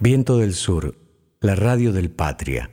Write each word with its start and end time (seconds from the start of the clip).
Viento 0.00 0.38
del 0.38 0.54
Sur, 0.54 0.94
la 1.40 1.56
radio 1.56 1.90
del 1.90 2.08
Patria. 2.08 2.70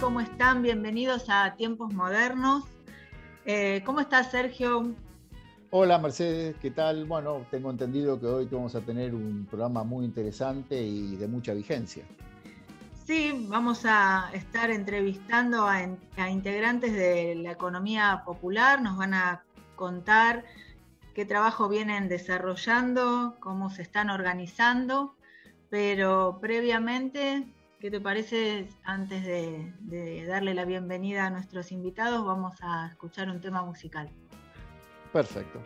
¿cómo 0.00 0.20
están? 0.20 0.62
Bienvenidos 0.62 1.26
a 1.28 1.56
Tiempos 1.56 1.92
Modernos. 1.92 2.64
Eh, 3.44 3.82
¿Cómo 3.84 4.00
estás, 4.00 4.30
Sergio? 4.30 4.94
Hola, 5.68 5.98
Mercedes, 5.98 6.56
¿qué 6.62 6.70
tal? 6.70 7.04
Bueno, 7.04 7.44
tengo 7.50 7.70
entendido 7.70 8.18
que 8.18 8.26
hoy 8.26 8.48
vamos 8.50 8.74
a 8.74 8.80
tener 8.80 9.14
un 9.14 9.44
programa 9.44 9.84
muy 9.84 10.06
interesante 10.06 10.80
y 10.80 11.16
de 11.16 11.28
mucha 11.28 11.52
vigencia. 11.52 12.02
Sí, 13.04 13.46
vamos 13.48 13.82
a 13.84 14.30
estar 14.32 14.70
entrevistando 14.70 15.66
a 15.66 16.30
integrantes 16.30 16.94
de 16.94 17.34
la 17.34 17.52
economía 17.52 18.22
popular, 18.24 18.80
nos 18.80 18.96
van 18.96 19.12
a 19.12 19.44
contar 19.76 20.46
qué 21.14 21.26
trabajo 21.26 21.68
vienen 21.68 22.08
desarrollando, 22.08 23.36
cómo 23.38 23.68
se 23.68 23.82
están 23.82 24.08
organizando, 24.08 25.14
pero 25.68 26.38
previamente 26.40 27.46
¿Qué 27.84 27.90
te 27.90 28.00
parece? 28.00 28.66
Antes 28.82 29.26
de, 29.26 29.74
de 29.80 30.24
darle 30.24 30.54
la 30.54 30.64
bienvenida 30.64 31.26
a 31.26 31.30
nuestros 31.30 31.70
invitados, 31.70 32.24
vamos 32.24 32.56
a 32.62 32.86
escuchar 32.86 33.28
un 33.28 33.42
tema 33.42 33.62
musical. 33.62 34.08
Perfecto. 35.12 35.60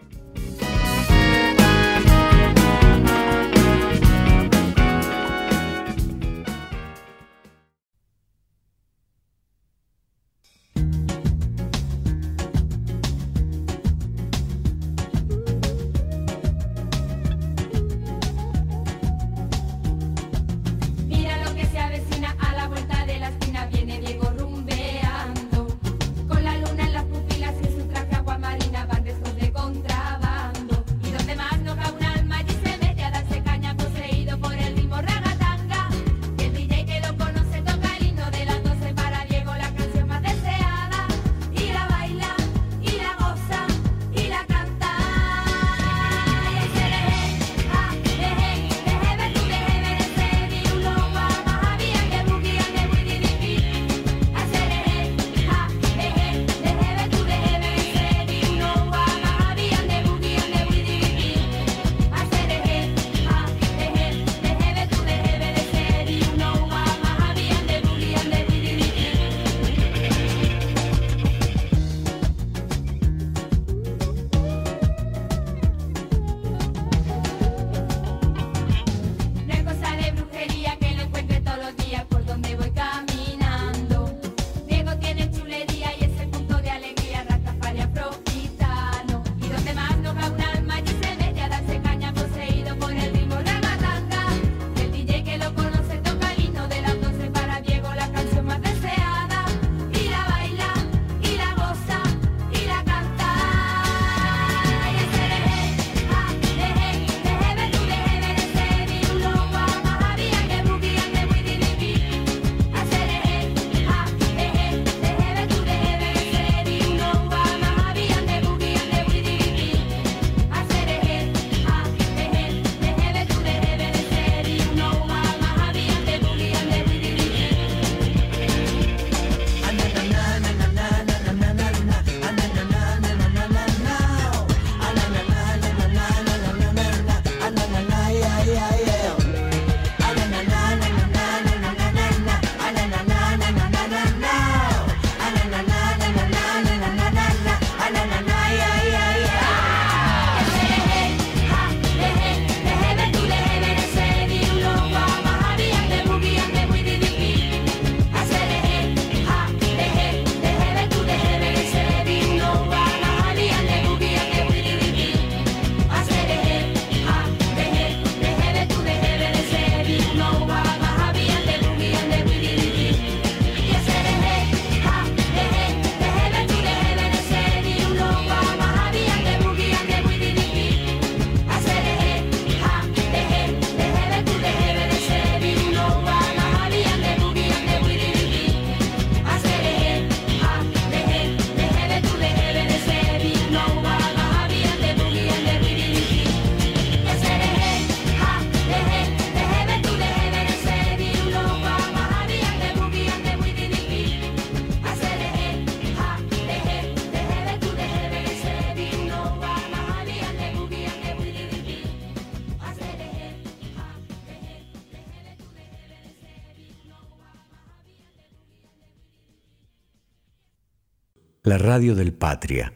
la 221.48 221.56
radio 221.56 221.94
del 221.94 222.12
Patria. 222.12 222.74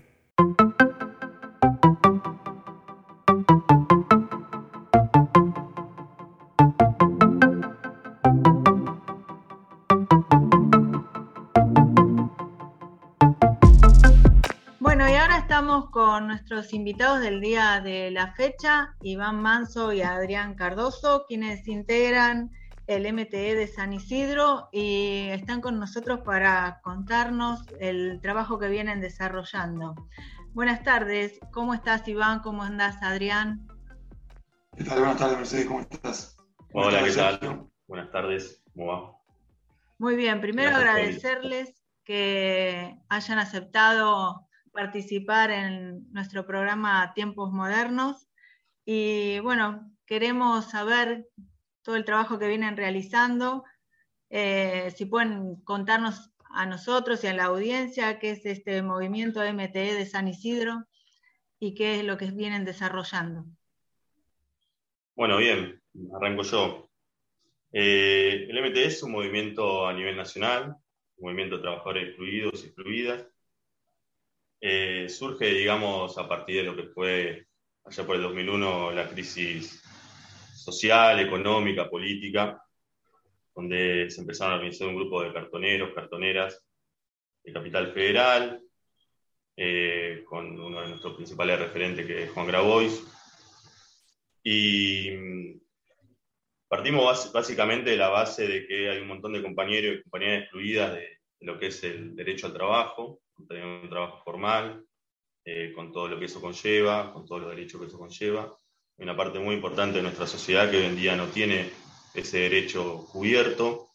Bueno, 14.81 15.07
y 15.07 15.13
ahora 15.17 15.37
estamos 15.37 15.91
con 15.91 16.29
nuestros 16.29 16.73
invitados 16.73 17.21
del 17.21 17.43
día 17.43 17.83
de 17.85 18.11
la 18.11 18.33
fecha, 18.33 18.95
Iván 19.03 19.43
Manso 19.43 19.93
y 19.93 20.01
Adrián 20.01 20.55
Cardoso, 20.55 21.27
quienes 21.29 21.69
integran 21.69 22.51
el 22.87 23.13
MTE 23.13 23.55
de 23.55 23.67
San 23.67 23.93
Isidro 23.93 24.69
y 24.73 25.29
están 25.31 25.61
con 25.61 25.79
nosotros 25.79 26.21
para 26.25 26.81
contarnos 26.83 27.65
el 27.81 28.21
trabajo 28.21 28.59
que 28.59 28.69
vienen 28.69 29.01
desarrollando. 29.01 29.95
Buenas 30.53 30.83
tardes, 30.83 31.39
¿cómo 31.53 31.75
estás 31.75 32.07
Iván? 32.09 32.41
¿Cómo 32.41 32.63
andás 32.63 33.03
Adrián? 33.03 33.67
¿Qué 34.77 34.85
tal? 34.85 34.99
Buenas 34.99 35.19
tardes, 35.19 35.37
Mercedes, 35.37 35.67
¿cómo 35.67 35.81
estás? 35.81 36.37
Hola, 36.73 37.01
Buenas 37.01 37.05
¿qué 37.05 37.17
tardes, 37.17 37.17
tal? 37.17 37.39
Sergio. 37.41 37.71
Buenas 37.87 38.11
tardes, 38.11 38.63
¿cómo 38.75 38.87
va? 38.87 39.17
Muy 39.99 40.17
bien, 40.17 40.41
primero 40.41 40.71
Gracias, 40.71 40.89
agradecerles 40.89 41.83
que 42.05 42.99
hayan 43.09 43.39
aceptado 43.39 44.49
participar 44.73 45.51
en 45.51 46.11
nuestro 46.13 46.47
programa 46.47 47.13
Tiempos 47.15 47.53
Modernos 47.53 48.29
y 48.85 49.39
bueno, 49.41 49.91
queremos 50.07 50.71
saber 50.71 51.29
todo 51.83 51.97
el 51.97 52.05
trabajo 52.05 52.39
que 52.39 52.49
vienen 52.49 52.77
realizando, 52.77 53.65
eh, 54.31 54.93
si 54.97 55.07
pueden 55.07 55.57
contarnos 55.63 56.31
a 56.55 56.67
nosotros 56.67 57.23
y 57.25 57.27
a 57.27 57.35
la 57.35 57.45
audiencia 57.45 58.19
qué 58.19 58.31
es 58.31 58.45
este 58.47 58.83
movimiento 58.83 59.41
MTE 59.41 59.95
de 59.95 60.07
San 60.07 60.29
Isidro 60.29 60.87
y 61.59 61.75
qué 61.75 62.01
es 62.01 62.05
lo 62.05 62.17
que 62.17 62.31
vienen 62.31 62.65
desarrollando. 62.65 63.45
Bueno, 65.15 65.39
bien, 65.39 65.83
arranco 66.15 66.43
yo. 66.43 66.89
Eh, 67.73 68.47
el 68.49 68.59
MTE 68.63 68.87
es 68.87 69.03
un 69.03 69.13
movimiento 69.13 69.87
a 69.87 69.93
nivel 69.93 70.17
nacional, 70.17 70.77
un 71.17 71.25
movimiento 71.25 71.57
de 71.57 71.63
trabajadores 71.63 72.09
excluidos 72.09 72.63
y 72.63 72.67
excluidas. 72.67 73.27
Eh, 74.61 75.09
surge, 75.09 75.47
digamos, 75.47 76.17
a 76.19 76.29
partir 76.29 76.57
de 76.57 76.63
lo 76.63 76.77
que 76.77 76.85
fue 76.85 77.47
allá 77.85 78.07
por 78.07 78.17
el 78.17 78.23
2001 78.23 78.93
la 78.93 79.09
crisis 79.09 79.82
social, 80.63 81.21
económica, 81.21 81.89
política, 81.89 82.63
donde 83.55 84.11
se 84.11 84.21
empezaron 84.21 84.53
a 84.53 84.57
organizar 84.57 84.89
un 84.89 84.97
grupo 84.97 85.23
de 85.23 85.33
cartoneros, 85.33 85.95
cartoneras 85.95 86.65
de 87.45 87.53
Capital 87.53 87.93
Federal, 87.93 88.63
eh, 89.57 90.25
con 90.27 90.59
uno 90.59 90.81
de 90.81 90.89
nuestros 90.89 91.15
principales 91.15 91.59
referentes 91.59 92.07
que 92.07 92.25
es 92.25 92.31
Juan 92.31 92.47
Grabois. 92.47 93.05
Y 94.43 95.11
mm, 95.11 95.61
partimos 96.69 97.33
básicamente 97.33 97.91
de 97.91 97.97
la 97.97 98.09
base 98.09 98.47
de 98.47 98.67
que 98.67 98.89
hay 98.89 98.99
un 99.01 99.09
montón 99.09 99.33
de 99.35 99.43
compañeros 99.43 99.97
y 99.97 100.03
compañeras 100.03 100.43
excluidas 100.43 100.95
de, 100.95 101.01
de 101.01 101.47
lo 101.47 101.59
que 101.59 101.67
es 101.67 101.85
el 101.85 102.17
derecho 102.17 102.47
al 102.47 102.55
trabajo, 102.55 103.21
tener 103.49 103.65
un 103.65 103.89
trabajo 103.89 104.23
formal, 104.25 104.85
eh, 105.45 105.73
con 105.75 105.93
todo 105.93 106.09
lo 106.09 106.19
que 106.19 106.27
eso 106.27 106.41
conlleva, 106.41 107.13
con 107.13 107.27
todos 107.27 107.43
los 107.43 107.51
derechos 107.51 107.81
que 107.81 107.87
eso 107.89 107.99
conlleva. 107.99 108.57
Una 108.99 109.17
parte 109.17 109.39
muy 109.39 109.55
importante 109.55 109.97
de 109.97 110.03
nuestra 110.03 110.27
sociedad 110.27 110.71
que 110.71 110.77
hoy 110.77 110.85
en 110.85 110.97
día 110.97 111.17
no 111.17 111.27
tiene 111.29 111.71
ese 112.15 112.41
derecho 112.41 113.07
cubierto, 113.11 113.89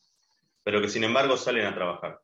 pero 0.63 0.81
que 0.81 0.89
sin 0.89 1.03
embargo 1.03 1.37
salen 1.37 1.65
a 1.65 1.75
trabajar. 1.75 2.19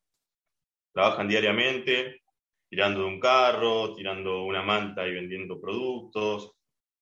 Trabajan 0.92 1.28
diariamente, 1.28 2.24
tirando 2.70 3.02
de 3.02 3.06
un 3.06 3.20
carro, 3.20 3.96
tirando 3.96 4.44
una 4.44 4.64
manta 4.64 5.08
y 5.08 5.14
vendiendo 5.14 5.62
productos, 5.62 6.54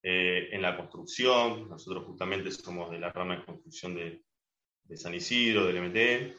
eh, 0.02 0.48
en 0.52 0.62
la 0.62 0.76
construcción. 0.76 1.68
Nosotros 1.68 2.04
justamente 2.04 2.50
somos 2.50 2.90
de 2.90 2.98
la 2.98 3.10
rama 3.10 3.36
de 3.36 3.44
construcción 3.44 3.94
de, 3.94 4.22
San 4.96 5.14
Isidro, 5.14 5.64
del 5.64 5.78
MT. 5.78 6.36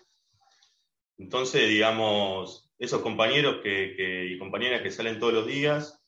Entonces, 1.18 1.68
digamos, 1.68 2.72
esos 2.78 3.02
compañeros 3.02 3.62
que- 3.64 4.28
y 4.30 4.38
compañeras 4.38 4.82
que 4.84 4.92
salen 4.92 5.18
todos 5.20 5.34
los 5.34 5.48
días 5.48 6.00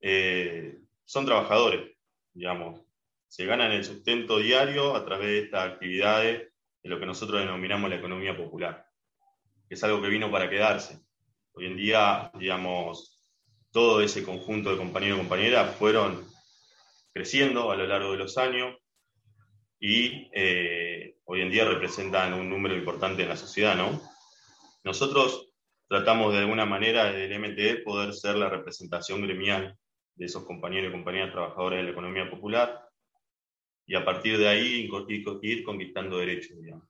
eh, 0.00 0.78
son 1.04 1.26
trabajadores, 1.26 1.95
digamos. 2.36 2.82
Se 3.28 3.46
ganan 3.46 3.72
el 3.72 3.84
sustento 3.84 4.38
diario 4.38 4.94
a 4.94 5.04
través 5.04 5.26
de 5.28 5.38
estas 5.40 5.72
actividades 5.72 6.52
de 6.82 6.88
lo 6.88 7.00
que 7.00 7.06
nosotros 7.06 7.40
denominamos 7.40 7.90
la 7.90 7.96
economía 7.96 8.36
popular, 8.36 8.86
que 9.68 9.74
es 9.74 9.82
algo 9.82 10.02
que 10.02 10.08
vino 10.08 10.30
para 10.30 10.48
quedarse. 10.48 11.00
Hoy 11.52 11.66
en 11.66 11.76
día, 11.76 12.30
digamos, 12.34 13.22
todo 13.72 14.02
ese 14.02 14.22
conjunto 14.22 14.70
de 14.70 14.76
compañeros 14.76 15.16
y 15.16 15.20
compañeras 15.22 15.74
fueron 15.76 16.24
creciendo 17.12 17.70
a 17.70 17.76
lo 17.76 17.86
largo 17.86 18.12
de 18.12 18.18
los 18.18 18.36
años 18.36 18.76
y 19.80 20.30
eh, 20.34 21.16
hoy 21.24 21.40
en 21.40 21.50
día 21.50 21.64
representan 21.64 22.34
un 22.34 22.50
número 22.50 22.76
importante 22.76 23.22
en 23.22 23.30
la 23.30 23.36
sociedad, 23.36 23.74
¿no? 23.74 24.00
Nosotros 24.84 25.50
tratamos 25.88 26.32
de 26.32 26.40
alguna 26.40 26.66
manera 26.66 27.06
desde 27.06 27.34
el 27.34 27.40
MTE 27.40 27.76
poder 27.82 28.12
ser 28.12 28.36
la 28.36 28.50
representación 28.50 29.22
gremial 29.22 29.76
de 30.16 30.26
esos 30.26 30.44
compañeros 30.44 30.88
y 30.90 30.92
compañeras 30.92 31.32
trabajadores 31.32 31.78
de 31.78 31.84
la 31.84 31.90
economía 31.90 32.28
popular 32.28 32.88
y 33.86 33.94
a 33.94 34.04
partir 34.04 34.36
de 34.38 34.48
ahí 34.48 34.90
ir 35.42 35.62
conquistando 35.62 36.18
derechos, 36.18 36.60
digamos. 36.60 36.88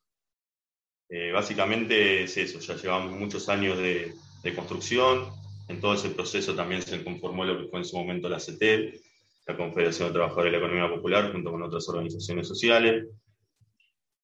Eh, 1.08 1.30
básicamente 1.30 2.24
es 2.24 2.36
eso, 2.36 2.58
ya 2.58 2.74
llevamos 2.74 3.12
muchos 3.12 3.48
años 3.48 3.78
de, 3.78 4.12
construcción, 4.54 5.28
en 5.68 5.80
todo 5.80 5.94
ese 5.94 6.10
proceso 6.10 6.54
también 6.54 6.80
se 6.82 7.02
conformó 7.02 7.44
lo 7.44 7.58
que 7.58 7.68
fue 7.68 7.80
en 7.80 7.84
su 7.84 7.96
momento 7.96 8.28
la 8.28 8.38
CETEL, 8.38 9.00
la 9.46 9.56
Confederación 9.56 10.08
de 10.08 10.14
Trabajadores 10.14 10.52
de 10.52 10.58
la 10.58 10.64
Economía 10.64 10.94
Popular, 10.94 11.32
junto 11.32 11.50
con 11.50 11.62
otras 11.62 11.88
organizaciones 11.88 12.46
sociales, 12.46 13.06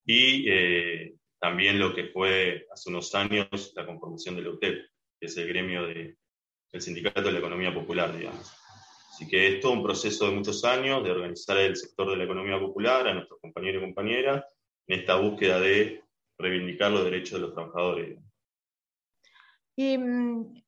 y 0.06 0.48
eh, 0.48 1.14
también 1.40 1.78
lo 1.78 1.92
que 1.94 2.06
fue 2.06 2.66
hace 2.72 2.90
unos 2.90 3.12
años 3.16 3.72
la 3.74 3.84
conformación 3.84 4.36
de 4.36 4.42
la 4.42 4.50
UTEP, 4.50 4.86
que 5.18 5.26
es 5.26 5.36
el 5.36 5.48
gremio 5.48 5.86
de- 5.86 6.16
del 6.72 6.82
Sindicato 6.82 7.22
de 7.22 7.32
la 7.32 7.38
Economía 7.38 7.74
Popular, 7.74 8.16
digamos. 8.16 8.61
Así 9.12 9.28
que 9.28 9.46
es 9.46 9.60
todo 9.60 9.72
un 9.72 9.82
proceso 9.82 10.24
de 10.26 10.36
muchos 10.36 10.64
años 10.64 11.04
de 11.04 11.10
organizar 11.10 11.58
el 11.58 11.76
sector 11.76 12.08
de 12.08 12.16
la 12.16 12.24
economía 12.24 12.58
popular, 12.58 13.06
a 13.06 13.12
nuestros 13.12 13.38
compañeros 13.40 13.82
y 13.82 13.84
compañeras, 13.84 14.42
en 14.86 15.00
esta 15.00 15.16
búsqueda 15.16 15.60
de 15.60 16.02
reivindicar 16.38 16.90
los 16.90 17.04
derechos 17.04 17.32
de 17.32 17.40
los 17.40 17.52
trabajadores. 17.52 18.18
Y 19.76 19.98
mm, 19.98 20.62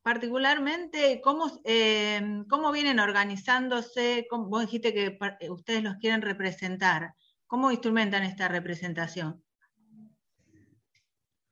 particularmente, 0.00 1.20
¿cómo, 1.24 1.60
eh, 1.64 2.44
cómo 2.48 2.70
vienen 2.70 3.00
organizándose? 3.00 4.28
¿Cómo- 4.30 4.46
vos 4.46 4.60
dijiste 4.60 4.94
que 4.94 5.18
eh, 5.40 5.50
ustedes 5.50 5.82
los 5.82 5.96
quieren 5.96 6.22
representar. 6.22 7.14
¿Cómo 7.48 7.72
instrumentan 7.72 8.22
esta 8.22 8.46
representación? 8.46 9.42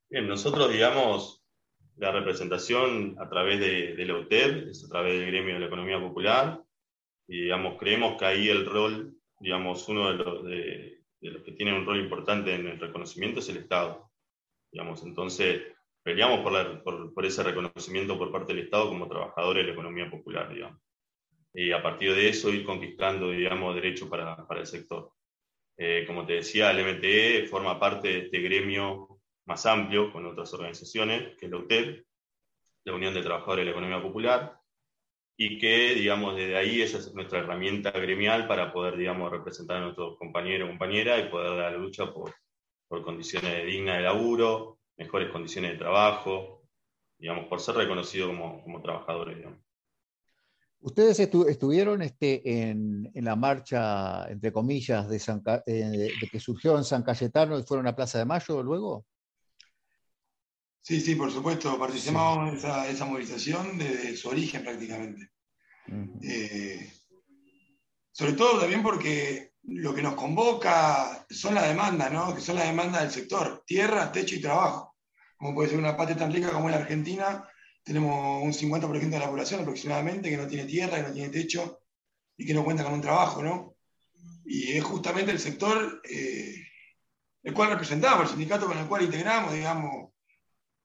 Bien, 0.09 0.29
nosotros, 0.29 0.71
digamos, 0.71 1.40
la 2.01 2.13
representación 2.13 3.17
a 3.21 3.29
través 3.29 3.61
de, 3.61 3.95
de 3.97 4.05
la 4.07 4.19
UTEP 4.19 4.69
es 4.71 4.85
a 4.85 4.89
través 4.89 5.19
del 5.19 5.27
gremio 5.31 5.55
de 5.55 5.61
la 5.61 5.67
economía 5.67 6.01
popular, 6.01 6.63
y 7.29 7.43
digamos, 7.43 7.79
creemos 7.79 8.19
que 8.19 8.25
ahí 8.27 8.49
el 8.49 8.67
rol, 8.67 9.15
digamos, 9.39 9.89
uno 9.89 10.11
de 10.11 10.15
los, 10.17 10.45
de, 10.45 11.03
de 11.21 11.31
los 11.31 11.43
que 11.45 11.53
tiene 11.53 11.77
un 11.79 11.87
rol 11.87 12.01
importante 12.01 12.55
en 12.55 12.67
el 12.67 12.81
reconocimiento 12.81 13.41
es 13.41 13.49
el 13.51 13.59
Estado. 13.59 14.11
Digamos, 14.73 15.03
entonces, 15.05 15.63
peleamos 16.03 16.41
por, 16.41 16.53
la- 16.53 16.83
por- 16.83 17.15
por 17.15 17.27
ese 17.27 17.43
reconocimiento 17.43 18.19
por 18.19 18.33
parte 18.33 18.53
del 18.55 18.65
Estado 18.65 18.89
como 18.89 19.09
trabajadores 19.09 19.63
de 19.63 19.69
la 19.69 19.73
economía 19.75 20.11
popular, 20.11 20.53
digamos. 20.53 20.81
Y 21.55 21.73
a 21.73 21.83
partir 21.83 22.15
de 22.15 22.29
eso 22.29 22.51
ir 22.51 22.65
conquistando, 22.65 23.31
digamos, 23.31 23.75
derechos 23.75 24.09
para, 24.09 24.47
para 24.47 24.61
el 24.61 24.67
sector. 24.67 25.13
Eh, 25.77 26.05
como 26.07 26.27
te 26.27 26.35
decía, 26.35 26.71
el 26.71 26.81
MTE 26.81 27.47
forma 27.49 27.79
parte 27.81 28.09
de 28.09 28.19
este 28.27 28.41
gremio 28.41 29.20
más 29.47 29.67
amplio 29.67 30.13
con 30.13 30.27
otras 30.27 30.53
organizaciones, 30.55 31.37
que 31.39 31.47
es 31.47 31.53
la 31.53 31.59
UTEP, 31.59 32.05
la 32.85 32.95
Unión 32.95 33.15
de 33.15 33.23
Trabajadores 33.23 33.63
de 33.63 33.65
la 33.67 33.71
Economía 33.73 34.03
Popular, 34.03 34.61
y 35.37 35.59
que, 35.59 35.95
digamos, 35.95 36.37
desde 36.37 36.57
ahí 36.57 36.83
esa 36.83 36.99
es 36.99 37.15
nuestra 37.15 37.39
herramienta 37.39 37.91
gremial 37.93 38.47
para 38.47 38.73
poder, 38.73 38.97
digamos, 38.97 39.31
representar 39.31 39.79
a 39.79 39.81
nuestros 39.81 40.19
compañeros 40.19 40.69
y 40.69 40.71
compañeras 40.71 41.25
y 41.25 41.31
poder 41.31 41.57
dar 41.57 41.73
la 41.73 41.79
lucha 41.79 42.13
por, 42.13 42.35
por 42.89 43.03
condiciones 43.03 43.65
dignas 43.65 43.97
de 43.97 44.03
laburo, 44.03 44.81
mejores 44.99 45.31
condiciones 45.31 45.73
de 45.73 45.79
trabajo, 45.79 46.63
digamos, 47.19 47.47
por 47.47 47.61
ser 47.61 47.77
reconocidos 47.77 48.29
como, 48.29 48.63
como 48.63 48.83
trabajadores, 48.83 49.37
digamos. 49.39 49.61
Ustedes 50.83 51.21
estu- 51.21 51.47
estuvieron 51.49 52.01
este, 52.01 52.61
en, 52.63 53.11
en 53.15 53.25
la 53.25 53.37
marcha, 53.37 54.27
entre 54.31 54.51
comillas, 54.51 55.09
de, 55.09 55.19
San 55.19 55.43
eh, 55.67 56.13
de 56.21 56.29
que 56.31 56.41
surgió 56.41 56.77
en 56.79 56.85
San 56.85 57.03
Cayetano 57.03 57.59
y 57.59 57.63
fueron 57.63 57.87
a 57.87 57.95
Plaza 57.95 58.19
de 58.19 58.25
Mayo 58.25 58.63
luego. 58.63 59.07
Sí, 60.83 61.01
sí, 61.01 61.15
por 61.15 61.31
supuesto, 61.31 61.79
participamos 61.79 62.53
de 62.53 62.59
esa, 62.59 62.89
esa 62.89 63.05
movilización 63.05 63.79
desde 63.79 64.17
su 64.17 64.29
origen 64.29 64.63
prácticamente. 64.63 65.31
Eh, 66.23 66.93
sobre 68.13 68.33
todo 68.33 68.61
también 68.61 68.83
porque 68.83 69.53
lo 69.65 69.95
que 69.95 70.03
nos 70.03 70.15
convoca 70.15 71.27
son 71.29 71.55
las 71.55 71.69
demandas, 71.69 72.11
¿no? 72.13 72.35
Que 72.35 72.41
son 72.41 72.57
las 72.57 72.67
demandas 72.67 73.03
del 73.03 73.11
sector, 73.11 73.63
tierra, 73.67 74.11
techo 74.11 74.35
y 74.35 74.41
trabajo. 74.41 74.97
Como 75.37 75.55
puede 75.55 75.71
ser 75.71 75.79
una 75.79 75.97
patria 75.97 76.17
tan 76.17 76.33
rica 76.33 76.51
como 76.51 76.71
la 76.71 76.77
Argentina, 76.77 77.47
tenemos 77.83 78.43
un 78.43 78.53
50% 78.53 79.11
de 79.11 79.19
la 79.19 79.29
población 79.29 79.61
aproximadamente 79.61 80.31
que 80.31 80.37
no 80.37 80.47
tiene 80.47 80.65
tierra, 80.65 80.97
que 80.97 81.09
no 81.09 81.13
tiene 81.13 81.29
techo 81.29 81.81
y 82.37 82.47
que 82.47 82.55
no 82.55 82.65
cuenta 82.65 82.85
con 82.85 82.95
un 82.95 83.01
trabajo, 83.01 83.43
¿no? 83.43 83.77
Y 84.45 84.73
es 84.73 84.85
justamente 84.85 85.31
el 85.31 85.39
sector 85.39 86.01
eh, 86.09 86.55
el 87.43 87.55
cual 87.55 87.71
representamos, 87.71 88.23
el 88.23 88.29
sindicato 88.29 88.67
con 88.67 88.79
el 88.79 88.87
cual 88.87 89.03
integramos, 89.03 89.53
digamos, 89.53 90.10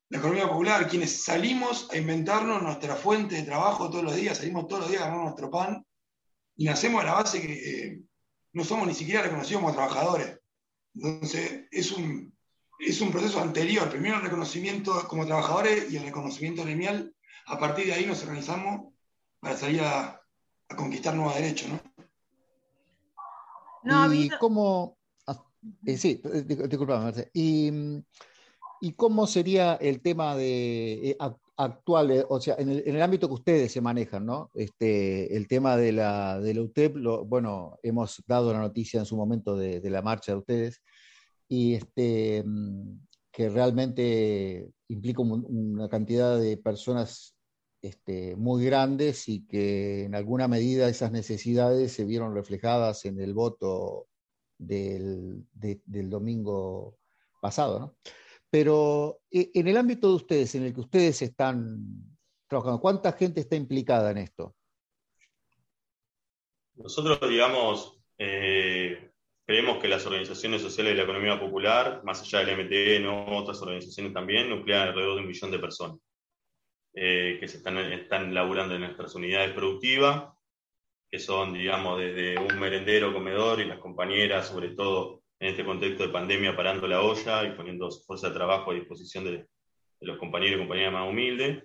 la 0.09 0.19
economía 0.19 0.47
popular, 0.47 0.87
quienes 0.87 1.23
salimos 1.23 1.89
a 1.91 1.97
inventarnos 1.97 2.61
nuestra 2.61 2.95
fuente 2.95 3.35
de 3.35 3.43
trabajo 3.43 3.89
todos 3.89 4.03
los 4.03 4.15
días, 4.15 4.37
salimos 4.37 4.67
todos 4.67 4.81
los 4.83 4.91
días 4.91 5.01
a 5.03 5.07
ganar 5.07 5.23
nuestro 5.23 5.49
pan 5.49 5.85
y 6.55 6.65
nacemos 6.65 7.01
a 7.01 7.05
la 7.05 7.13
base 7.13 7.41
que 7.41 7.53
eh, 7.53 7.99
no 8.53 8.63
somos 8.63 8.87
ni 8.87 8.93
siquiera 8.93 9.23
reconocidos 9.23 9.61
como 9.61 9.73
trabajadores. 9.73 10.39
Entonces, 10.93 11.65
es 11.71 11.91
un, 11.91 12.33
es 12.79 13.01
un 13.01 13.11
proceso 13.11 13.41
anterior. 13.41 13.89
Primero 13.89 14.17
el 14.17 14.21
reconocimiento 14.21 15.07
como 15.07 15.25
trabajadores 15.25 15.91
y 15.91 15.97
el 15.97 16.03
reconocimiento 16.03 16.63
gremial. 16.63 17.13
A 17.47 17.59
partir 17.59 17.87
de 17.87 17.93
ahí 17.93 18.05
nos 18.05 18.21
organizamos 18.23 18.93
para 19.39 19.57
salir 19.57 19.81
a, 19.81 20.21
a 20.69 20.75
conquistar 20.75 21.13
nuevos 21.15 21.35
derechos, 21.35 21.69
¿no? 21.69 21.79
No, 23.83 24.11
¿Y 24.13 24.29
cómo, 24.39 24.97
ah, 25.27 25.43
eh, 25.85 25.97
sí, 25.97 26.21
eh, 26.23 26.41
di- 26.43 26.55
disculpame, 26.67 27.03
Marce. 27.05 27.29
¿Y, 27.33 27.71
mm, 27.71 28.03
¿Y 28.85 28.93
cómo 28.93 29.25
sería 29.25 29.73
el 29.81 29.99
tema 29.99 30.35
de, 30.35 31.09
eh, 31.09 31.17
ac- 31.17 31.39
actual, 31.57 32.11
eh, 32.11 32.23
o 32.29 32.39
sea, 32.39 32.53
en 32.59 32.69
el, 32.69 33.01
ámbito 33.01 33.27
que 33.27 33.33
ustedes 33.33 33.71
se 33.71 33.81
manejan, 33.81 34.27
¿no? 34.27 34.51
Este, 34.53 35.35
el 35.35 35.47
tema 35.47 35.75
de 35.75 35.91
la, 35.91 36.39
de 36.39 36.53
la 36.53 36.61
UTEP, 36.61 36.95
bueno, 37.25 37.79
hemos 37.81 38.23
dado 38.27 38.53
la 38.53 38.59
noticia 38.59 38.99
en 38.99 39.07
su 39.07 39.17
momento 39.17 39.57
de, 39.57 39.81
la 39.89 40.03
marcha 40.03 40.33
de 40.33 40.37
ustedes, 40.37 40.83
y 41.47 41.73
este, 41.73 42.43
que 43.31 43.49
realmente 43.49 44.69
implica 44.89 45.23
un- 45.23 45.47
una 45.49 45.89
cantidad 45.89 46.39
de 46.39 46.55
personas 46.57 47.35
este, 47.81 48.35
muy 48.35 48.65
grandes 48.65 49.27
y 49.27 49.47
que 49.47 50.03
en 50.03 50.13
alguna 50.13 50.47
medida 50.47 50.87
esas 50.89 51.11
necesidades 51.11 51.91
se 51.91 52.05
vieron 52.05 52.35
reflejadas 52.35 53.05
en 53.05 53.19
el 53.19 53.33
voto 53.33 54.05
del, 54.59 55.43
de- 55.53 55.81
del 55.87 56.11
domingo 56.11 56.99
pasado, 57.41 57.79
¿no? 57.79 57.95
Pero 58.49 59.19
eh, 59.31 59.51
en 59.53 59.67
el 59.67 59.77
ámbito 59.77 60.09
de 60.09 60.15
ustedes, 60.15 60.55
en 60.55 60.63
el 60.63 60.73
que 60.73 60.81
ustedes 60.81 61.21
están 61.21 61.77
trabajando, 62.47 62.79
¿cuánta 62.79 63.11
gente 63.13 63.41
está 63.41 63.55
implicada 63.55 64.11
en 64.11 64.19
esto? 64.19 64.55
Nosotros, 66.75 67.19
digamos, 67.29 67.99
eh, 68.17 69.11
creemos 69.45 69.77
que 69.79 69.87
las 69.87 70.05
organizaciones 70.05 70.61
sociales 70.61 70.93
de 70.93 70.97
la 70.97 71.03
economía 71.03 71.39
popular, 71.39 72.01
más 72.03 72.21
allá 72.21 72.39
del 72.39 72.65
MTE, 72.65 72.99
no 72.99 73.37
otras 73.37 73.61
organizaciones 73.61 74.13
también, 74.13 74.49
nuclean 74.49 74.89
alrededor 74.89 75.15
de 75.15 75.21
un 75.21 75.27
millón 75.27 75.51
de 75.51 75.59
personas 75.59 75.97
eh, 76.93 77.37
que 77.41 77.47
se 77.49 77.57
están, 77.57 77.77
están 77.77 78.33
laburando 78.33 78.73
en 78.73 78.81
nuestras 78.81 79.13
unidades 79.15 79.53
productivas, 79.53 80.33
que 81.11 81.19
son, 81.19 81.53
digamos, 81.53 81.99
desde 81.99 82.39
un 82.39 82.57
merendero, 82.57 83.13
comedor 83.13 83.59
y 83.59 83.65
las 83.65 83.79
compañeras, 83.79 84.47
sobre 84.47 84.69
todo 84.69 85.24
en 85.39 85.49
este 85.49 85.65
contexto 85.65 86.03
de 86.03 86.13
pandemia, 86.13 86.55
parando 86.55 86.87
la 86.87 87.01
olla 87.01 87.43
y 87.45 87.51
poniendo 87.51 87.91
su 87.91 88.03
fuerza 88.03 88.29
de 88.29 88.35
trabajo 88.35 88.71
a 88.71 88.75
disposición 88.75 89.25
de, 89.25 89.31
de 89.31 89.45
los 90.07 90.17
compañeros 90.17 90.55
y 90.57 90.59
compañeras 90.59 90.93
más 90.93 91.09
humildes 91.09 91.63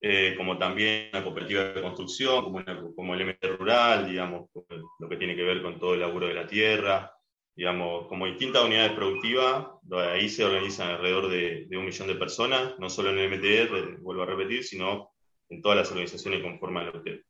eh, 0.00 0.34
como 0.36 0.58
también 0.58 1.10
una 1.12 1.22
cooperativa 1.22 1.62
de 1.64 1.80
construcción, 1.80 2.42
como, 2.42 2.56
una- 2.58 2.82
como 2.96 3.14
el 3.14 3.20
MT 3.22 3.44
rural, 3.56 4.08
digamos, 4.10 4.50
lo 4.98 5.08
que 5.08 5.16
tiene 5.16 5.36
que 5.36 5.44
ver 5.44 5.62
con 5.62 5.78
todo 5.78 5.94
el 5.94 6.00
laburo 6.00 6.26
de 6.26 6.34
la 6.34 6.46
tierra, 6.46 7.12
digamos, 7.54 8.08
como 8.08 8.26
distintas 8.26 8.64
unidades 8.64 8.92
productivas, 8.92 9.64
ahí 10.10 10.28
se 10.28 10.44
organizan 10.44 10.90
alrededor 10.90 11.28
de, 11.30 11.66
de 11.68 11.76
un 11.76 11.84
millón 11.84 12.08
de 12.08 12.16
personas, 12.16 12.74
no 12.80 12.90
solo 12.90 13.10
en 13.10 13.18
el 13.20 13.32
MTE, 13.32 13.66
re- 13.66 13.96
vuelvo 14.00 14.22
a 14.24 14.26
repetir, 14.26 14.64
sino 14.64 15.12
en 15.48 15.62
todas 15.62 15.78
las 15.78 15.90
organizaciones 15.92 16.40
que 16.40 16.48
conforman 16.48 16.86
la 16.86 16.98
UTEP. 16.98 17.22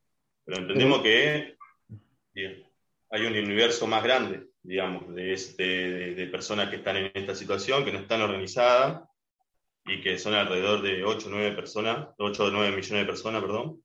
Pero 0.45 0.57
entendemos 0.57 1.01
que 1.03 1.55
bien, 2.33 2.63
hay 3.11 3.25
un 3.25 3.33
universo 3.37 3.85
más 3.85 4.01
grande, 4.03 4.47
digamos, 4.63 5.13
de, 5.13 5.33
este, 5.33 5.63
de, 5.63 6.15
de 6.15 6.27
personas 6.27 6.69
que 6.69 6.77
están 6.77 6.97
en 6.97 7.11
esta 7.13 7.35
situación, 7.35 7.85
que 7.85 7.91
no 7.91 7.99
están 7.99 8.21
organizadas, 8.21 9.03
y 9.85 10.01
que 10.01 10.17
son 10.17 10.33
alrededor 10.33 10.81
de 10.81 11.03
8 11.03 11.27
o 11.27 11.31
9 11.31 11.55
personas, 11.55 12.07
8 12.17 12.45
o 12.45 12.49
9 12.49 12.75
millones 12.75 13.05
de 13.05 13.05
personas, 13.05 13.41
perdón, 13.41 13.83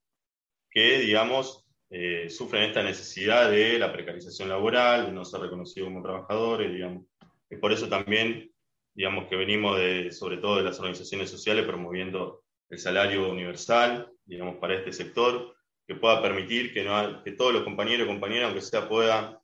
que, 0.70 0.98
digamos, 0.98 1.64
eh, 1.90 2.28
sufren 2.30 2.64
esta 2.64 2.82
necesidad 2.82 3.50
de 3.50 3.78
la 3.78 3.92
precarización 3.92 4.48
laboral, 4.48 5.06
de 5.06 5.12
no 5.12 5.24
ser 5.24 5.40
reconocidos 5.40 5.88
como 5.88 6.02
trabajadores, 6.02 6.72
digamos. 6.72 7.04
Y 7.50 7.56
por 7.56 7.72
eso 7.72 7.88
también, 7.88 8.52
digamos, 8.94 9.26
que 9.28 9.36
venimos 9.36 9.78
de, 9.78 10.12
sobre 10.12 10.36
todo 10.36 10.56
de 10.56 10.64
las 10.64 10.78
organizaciones 10.78 11.30
sociales 11.30 11.64
promoviendo 11.64 12.42
el 12.70 12.78
salario 12.78 13.30
universal, 13.30 14.12
digamos, 14.24 14.56
para 14.56 14.74
este 14.74 14.92
sector, 14.92 15.56
que 15.86 15.94
pueda 15.94 16.20
permitir 16.22 16.72
que, 16.74 16.84
no, 16.84 17.24
que 17.24 17.32
todos 17.32 17.54
los 17.54 17.64
compañeros 17.64 18.04
y 18.04 18.10
compañeras, 18.10 18.48
aunque 18.48 18.60
sea, 18.60 18.88
puedan 18.88 19.38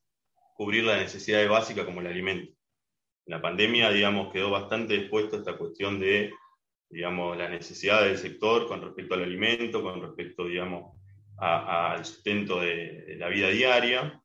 cubrir 0.54 0.84
las 0.84 1.00
necesidades 1.00 1.48
básicas 1.50 1.84
como 1.84 2.00
el 2.00 2.08
alimento. 2.08 2.52
En 3.26 3.32
la 3.34 3.42
pandemia, 3.42 3.90
digamos, 3.90 4.32
quedó 4.32 4.50
bastante 4.50 4.96
expuesto 4.96 5.36
esta 5.36 5.56
cuestión 5.58 6.00
de 6.00 6.32
digamos, 6.90 7.36
la 7.36 7.48
necesidad 7.48 8.04
del 8.04 8.18
sector 8.18 8.68
con 8.68 8.80
respecto 8.82 9.14
al 9.14 9.24
alimento, 9.24 9.82
con 9.82 10.00
respecto, 10.00 10.46
digamos, 10.46 10.96
a- 11.38 11.92
al 11.92 12.04
sustento 12.04 12.60
de, 12.60 13.02
de 13.06 13.16
la 13.16 13.28
vida 13.28 13.48
diaria. 13.48 14.22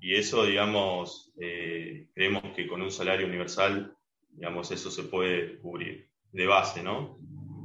Y 0.00 0.14
eso, 0.14 0.44
digamos, 0.46 1.32
eh, 1.40 2.08
creemos 2.14 2.42
que 2.56 2.66
con 2.66 2.82
un 2.82 2.90
salario 2.90 3.26
universal, 3.26 3.94
digamos, 4.30 4.70
eso 4.70 4.90
se 4.90 5.04
puede 5.04 5.58
cubrir 5.60 6.08
de 6.32 6.46
base, 6.46 6.82
¿no? 6.82 7.18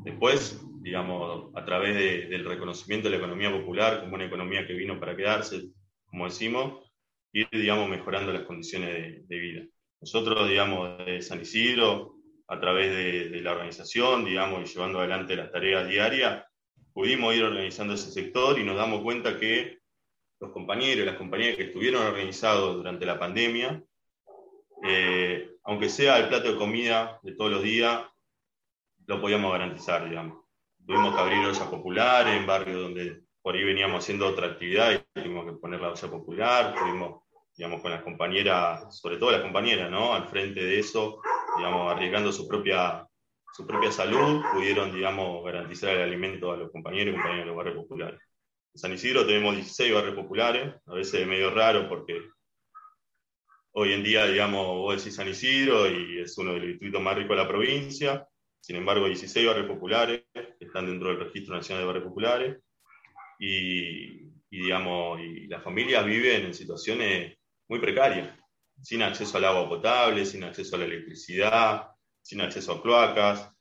Después, 0.04 0.62
digamos, 0.82 1.52
a 1.56 1.64
través 1.66 1.96
de- 1.96 2.28
del 2.28 2.46
reconocimiento 2.46 3.08
de 3.08 3.12
la 3.12 3.18
economía 3.24 3.52
popular 3.52 4.02
como 4.02 4.16
una 4.16 4.25
economía 4.25 4.68
que 4.68 4.74
vino 4.74 5.00
para 5.00 5.16
quedarse, 5.16 5.70
como 6.08 6.25
decimos, 6.25 6.85
ir, 7.36 7.50
digamos, 7.51 7.89
mejorando 7.89 8.32
las 8.32 8.44
condiciones 8.44 9.27
de, 9.27 9.39
vida. 9.39 9.63
Nosotros, 10.00 10.48
digamos, 10.48 10.98
de 11.06 11.22
San 11.22 11.42
Isidro, 11.42 12.15
a 12.48 12.60
través 12.60 12.96
de, 12.96 13.42
la 13.42 13.51
organización, 13.51 14.24
digamos, 14.24 14.63
y 14.63 14.74
llevando 14.74 15.00
adelante 15.00 15.36
las 15.36 15.51
tareas 15.51 15.88
diarias, 15.88 16.46
pudimos 16.94 17.36
ir 17.36 17.44
organizando 17.44 17.94
ese 17.94 18.10
sector 18.10 18.58
y 18.58 18.63
nos 18.63 18.77
damos 18.77 19.01
cuenta 19.01 19.38
que 19.38 19.80
los 20.39 20.51
compañeros 20.51 21.06
las 21.06 21.18
compañeras 21.18 21.58
que 21.58 21.63
estuvieron 21.63 22.06
organizados 22.06 22.75
durante 22.77 23.06
la 23.06 23.20
pandemia, 23.20 23.84
eh, 24.88 25.50
aunque 25.63 25.89
sea 25.89 26.18
el 26.20 26.30
plato 26.30 26.51
de 26.51 26.58
comida 26.58 27.20
de 27.22 27.34
todos 27.36 27.51
los 27.51 27.63
días, 27.63 28.01
lo 29.08 29.20
podíamos 29.20 29.51
garantizar, 29.51 30.08
digamos. 30.08 30.46
Tuvimos 30.86 31.13
que 31.13 31.22
abrir 31.22 31.39
ollas 31.39 31.68
populares 31.68 32.36
en 32.36 32.46
barrios 32.46 32.82
donde 32.82 33.25
por 33.42 33.56
ahí 33.56 33.63
veníamos 33.63 34.04
haciendo 34.04 34.27
otra 34.27 34.48
actividad 34.48 34.94
y 34.94 35.22
tuvimos 35.22 35.46
que 35.46 35.58
poner 35.58 35.82
la 35.82 35.89
olla 35.92 36.10
popular, 36.10 36.74
tuvimos, 36.74 37.25
digamos, 37.55 37.81
con 37.81 37.91
las 37.91 38.03
compañeras, 38.03 38.97
sobre 39.00 39.17
todo 39.17 39.31
las 39.31 39.41
compañeras, 39.41 39.89
¿no? 39.89 40.13
Al 40.13 40.27
frente 40.27 40.62
de 40.62 40.79
eso, 40.79 41.21
digamos, 41.57 41.91
arriesgando 41.91 42.31
su 42.31 42.47
propia, 42.47 43.07
su 43.53 43.65
propia 43.65 43.91
salud, 43.91 44.43
pudieron, 44.53 44.93
digamos, 44.93 45.43
garantizar 45.45 45.91
el 45.91 46.01
alimento 46.01 46.51
a 46.51 46.57
los 46.57 46.71
compañeros 46.71 47.13
y 47.13 47.15
compañeras 47.15 47.45
de 47.45 47.47
los 47.47 47.55
barrios 47.55 47.77
populares. 47.77 48.19
En 48.74 48.79
San 48.79 48.93
Isidro 48.93 49.25
tenemos 49.25 49.55
16 49.55 49.93
barrios 49.93 50.15
populares, 50.15 50.75
a 50.85 50.93
veces 50.93 51.21
es 51.21 51.27
medio 51.27 51.50
raro 51.50 51.88
porque 51.88 52.21
hoy 53.71 53.93
en 53.93 54.03
día, 54.03 54.25
digamos, 54.25 54.67
vos 54.67 54.97
decís 54.97 55.15
San 55.15 55.29
Isidro 55.29 55.89
y 55.89 56.19
es 56.19 56.38
uno 56.38 56.53
de 56.53 56.59
los 56.59 56.67
distritos 56.67 57.01
más 57.01 57.15
ricos 57.15 57.38
de 57.38 57.43
la 57.43 57.47
provincia, 57.47 58.27
sin 58.59 58.75
embargo, 58.77 59.05
16 59.05 59.47
barrios 59.47 59.67
populares 59.67 60.24
están 60.59 60.88
dentro 60.88 61.09
del 61.09 61.19
Registro 61.19 61.55
Nacional 61.55 61.83
de 61.83 61.88
Barrios 61.88 62.07
Populares 62.07 62.57
y, 63.39 64.24
y, 64.24 64.31
digamos, 64.50 65.21
y 65.21 65.47
las 65.47 65.63
familias 65.63 66.03
viven 66.03 66.45
en 66.47 66.53
situaciones 66.53 67.38
muy 67.67 67.79
precarias, 67.79 68.38
sin 68.81 69.01
acceso 69.03 69.38
al 69.38 69.45
agua 69.45 69.67
potable, 69.69 70.25
sin 70.25 70.43
acceso 70.43 70.75
a 70.75 70.79
la 70.79 70.86
electricidad, 70.86 71.88
sin 72.22 72.41
acceso 72.41 72.74
a 72.74 72.81
cloacas, 72.81 73.51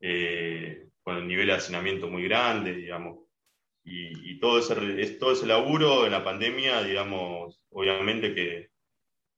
eh, 0.00 0.88
con 1.02 1.16
el 1.16 1.26
nivel 1.28 1.46
de 1.48 1.54
hacinamiento 1.54 2.08
muy 2.08 2.24
grande, 2.24 2.74
digamos. 2.74 3.18
Y, 3.84 4.32
y 4.32 4.40
todo, 4.40 4.58
ese, 4.58 5.02
es- 5.02 5.18
todo 5.18 5.32
ese 5.32 5.46
laburo 5.46 6.06
en 6.06 6.12
la 6.12 6.24
pandemia, 6.24 6.82
digamos, 6.82 7.62
obviamente 7.70 8.34
que, 8.34 8.70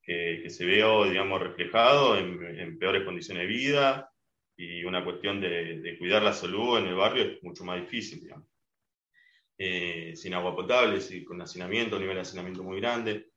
que, 0.03 0.49
se 0.51 0.65
veo, 0.65 1.05
digamos, 1.09 1.41
reflejado 1.41 2.17
en, 2.17 2.79
peores 2.79 3.05
condiciones 3.05 3.43
de 3.43 3.49
vida 3.49 4.11
y 4.57 4.85
una 4.85 5.05
cuestión 5.05 5.41
de, 5.41 5.97
cuidar 5.99 6.23
la 6.23 6.33
salud 6.33 6.79
en 6.79 6.87
el 6.87 6.95
barrio 6.95 7.25
es 7.25 7.43
mucho 7.43 7.65
más 7.65 7.81
difícil, 7.81 8.21
digamos. 8.23 8.49
Eh, 9.59 10.13
sin 10.17 10.35
agua 10.35 10.55
potable, 10.55 11.01
sí, 11.01 11.25
con 11.25 11.41
hacinamiento, 11.41 11.99
nivel 11.99 12.17
de 12.17 12.21
hacinamiento 12.23 12.63
muy 12.63 12.79
grande. 12.81 13.31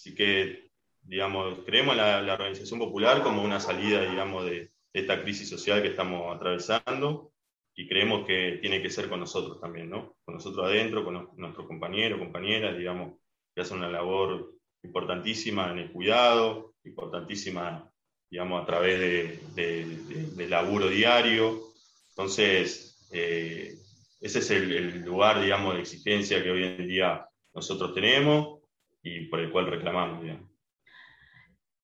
Así 0.00 0.14
que, 0.14 0.70
digamos, 1.02 1.58
creemos 1.66 1.94
la, 1.94 2.22
la 2.22 2.32
organización 2.32 2.78
popular 2.78 3.22
como 3.22 3.42
una 3.42 3.60
salida, 3.60 4.00
digamos, 4.10 4.46
de, 4.46 4.50
de 4.60 4.70
esta 4.94 5.20
crisis 5.22 5.46
social 5.50 5.82
que 5.82 5.88
estamos 5.88 6.34
atravesando 6.34 7.34
y 7.74 7.86
creemos 7.86 8.26
que 8.26 8.60
tiene 8.62 8.80
que 8.80 8.88
ser 8.88 9.10
con 9.10 9.20
nosotros 9.20 9.60
también, 9.60 9.90
¿no? 9.90 10.16
Con 10.24 10.36
nosotros 10.36 10.64
adentro, 10.64 11.04
con 11.04 11.12
nos- 11.14 11.34
nuestros 11.36 11.66
compañeros, 11.66 12.18
compañeras, 12.18 12.78
digamos, 12.78 13.18
que 13.54 13.60
hacen 13.60 13.76
una 13.76 13.90
labor 13.90 14.54
importantísima 14.82 15.70
en 15.70 15.80
el 15.80 15.92
cuidado, 15.92 16.72
importantísima, 16.84 17.92
digamos, 18.30 18.62
a 18.62 18.64
través 18.66 18.98
de, 19.00 19.38
de- 19.54 19.84
de- 19.84 20.30
del 20.34 20.48
laburo 20.48 20.88
diario. 20.88 21.60
Entonces, 22.08 23.06
eh, 23.12 23.74
ese 24.22 24.38
es 24.38 24.50
el, 24.50 24.72
el 24.72 25.00
lugar, 25.02 25.42
digamos, 25.42 25.74
de 25.74 25.80
exigencia 25.82 26.42
que 26.42 26.50
hoy 26.50 26.64
en 26.64 26.88
día 26.88 27.26
nosotros 27.52 27.92
tenemos 27.94 28.59
y 29.02 29.26
por 29.26 29.40
el 29.40 29.50
cual 29.50 29.66
reclamamos. 29.66 30.24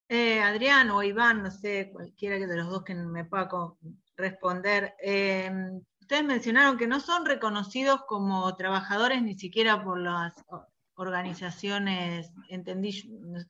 Eh, 0.09 0.41
Adrián 0.41 0.91
o 0.91 1.03
Iván, 1.03 1.43
no 1.43 1.51
sé, 1.51 1.91
cualquiera 1.93 2.39
de 2.39 2.57
los 2.57 2.69
dos 2.69 2.85
que 2.85 2.95
me 2.95 3.25
pueda 3.25 3.49
responder. 4.17 4.95
Eh, 5.03 5.51
ustedes 6.01 6.25
mencionaron 6.25 6.79
que 6.79 6.87
no 6.87 7.01
son 7.01 7.27
reconocidos 7.27 8.03
como 8.07 8.55
trabajadores 8.57 9.23
ni 9.23 9.35
siquiera 9.35 9.83
por 9.83 10.01
las 10.01 10.35
organizaciones, 10.95 12.31
entendí, 12.49 13.03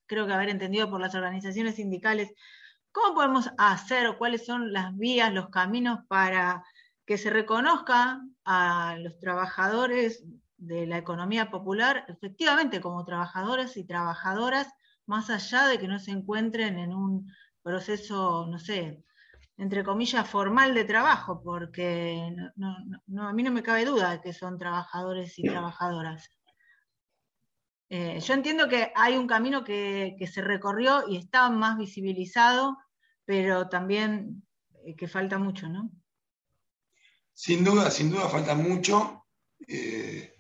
creo 0.07 0.27
que 0.27 0.33
haber 0.33 0.49
entendido 0.49 0.91
por 0.91 1.01
las 1.01 1.15
organizaciones 1.15 1.77
sindicales. 1.77 2.33
¿Cómo 2.91 3.15
podemos 3.15 3.51
hacer 3.59 4.07
o 4.07 4.17
cuáles 4.17 4.47
son 4.47 4.73
las 4.73 4.97
vías, 4.97 5.33
los 5.33 5.51
caminos 5.51 6.01
para 6.09 6.65
que 7.05 7.19
se 7.19 7.31
reconozca 7.31 8.21
a 8.45 8.97
los 8.99 9.19
trabajadores 9.21 10.25
de 10.59 10.87
la 10.87 10.99
economía 10.99 11.51
popular 11.51 12.05
efectivamente 12.09 12.81
como 12.81 13.05
trabajadores 13.05 13.77
y 13.77 13.85
trabajadoras, 13.85 14.69
más 15.07 15.31
allá 15.31 15.67
de 15.67 15.79
que 15.79 15.89
no 15.89 15.99
se 15.99 16.11
encuentren 16.11 16.79
en 16.79 16.93
un 16.93 17.31
proceso, 17.63 18.47
no 18.47 18.59
sé, 18.59 19.05
entre 19.57 19.85
comillas, 19.85 20.29
formal 20.29 20.75
de 20.75 20.85
trabajo, 20.85 21.41
porque 21.43 22.35
a 23.19 23.33
mí 23.33 23.43
no 23.43 23.51
me 23.51 23.63
cabe 23.63 23.85
duda 23.85 24.13
de 24.13 24.21
que 24.21 24.33
son 24.33 24.59
trabajadores 24.59 25.39
y 25.39 25.43
trabajadoras. 25.43 26.29
Eh, 27.89 28.21
yo 28.21 28.35
entiendo 28.35 28.69
que 28.69 28.93
hay 28.95 29.17
un 29.17 29.27
camino 29.27 29.63
que, 29.63 30.17
que, 30.19 30.27
se 30.27 30.43
recorrió 30.43 31.09
y 31.09 31.17
está 31.17 31.49
más 31.51 31.79
visibilizado, 31.79 32.77
pero 33.25 33.69
también 33.69 34.43
eh, 34.85 34.97
que 34.97 35.07
falta 35.07 35.39
mucho, 35.39 35.69
¿no? 35.69 35.91
Sin 37.33 37.65
duda, 37.65 37.91
sin 37.91 38.11
duda 38.11 38.29
falta 38.29 38.55
mucho. 38.55 39.27
Eh, 39.69 40.36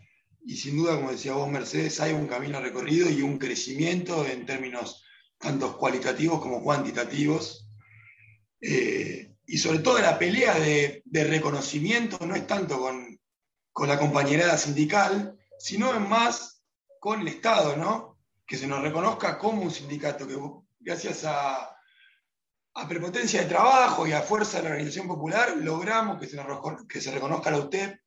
y 0.46 0.56
sin 0.56 0.76
duda, 0.76 0.94
como 0.94 1.10
decía 1.10 1.32
vos, 1.32 1.50
Mercedes, 1.50 1.98
hay 1.98 2.12
un 2.12 2.28
camino 2.28 2.60
recorrido 2.60 3.10
y 3.10 3.20
un 3.20 3.36
crecimiento 3.36 4.24
en 4.24 4.46
términos 4.46 5.04
tanto 5.38 5.76
cualitativos 5.76 6.40
como 6.40 6.62
cuantitativos. 6.62 7.68
Eh, 8.60 9.34
y 9.44 9.58
sobre 9.58 9.80
todo 9.80 9.98
la 9.98 10.16
pelea 10.16 10.54
de, 10.54 11.02
reconocimiento 11.12 12.24
no 12.24 12.36
es 12.36 12.46
tanto 12.46 12.78
con, 12.78 13.18
la 13.88 13.98
compañerada 13.98 14.56
sindical, 14.56 15.36
sino 15.58 15.92
es 15.92 16.00
más 16.00 16.62
con 17.00 17.22
el 17.22 17.28
Estado, 17.28 17.76
¿no? 17.76 18.20
Que 18.46 18.56
se 18.56 18.68
nos 18.68 18.82
reconozca 18.82 19.38
como 19.38 19.62
un 19.62 19.72
sindicato, 19.72 20.28
que 20.28 20.38
gracias 20.78 21.24
a, 21.24 21.76
a 22.74 22.88
prepotencia 22.88 23.42
de 23.42 23.48
trabajo 23.48 24.06
y 24.06 24.12
a 24.12 24.22
fuerza 24.22 24.58
de 24.58 24.64
la 24.64 24.70
organización 24.70 25.08
popular 25.08 25.56
logramos 25.56 26.20
que 26.20 26.28
se, 26.28 26.36
nos, 26.36 26.86
que 26.86 27.00
se 27.00 27.10
reconozca 27.10 27.50
la 27.50 27.58
UTEP 27.58 27.98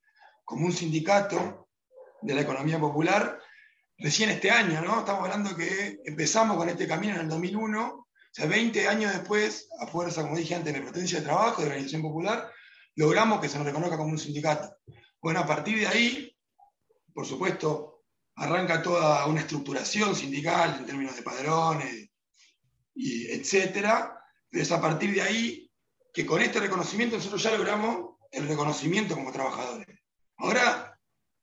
como 0.42 0.64
un 0.64 0.72
sindicato 0.72 1.69
de 2.22 2.34
la 2.34 2.42
economía 2.42 2.78
popular 2.78 3.40
recién 3.98 4.30
este 4.30 4.50
año, 4.50 4.80
¿no? 4.82 5.00
Estamos 5.00 5.24
hablando 5.24 5.56
que 5.56 6.00
empezamos 6.04 6.56
con 6.56 6.68
este 6.68 6.88
camino 6.88 7.14
en 7.14 7.20
el 7.20 7.28
2001, 7.28 7.86
o 7.86 8.06
sea, 8.32 8.46
20 8.46 8.88
años 8.88 9.12
después, 9.12 9.68
a 9.80 9.86
fuerza, 9.86 10.22
como 10.22 10.36
dije 10.36 10.54
antes, 10.54 10.72
de 10.72 10.80
potencia 10.80 11.18
de 11.18 11.26
trabajo, 11.26 11.60
de 11.60 11.68
organización 11.68 12.02
popular, 12.02 12.50
logramos 12.96 13.40
que 13.40 13.48
se 13.48 13.58
nos 13.58 13.66
reconozca 13.66 13.96
como 13.96 14.10
un 14.10 14.18
sindicato. 14.18 14.76
Bueno, 15.20 15.40
a 15.40 15.46
partir 15.46 15.78
de 15.78 15.86
ahí, 15.86 16.36
por 17.12 17.26
supuesto, 17.26 18.04
arranca 18.36 18.82
toda 18.82 19.26
una 19.26 19.40
estructuración 19.40 20.14
sindical 20.14 20.76
en 20.78 20.86
términos 20.86 21.16
de 21.16 21.22
padrones, 21.22 22.08
y 22.94 23.26
etcétera, 23.30 24.18
pero 24.48 24.62
es 24.62 24.72
a 24.72 24.80
partir 24.80 25.14
de 25.14 25.22
ahí 25.22 25.70
que 26.12 26.26
con 26.26 26.40
este 26.40 26.60
reconocimiento 26.60 27.16
nosotros 27.16 27.42
ya 27.42 27.56
logramos 27.56 28.16
el 28.30 28.48
reconocimiento 28.48 29.14
como 29.14 29.32
trabajadores. 29.32 29.86
Ahora, 30.36 30.89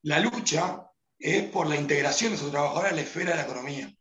la 0.07 0.21
lucha 0.21 0.89
es 1.19 1.43
por 1.49 1.67
la 1.67 1.75
integración 1.75 2.31
de 2.31 2.37
esos 2.37 2.49
trabajadores 2.49 2.93
a 2.93 2.95
la 2.95 3.01
esfera 3.01 3.31
de 3.31 3.37
la 3.37 3.43
economía. 3.43 3.93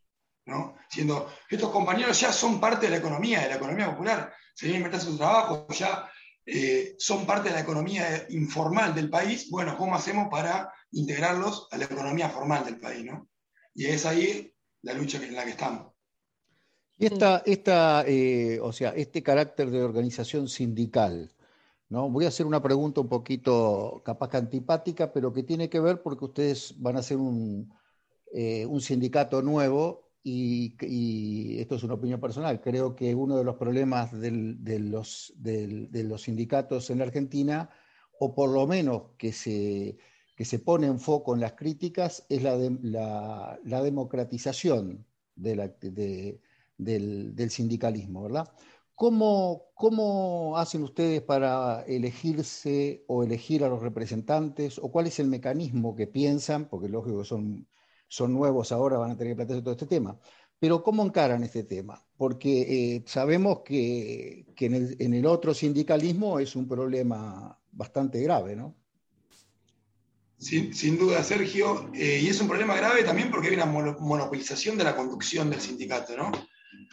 ¿no? 0.45 0.77
Siendo 0.89 1.29
estos 1.49 1.69
compañeros 1.69 2.17
ya 2.21 2.31
son 2.31 2.61
parte 2.61 2.85
de 2.85 2.91
la 2.91 2.97
economía, 2.97 3.41
de 3.41 3.49
la 3.49 3.55
economía 3.55 3.91
popular, 3.91 4.33
se 4.55 4.67
vienen 4.67 4.93
a 4.93 4.99
su 5.01 5.17
trabajo, 5.17 5.67
ya 5.73 6.09
eh, 6.45 6.95
son 6.97 7.25
parte 7.25 7.49
de 7.49 7.55
la 7.55 7.61
economía 7.61 8.25
informal 8.29 8.95
del 8.95 9.09
país. 9.09 9.49
Bueno, 9.49 9.75
¿cómo 9.75 9.95
hacemos 9.95 10.29
para 10.31 10.71
integrarlos 10.91 11.67
a 11.71 11.77
la 11.77 11.85
economía 11.85 12.29
formal 12.29 12.63
del 12.63 12.79
país? 12.79 13.03
¿no? 13.03 13.27
Y 13.75 13.87
es 13.87 14.05
ahí 14.05 14.49
la 14.83 14.93
lucha 14.93 15.21
en 15.21 15.35
la 15.35 15.43
que 15.43 15.51
estamos. 15.51 15.91
Y 16.97 17.07
esta, 17.07 17.43
esta 17.45 18.05
eh, 18.07 18.59
o 18.61 18.71
sea, 18.71 18.91
este 18.91 19.21
carácter 19.21 19.69
de 19.69 19.83
organización 19.83 20.47
sindical, 20.47 21.33
¿no? 21.89 22.09
Voy 22.09 22.25
a 22.25 22.29
hacer 22.29 22.45
una 22.45 22.61
pregunta 22.61 23.01
un 23.01 23.09
poquito 23.09 24.01
capaz 24.05 24.29
que 24.29 24.37
antipática, 24.37 25.11
pero 25.13 25.33
que 25.33 25.43
tiene 25.43 25.69
que 25.69 25.79
ver 25.79 26.01
porque 26.01 26.25
ustedes 26.25 26.75
van 26.77 26.97
a 26.97 26.99
hacer 26.99 27.17
un, 27.17 27.73
eh, 28.33 28.65
un 28.65 28.81
sindicato 28.81 29.41
nuevo 29.41 30.07
y, 30.23 31.59
esto 31.59 31.75
es 31.75 31.83
una 31.83 31.93
opinión 31.93 32.19
personal. 32.19 32.59
Creo 32.59 32.95
que 32.95 33.15
uno 33.15 33.37
de 33.37 33.43
los 33.43 33.55
problemas 33.55 34.11
de, 34.11 34.31
los, 34.79 35.33
de, 35.37 36.03
los, 36.03 36.21
sindicatos 36.21 36.89
en 36.89 36.99
la 36.99 37.05
Argentina, 37.05 37.69
o 38.19 38.35
por 38.35 38.49
lo 38.49 38.67
menos 38.67 39.03
que 39.17 39.31
se, 39.31 39.97
que 40.35 40.43
se 40.43 40.59
pone 40.59 40.87
en 40.87 40.99
foco 40.99 41.33
en 41.33 41.41
las 41.41 41.53
críticas, 41.53 42.25
es 42.29 42.43
la, 42.43 42.57
la, 43.63 43.83
democratización 43.83 45.05
del, 45.35 45.73
del, 46.77 47.49
sindicalismo, 47.49 48.23
¿verdad? 48.23 48.51
¿Cómo, 48.97 49.67
¿Cómo, 49.75 50.57
hacen 50.57 50.81
ustedes 50.81 51.21
para 51.21 51.83
elegirse 51.83 53.03
o 53.05 53.23
elegir 53.23 53.63
a 53.63 53.69
los 53.69 53.83
representantes? 53.83 54.79
¿O 54.79 54.89
cuál 54.91 55.05
es 55.05 55.19
el 55.19 55.27
mecanismo 55.27 55.95
que 55.95 56.07
piensan? 56.07 56.67
Porque 56.67 56.89
lógico 56.89 57.23
son, 57.23 57.67
son 58.07 58.33
nuevos 58.33 58.71
ahora, 58.71 58.97
van 58.97 59.11
a 59.11 59.15
tener 59.15 59.33
que 59.33 59.35
plantearse 59.35 59.61
todo 59.61 59.75
este 59.75 59.85
tema. 59.85 60.19
Pero 60.57 60.81
¿cómo 60.81 61.05
encaran 61.05 61.43
este 61.43 61.63
tema? 61.63 62.03
Porque 62.17 62.61
eh, 62.95 63.03
sabemos 63.05 63.59
que, 63.59 64.47
que 64.55 64.65
en, 64.65 64.73
el, 64.73 64.95
en, 64.97 65.13
el, 65.13 65.27
otro 65.27 65.53
sindicalismo 65.53 66.39
es 66.39 66.55
un 66.55 66.67
problema 66.67 67.55
bastante 67.71 68.19
grave, 68.23 68.55
¿no? 68.55 68.73
Sin, 70.39 70.73
sin 70.73 70.97
duda, 70.97 71.23
Sergio. 71.23 71.91
Eh, 71.93 72.21
y 72.23 72.29
es 72.29 72.41
un 72.41 72.47
problema 72.47 72.75
grave 72.75 73.03
también 73.03 73.29
porque 73.29 73.49
hay 73.49 73.53
una 73.53 73.67
monopolización 73.67 74.75
de 74.75 74.85
la 74.85 74.95
conducción 74.95 75.51
del 75.51 75.61
sindicato, 75.61 76.17
¿no? 76.17 76.31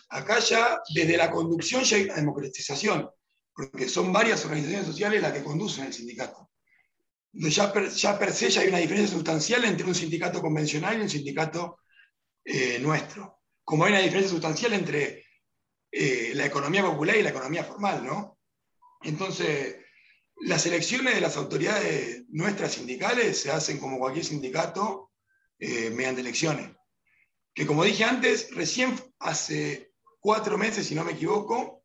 Acá 0.09 0.39
ya, 0.39 0.81
desde 0.95 1.17
la 1.17 1.31
conducción 1.31 1.83
ya 1.85 1.97
hay 1.97 2.05
una 2.05 2.17
democratización, 2.17 3.11
porque 3.55 3.89
son 3.89 4.13
varias 4.13 4.45
organizaciones 4.45 4.87
sociales 4.87 5.23
las 5.23 5.33
que 5.33 5.43
conducen 5.43 5.87
el 5.87 5.93
sindicato. 5.93 6.51
Ya 7.33 7.73
per, 7.73 7.91
ya 7.91 8.19
per 8.19 8.33
se 8.33 8.51
ya 8.51 8.61
hay 8.61 8.69
una 8.69 8.79
diferencia 8.79 9.13
sustancial 9.13 9.65
entre 9.65 9.87
un 9.87 9.95
sindicato 9.95 10.41
convencional 10.41 10.99
y 10.99 11.03
un 11.03 11.11
sindicato 11.11 11.81
eh, 12.45 12.79
nuestro. 12.79 13.41
Como 13.65 13.85
hay 13.85 13.93
una 13.93 14.03
diferencia 14.03 14.31
sustancial 14.31 14.73
entre 14.75 15.25
eh, 15.91 16.33
la 16.35 16.47
economía 16.47 16.85
popular 16.85 17.17
y 17.17 17.23
la 17.23 17.31
economía 17.31 17.65
formal, 17.65 18.05
¿no? 18.05 18.39
Entonces, 19.03 19.77
las 20.43 20.65
elecciones 20.67 21.15
de 21.15 21.21
las 21.21 21.37
autoridades 21.37 22.25
nuestras 22.29 22.73
sindicales 22.73 23.41
se 23.41 23.51
hacen 23.51 23.79
como 23.79 23.99
cualquier 23.99 24.25
sindicato 24.25 25.13
eh, 25.59 25.91
mediante 25.91 26.21
elecciones 26.21 26.71
que 27.55 27.67
como 27.67 27.85
dije 27.85 28.05
antes, 28.05 28.55
recién 28.55 28.99
hace 29.21 29.93
cuatro 30.19 30.59
meses, 30.59 30.87
si 30.87 30.95
no 30.95 31.05
me 31.05 31.13
equivoco, 31.13 31.85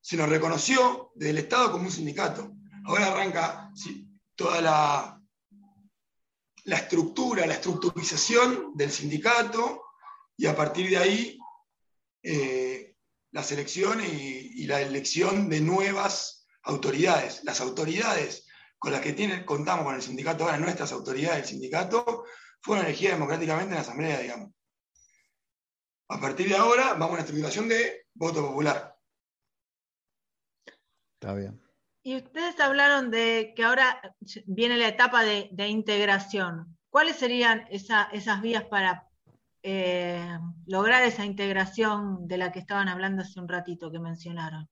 se 0.00 0.16
nos 0.16 0.28
reconoció 0.28 1.12
del 1.14 1.38
Estado 1.38 1.72
como 1.72 1.84
un 1.84 1.92
sindicato. 1.92 2.52
Ahora 2.86 3.08
arranca 3.08 3.70
toda 4.34 4.60
la, 4.60 5.20
la 6.64 6.76
estructura, 6.76 7.46
la 7.46 7.54
estructurización 7.54 8.72
del 8.74 8.90
sindicato 8.90 9.82
y 10.36 10.46
a 10.46 10.56
partir 10.56 10.90
de 10.90 10.96
ahí 10.96 11.38
eh, 12.22 12.96
las 13.32 13.52
elecciones 13.52 14.12
y, 14.12 14.62
y, 14.62 14.66
la 14.66 14.80
elección 14.80 15.48
de 15.48 15.60
nuevas 15.60 16.46
autoridades. 16.62 17.44
Las 17.44 17.60
autoridades 17.60 18.46
con 18.78 18.92
las 18.92 19.00
que 19.00 19.12
tiene, 19.12 19.44
contamos 19.44 19.84
con 19.84 19.94
el 19.94 20.02
sindicato 20.02 20.44
ahora, 20.44 20.58
nuestras 20.58 20.90
autoridades 20.92 21.36
del 21.36 21.46
sindicato, 21.46 22.24
fueron 22.60 22.86
elegidas 22.86 23.14
democráticamente 23.14 23.70
en 23.70 23.74
la 23.74 23.80
Asamblea, 23.80 24.18
digamos. 24.18 24.52
A 26.12 26.20
partir 26.20 26.48
de 26.48 26.56
ahora 26.56 26.92
vamos 26.92 27.10
a 27.10 27.12
una 27.12 27.20
estructuración 27.20 27.68
de 27.68 28.06
voto 28.14 28.46
popular. 28.46 28.96
Está 31.14 31.34
bien. 31.34 31.58
Y 32.02 32.16
ustedes 32.16 32.58
hablaron 32.60 33.10
de 33.10 33.54
que 33.56 33.64
ahora 33.64 34.14
viene 34.46 34.76
la 34.76 34.88
etapa 34.88 35.24
de, 35.24 35.48
de 35.52 35.68
integración. 35.68 36.76
¿Cuáles 36.90 37.16
serían 37.16 37.66
esa, 37.70 38.10
esas 38.12 38.42
vías 38.42 38.64
para 38.64 39.08
eh, 39.62 40.36
lograr 40.66 41.02
esa 41.04 41.24
integración 41.24 42.26
de 42.28 42.36
la 42.36 42.52
que 42.52 42.58
estaban 42.58 42.88
hablando 42.88 43.22
hace 43.22 43.40
un 43.40 43.48
ratito 43.48 43.90
que 43.90 43.98
mencionaron? 43.98 44.68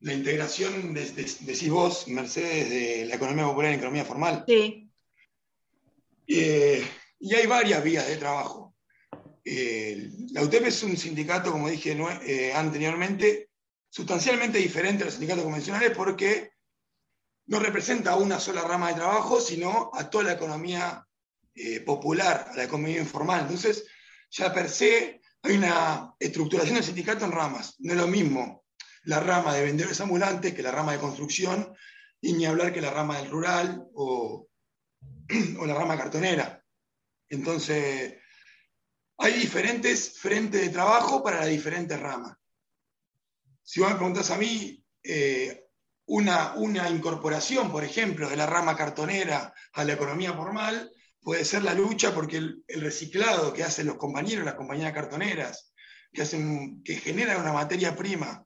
La 0.00 0.14
integración, 0.14 0.92
de, 0.94 1.04
de, 1.12 1.22
decís 1.22 1.70
vos, 1.70 2.08
Mercedes, 2.08 2.68
de 2.68 3.04
la 3.04 3.14
economía 3.14 3.44
popular 3.44 3.70
en 3.70 3.78
economía 3.78 4.04
formal. 4.04 4.44
Sí. 4.48 4.90
Eh, 6.26 6.84
y 7.20 7.34
hay 7.34 7.46
varias 7.46 7.84
vías 7.84 8.08
de 8.08 8.16
trabajo. 8.16 8.61
Eh, 9.44 10.10
la 10.32 10.42
UTEP 10.42 10.66
es 10.66 10.82
un 10.82 10.96
sindicato, 10.96 11.50
como 11.50 11.68
dije 11.68 11.96
eh, 12.24 12.52
anteriormente, 12.52 13.50
sustancialmente 13.88 14.58
diferente 14.58 15.02
a 15.02 15.06
los 15.06 15.14
sindicatos 15.14 15.44
convencionales 15.44 15.90
porque 15.96 16.52
no 17.46 17.58
representa 17.58 18.16
una 18.16 18.38
sola 18.38 18.62
rama 18.62 18.88
de 18.88 18.94
trabajo, 18.94 19.40
sino 19.40 19.90
a 19.94 20.08
toda 20.08 20.24
la 20.24 20.32
economía 20.32 21.06
eh, 21.54 21.80
popular, 21.80 22.48
a 22.52 22.56
la 22.56 22.64
economía 22.64 22.98
informal. 22.98 23.42
Entonces, 23.42 23.84
ya 24.30 24.52
per 24.54 24.68
se 24.68 25.20
hay 25.42 25.56
una 25.56 26.14
estructuración 26.18 26.76
del 26.76 26.84
sindicato 26.84 27.24
en 27.24 27.32
ramas. 27.32 27.74
No 27.80 27.92
es 27.92 27.98
lo 27.98 28.06
mismo 28.06 28.64
la 29.04 29.18
rama 29.18 29.52
de 29.54 29.64
vendedores 29.64 30.00
ambulantes 30.00 30.54
que 30.54 30.62
la 30.62 30.70
rama 30.70 30.92
de 30.92 31.00
construcción, 31.00 31.74
y 32.20 32.32
ni 32.34 32.46
hablar 32.46 32.72
que 32.72 32.80
la 32.80 32.90
rama 32.90 33.18
del 33.18 33.30
rural 33.30 33.84
o, 33.94 34.48
o 35.58 35.66
la 35.66 35.74
rama 35.74 35.98
cartonera. 35.98 36.64
Entonces, 37.28 38.14
hay 39.18 39.34
diferentes 39.34 40.18
frentes 40.18 40.60
de 40.60 40.68
trabajo 40.70 41.22
para 41.22 41.40
las 41.40 41.48
diferentes 41.48 41.98
ramas. 41.98 42.36
Si 43.62 43.80
vos 43.80 43.90
me 43.90 43.96
preguntás 43.96 44.30
a 44.30 44.38
mí, 44.38 44.84
eh, 45.02 45.62
una, 46.06 46.90
incorporación, 46.90 47.70
por 47.70 47.84
ejemplo, 47.84 48.28
de 48.28 48.36
la 48.36 48.46
rama 48.46 48.76
cartonera 48.76 49.54
a 49.72 49.84
la 49.84 49.92
economía 49.92 50.32
formal 50.32 50.90
puede 51.20 51.44
ser 51.44 51.62
la 51.62 51.74
lucha 51.74 52.12
porque 52.12 52.38
el, 52.38 52.64
reciclado 52.68 53.52
que 53.52 53.62
hacen 53.62 53.86
los 53.86 53.96
compañeros, 53.96 54.44
las 54.44 54.54
compañías 54.54 54.92
cartoneras, 54.92 55.72
que, 56.12 56.22
hacen, 56.22 56.82
que 56.82 56.96
generan 56.96 57.40
una 57.40 57.52
materia 57.52 57.96
prima 57.96 58.44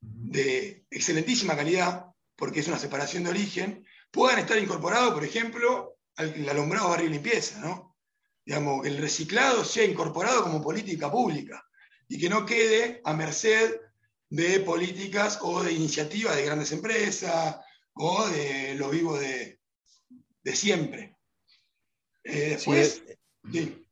de 0.00 0.84
excelentísima 0.90 1.56
calidad, 1.56 2.06
porque 2.36 2.60
es 2.60 2.68
una 2.68 2.78
separación 2.78 3.24
de 3.24 3.30
origen, 3.30 3.86
puedan 4.10 4.38
estar 4.38 4.58
incorporados, 4.58 5.14
por 5.14 5.24
ejemplo, 5.24 5.96
al 6.16 6.48
alumbrado 6.48 6.90
barrio 6.90 7.08
limpieza, 7.08 7.58
¿no? 7.60 7.89
Digamos, 8.50 8.84
el 8.84 8.98
reciclado 8.98 9.64
sea 9.64 9.84
incorporado 9.84 10.42
como 10.42 10.60
política 10.60 11.08
pública 11.08 11.64
y 12.08 12.18
que 12.18 12.28
no 12.28 12.44
quede 12.44 13.00
a 13.04 13.14
merced 13.14 13.80
de 14.28 14.58
políticas 14.58 15.38
o 15.42 15.62
de 15.62 15.72
iniciativas 15.72 16.34
de 16.34 16.46
grandes 16.46 16.72
empresas 16.72 17.60
o 17.92 18.26
de 18.26 18.74
lo 18.74 18.90
vivo 18.90 19.16
de, 19.16 19.60
de 20.42 20.56
siempre. 20.56 21.16
Eh, 22.24 22.56
después, 22.56 23.04
sí. 23.52 23.86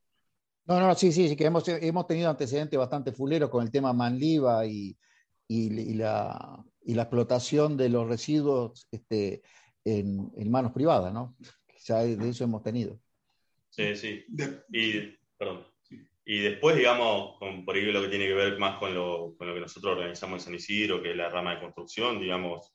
No, 0.67 0.81
no, 0.81 0.93
sí, 0.97 1.13
sí, 1.13 1.29
sí, 1.29 1.37
que 1.37 1.45
hemos, 1.45 1.63
hemos 1.69 2.09
tenido 2.09 2.29
antecedentes 2.29 2.77
bastante 2.77 3.13
fuleros 3.13 3.51
con 3.51 3.63
el 3.63 3.71
tema 3.71 3.93
Manliva 3.93 4.67
y, 4.67 4.99
y, 5.47 5.73
y 5.73 5.95
la, 5.95 6.65
y 6.83 6.95
la 6.95 7.03
explotación 7.03 7.77
de 7.77 7.91
los 7.91 8.09
residuos 8.09 8.89
este, 8.91 9.41
en, 9.85 10.33
en 10.37 10.51
manos 10.51 10.73
privadas, 10.73 11.15
¿no? 11.15 11.37
Ya 11.85 11.99
de 11.99 12.29
eso 12.29 12.43
hemos 12.43 12.65
tenido. 12.65 12.99
Sí, 13.79 13.95
sí. 13.95 14.25
De- 14.27 14.65
Y, 14.73 15.17
perdón. 15.39 15.65
Y 16.25 16.41
después, 16.41 16.77
digamos, 16.77 17.39
con, 17.39 17.65
por 17.65 17.77
ahí 17.77 17.83
lo 17.93 18.03
que 18.03 18.09
tiene 18.09 18.27
que 18.27 18.35
ver 18.35 18.59
más 18.59 18.77
con 18.79 18.93
lo, 18.93 19.37
con 19.39 19.47
lo 19.47 19.55
que 19.55 19.61
nosotros 19.61 19.93
organizamos 19.97 20.41
en 20.41 20.45
San 20.45 20.55
Isidro, 20.57 21.01
que 21.01 21.13
es 21.13 21.17
la 21.17 21.29
rama 21.29 21.55
de 21.55 21.61
construcción, 21.61 22.19
digamos, 22.21 22.75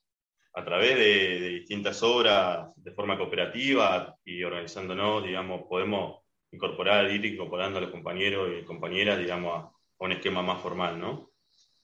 a 0.53 0.63
través 0.63 0.95
de, 0.97 1.39
de 1.41 1.49
distintas 1.49 2.01
obras 2.03 2.69
de 2.77 2.93
forma 2.93 3.17
cooperativa 3.17 4.15
y 4.23 4.43
organizándonos, 4.43 5.25
digamos, 5.25 5.63
podemos 5.67 6.21
incorporar, 6.53 7.11
ir 7.11 7.25
incorporando 7.25 7.79
a 7.79 7.81
los 7.81 7.91
compañeros 7.91 8.49
y 8.61 8.63
compañeras, 8.63 9.19
digamos, 9.19 9.65
a, 9.65 9.71
un 9.99 10.11
esquema 10.13 10.41
más 10.41 10.61
formal, 10.61 10.99
¿no? 10.99 11.11
O 11.11 11.31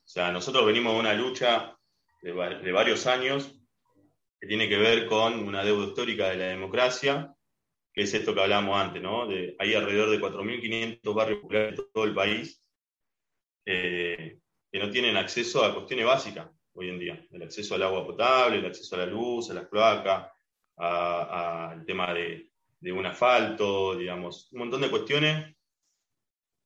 sea, 0.06 0.32
nosotros 0.32 0.66
venimos 0.66 0.94
de 0.94 1.00
una 1.02 1.14
lucha 1.14 1.78
de, 2.22 2.32
de 2.34 2.72
varios 2.72 3.06
años 3.06 3.54
que 4.40 4.48
tiene 4.48 4.70
que 4.70 4.78
ver 4.78 5.08
con 5.08 5.40
una 5.40 5.64
deuda 5.64 5.88
histórica 5.88 6.30
de 6.30 6.38
la 6.38 6.46
democracia, 6.46 7.36
que 7.94 8.04
es 8.04 8.14
esto 8.14 8.34
que 8.34 8.42
hablábamos 8.42 8.80
antes, 8.80 9.02
¿no? 9.02 9.28
De, 9.28 9.56
hay 9.60 9.74
alrededor 9.74 10.10
de 10.10 10.20
4.500 10.20 11.14
barrios 11.14 11.40
populares 11.40 11.78
de 11.78 11.84
todo 11.94 12.04
el 12.06 12.14
país 12.14 12.64
eh, 13.66 14.40
que 14.72 14.80
no 14.80 14.90
tienen 14.90 15.18
acceso 15.18 15.64
a 15.64 15.74
cuestiones 15.74 16.06
básicas 16.06 16.50
hoy 16.74 16.90
en 16.90 17.00
día. 17.00 17.28
El 17.32 17.44
acceso 17.44 17.76
al 17.76 17.84
agua 17.84 18.06
potable, 18.06 18.60
el 18.60 18.66
acceso 18.66 18.96
a 18.96 19.00
la 19.00 19.06
luz, 19.06 19.50
a 19.50 19.54
las 19.54 19.68
cloacas, 19.68 20.32
al 20.78 21.86
tema 21.86 22.14
de, 22.14 22.50
de 22.80 22.92
un 22.92 23.06
asfalto, 23.06 23.96
digamos, 23.96 24.52
un 24.54 24.60
montón 24.60 24.82
de 24.82 24.90
cuestiones 24.90 25.56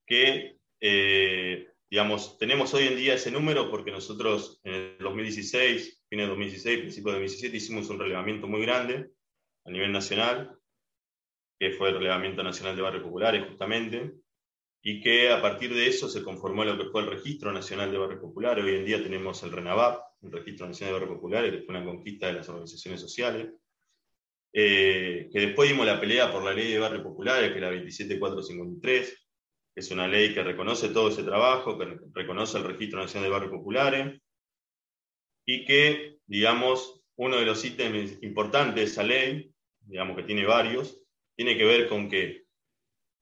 que, 0.06 0.58
eh, 0.80 1.68
digamos, 1.90 2.38
tenemos 2.38 2.74
hoy 2.74 2.88
en 2.88 2.96
día 2.96 3.16
ese 3.16 3.32
número 3.32 3.72
porque 3.72 3.92
nosotros 3.92 4.60
en 4.64 4.74
el 4.74 4.98
2016, 5.00 6.04
fines 6.10 6.26
de 6.26 6.30
2016, 6.30 6.80
principios 6.80 7.16
de 7.16 7.22
2017, 7.22 7.58
hicimos 7.58 7.90
un 7.90 8.00
relevamiento 8.00 8.48
muy 8.48 8.62
grande 8.62 9.10
a 9.66 9.72
nivel 9.72 9.92
nacional 9.92 10.58
que 11.64 11.72
fue 11.72 11.90
el 11.90 11.96
Relevamiento 11.96 12.44
Nacional 12.44 12.76
de 12.76 12.82
Barrios 12.82 13.04
Populares, 13.04 13.46
justamente, 13.48 14.16
y 14.82 15.00
que 15.00 15.30
a 15.30 15.42
partir 15.42 15.74
de 15.74 15.88
eso 15.88 16.10
se 16.10 16.22
conformó 16.22 16.66
lo 16.66 16.78
que 16.78 16.90
fue 16.90 17.04
el 17.04 17.08
Registro 17.08 17.54
Nacional 17.54 17.90
de 17.90 17.98
Barrios 17.98 18.20
Populares. 18.20 18.66
Hoy 18.66 18.76
en 18.76 18.86
día 18.86 19.02
tenemos 19.02 19.42
el 19.44 19.54
RENAVAP, 19.54 19.98
el 20.24 20.32
Registro 20.34 20.68
Nacional 20.68 20.94
de 20.94 21.00
Barrios 21.00 21.16
Populares, 21.16 21.52
que 21.54 21.62
fue 21.62 21.74
una 21.78 21.86
conquista 21.86 22.28
de 22.28 22.34
las 22.34 22.50
organizaciones 22.50 23.00
sociales, 23.00 23.48
eh, 24.52 25.30
que 25.32 25.40
después 25.40 25.70
dimos 25.70 25.86
la 25.86 26.02
pelea 26.02 26.34
por 26.34 26.44
la 26.44 26.52
ley 26.52 26.70
de 26.70 26.80
barrios 26.80 27.02
populares, 27.02 27.52
que 27.52 27.56
es 27.56 27.62
la 27.62 27.72
27453, 27.72 29.28
que 29.74 29.80
es 29.80 29.92
una 29.92 30.10
ley 30.10 30.34
que 30.34 30.44
reconoce 30.44 30.90
todo 30.90 31.08
ese 31.08 31.24
trabajo, 31.24 31.78
que 31.78 31.98
reconoce 32.14 32.58
el 32.58 32.66
Registro 32.66 33.00
Nacional 33.00 33.30
de 33.30 33.34
Barrios 33.34 33.54
Populares, 33.54 34.22
y 35.46 35.64
que, 35.64 36.18
digamos, 36.26 37.06
uno 37.16 37.38
de 37.38 37.46
los 37.46 37.64
ítems 37.64 38.22
importantes 38.22 38.76
de 38.76 38.84
esa 38.84 39.04
ley, 39.04 39.50
digamos 39.80 40.18
que 40.18 40.24
tiene 40.24 40.46
varios, 40.46 41.03
tiene 41.36 41.58
que 41.58 41.66
ver 41.66 41.88
con 41.88 42.10
que 42.10 42.44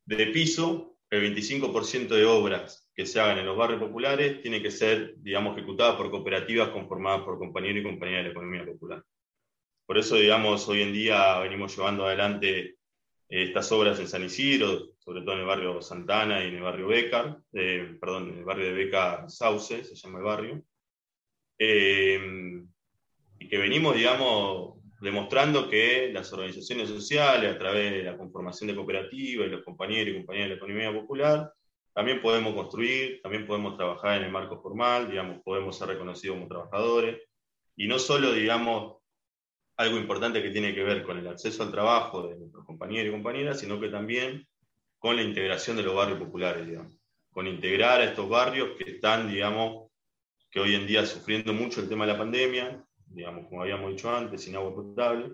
de 0.06 0.28
piso, 0.28 0.97
el 1.10 1.36
25% 1.36 2.08
de 2.08 2.26
obras 2.26 2.89
que 2.95 3.06
se 3.06 3.19
hagan 3.19 3.39
en 3.39 3.45
los 3.45 3.58
barrios 3.58 3.82
populares 3.82 4.41
tiene 4.41 4.62
que 4.62 4.71
ser, 4.71 5.15
digamos, 5.17 5.58
ejecutadas 5.58 5.95
por 5.95 6.10
cooperativas 6.10 6.69
conformadas 6.69 7.21
por 7.24 7.38
compañeros 7.38 7.82
y 7.82 7.84
compañeras 7.84 8.24
de 8.24 8.30
la 8.30 8.32
economía 8.32 8.65
popular. 8.65 9.04
Por 9.86 9.97
eso, 9.97 10.15
digamos, 10.15 10.67
hoy 10.69 10.82
en 10.82 10.93
día 10.93 11.39
venimos 11.39 11.76
llevando 11.76 12.06
adelante 12.06 12.60
eh, 12.60 12.76
estas 13.28 13.71
obras 13.71 14.00
en 14.00 14.08
San 14.08 14.24
Isidro, 14.24 14.93
sobre 15.00 15.21
todo 15.21 15.34
en 15.34 15.41
el 15.41 15.47
barrio 15.47 15.82
Santana 15.82 16.43
y 16.43 16.47
en 16.47 16.56
el 16.56 16.62
barrio 16.62 16.88
Becar, 16.88 17.39
eh, 17.54 17.97
perdón, 18.00 18.30
en 18.30 18.38
el 18.39 18.45
barrio 18.45 18.65
de 18.67 18.74
Beca 18.74 19.28
Sauce, 19.28 19.84
se 19.84 19.95
llama 19.95 20.19
el 20.19 20.26
barrio, 20.26 20.63
eh, 21.60 22.63
y 23.39 23.47
que 23.50 23.58
venimos, 23.58 23.95
digamos, 23.95 24.81
demostrando 25.01 25.67
que 25.67 26.11
las 26.13 26.31
organizaciones 26.31 26.87
sociales, 26.87 27.53
a 27.53 27.57
través 27.57 27.91
de 27.91 28.03
la 28.03 28.15
conformación 28.15 28.67
de 28.67 28.75
cooperativas 28.75 29.47
y 29.47 29.49
los 29.49 29.63
compañeros 29.63 30.13
y 30.13 30.17
compañeras 30.17 30.49
de 30.49 30.55
la 30.55 30.57
economía 30.57 30.93
popular, 30.93 31.51
también 31.93 32.21
podemos 32.21 32.53
construir, 32.53 33.19
también 33.21 33.47
podemos 33.47 33.75
trabajar 33.75 34.19
en 34.19 34.25
el 34.25 34.31
marco 34.31 34.61
formal, 34.61 35.09
digamos, 35.09 35.41
podemos 35.43 35.75
ser 35.75 35.87
reconocidos 35.87 36.37
como 36.37 36.47
trabajadores, 36.47 37.19
y 37.75 37.87
no 37.87 37.97
solo, 37.97 38.31
digamos, 38.31 38.97
algo 39.75 39.97
importante 39.97 40.43
que 40.43 40.51
tiene 40.51 40.75
que 40.75 40.83
ver 40.83 41.01
con 41.01 41.17
el 41.17 41.27
acceso 41.27 41.63
al 41.63 41.71
trabajo 41.71 42.27
de 42.27 42.37
nuestros 42.37 42.63
compañeros 42.63 43.09
y 43.09 43.11
compañeras, 43.11 43.59
sino 43.59 43.79
que 43.79 43.89
también 43.89 44.47
con 44.99 45.15
la 45.15 45.23
integración 45.23 45.77
de 45.77 45.83
los 45.83 45.95
barrios 45.95 46.19
populares, 46.19 46.67
digamos, 46.67 46.95
con 47.31 47.47
integrar 47.47 48.01
a 48.01 48.05
estos 48.05 48.29
barrios 48.29 48.77
que 48.77 48.91
están, 48.91 49.27
digamos, 49.27 49.89
que 50.51 50.59
hoy 50.59 50.75
en 50.75 50.85
día 50.85 51.07
sufriendo 51.07 51.53
mucho 51.53 51.81
el 51.81 51.89
tema 51.89 52.05
de 52.05 52.13
la 52.13 52.19
pandemia, 52.19 52.85
digamos, 53.13 53.47
como 53.47 53.62
habíamos 53.62 53.91
dicho 53.91 54.10
antes, 54.15 54.43
sin 54.43 54.56
agua 54.56 54.74
potable, 54.76 55.32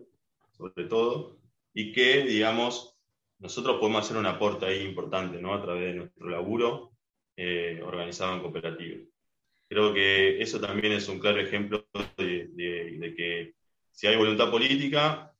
sobre 0.52 0.86
todo, 0.86 1.38
y 1.74 1.92
que, 1.92 2.24
digamos, 2.24 2.98
nosotros 3.40 3.78
podemos 3.80 4.04
hacer 4.04 4.18
un 4.18 4.26
aporte 4.26 4.66
ahí 4.66 4.82
importante, 4.84 5.40
¿no? 5.42 5.54
A 5.54 5.62
través 5.62 5.94
de 5.94 5.94
nuestro 6.00 6.30
laburo 6.30 6.92
eh, 7.36 7.82
organizado 7.86 8.34
en 8.34 8.42
cooperativas. 8.42 9.08
Creo 9.70 9.94
que 9.94 10.42
eso 10.42 10.60
también 10.60 10.94
es 10.94 11.08
un 11.08 11.20
claro 11.20 11.40
ejemplo 11.40 11.86
de, 12.18 12.48
de- 12.54 13.14
que 13.16 13.54
si 13.92 14.08
hay 14.08 14.16
voluntad 14.16 14.50
política, 14.50 15.34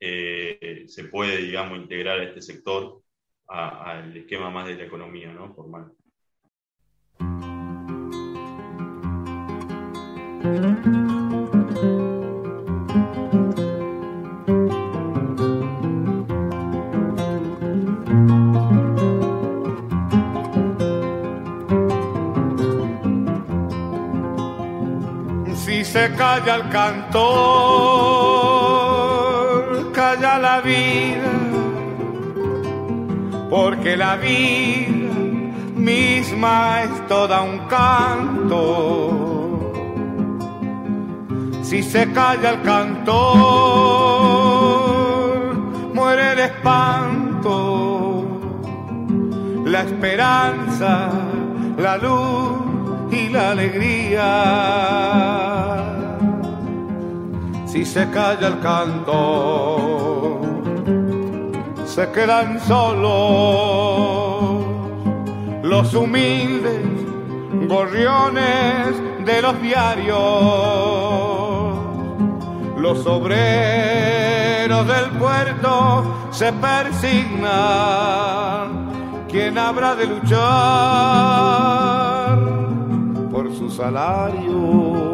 eh, 0.00 0.84
se 0.88 1.04
puede, 1.04 1.38
digamos, 1.38 1.78
integrar 1.78 2.18
a 2.20 2.24
este 2.24 2.42
sector 2.42 3.02
al 3.46 4.16
esquema 4.16 4.50
más 4.50 4.66
de 4.66 4.74
la 4.76 4.84
economía, 4.84 5.32
¿no? 5.32 5.54
Formal. 5.54 5.92
Se 10.42 11.23
calla 26.16 26.54
el 26.56 26.68
cantor, 26.70 27.22
calla 29.92 30.38
la 30.38 30.60
vida, 30.60 31.30
porque 33.50 33.96
la 33.96 34.16
vida 34.16 34.94
misma 35.76 36.82
es 36.82 37.06
toda 37.08 37.42
un 37.42 37.58
canto. 37.68 39.10
Si 41.62 41.82
se 41.82 42.12
calla 42.12 42.50
el 42.50 42.62
cantor, 42.62 43.24
muere 45.94 46.34
de 46.36 46.44
espanto 46.44 47.24
la 49.74 49.82
esperanza, 49.82 51.10
la 51.78 51.96
luz 51.96 53.10
y 53.10 53.28
la 53.28 53.50
alegría. 53.50 55.43
Si 57.74 57.82
se 57.84 58.08
calla 58.08 58.46
el 58.46 58.60
canto, 58.60 60.40
se 61.84 62.08
quedan 62.12 62.60
solos 62.60 64.64
los 65.64 65.92
humildes 65.92 66.86
gorriones 67.66 68.94
de 69.24 69.42
los 69.42 69.60
diarios. 69.60 70.14
Los 72.78 73.04
obreros 73.08 74.86
del 74.86 75.10
puerto 75.18 76.28
se 76.30 76.52
persignan. 76.52 77.48
¿Quién 79.28 79.58
habrá 79.58 79.96
de 79.96 80.06
luchar 80.06 80.38
por 83.32 83.52
su 83.52 83.68
salario? 83.68 85.13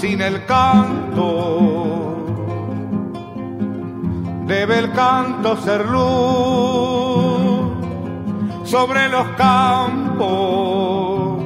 sin 0.00 0.20
el 0.20 0.44
canto? 0.44 2.16
Debe 4.46 4.78
el 4.78 4.92
canto 4.92 5.56
ser 5.56 5.84
luz 5.86 7.72
sobre 8.64 9.08
los 9.08 9.26
campos, 9.36 11.42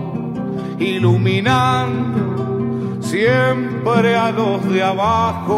iluminando 0.79 3.01
siempre 3.01 4.17
a 4.17 4.31
los 4.33 4.69
de 4.71 4.83
abajo. 4.83 5.57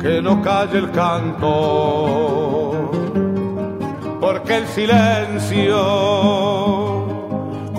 Que 0.00 0.20
no 0.20 0.42
calle 0.42 0.78
el 0.78 0.90
canto, 0.90 2.90
porque 4.20 4.56
el 4.56 4.66
silencio 4.66 5.76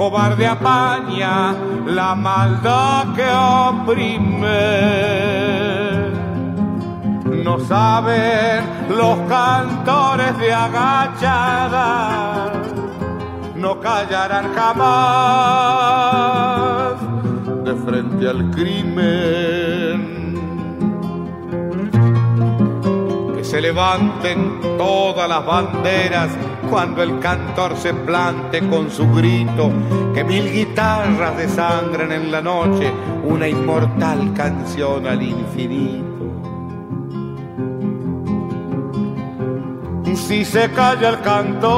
cobarde 0.04 0.46
apaña 0.46 1.56
la 1.86 2.14
maldad 2.14 3.14
que 3.16 3.26
oprime. 3.72 4.62
No 7.46 7.58
saben 7.60 8.66
los 8.90 9.18
cantores 9.30 10.38
de 10.40 10.54
agachada, 10.54 11.90
no 13.56 13.80
callarán 13.80 14.54
jamás 14.54 14.84
de 17.64 17.74
frente 17.86 18.30
al 18.30 18.52
crimen. 18.52 19.98
Que 23.36 23.44
se 23.46 23.62
levanten 23.62 24.60
todas 24.78 25.30
las 25.30 25.46
banderas 25.46 26.30
cuando 26.70 27.04
el 27.04 27.20
cantor 27.20 27.76
se 27.78 27.94
plante 27.94 28.68
con 28.68 28.90
su 28.90 29.10
grito, 29.14 29.72
que 30.14 30.24
mil 30.24 30.52
guitarras 30.52 31.38
desangren 31.38 32.12
en 32.12 32.32
la 32.32 32.42
noche 32.42 32.92
una 33.24 33.48
inmortal 33.48 34.34
canción 34.34 35.08
al 35.08 35.22
infinito. 35.22 36.14
Si 40.16 40.46
se 40.46 40.70
calla 40.72 41.10
el 41.10 41.22
cantor, 41.22 41.74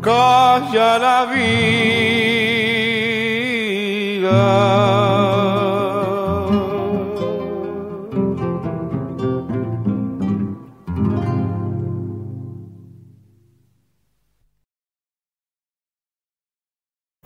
calla 0.00 0.98
la 0.98 1.26
vida. 1.26 2.03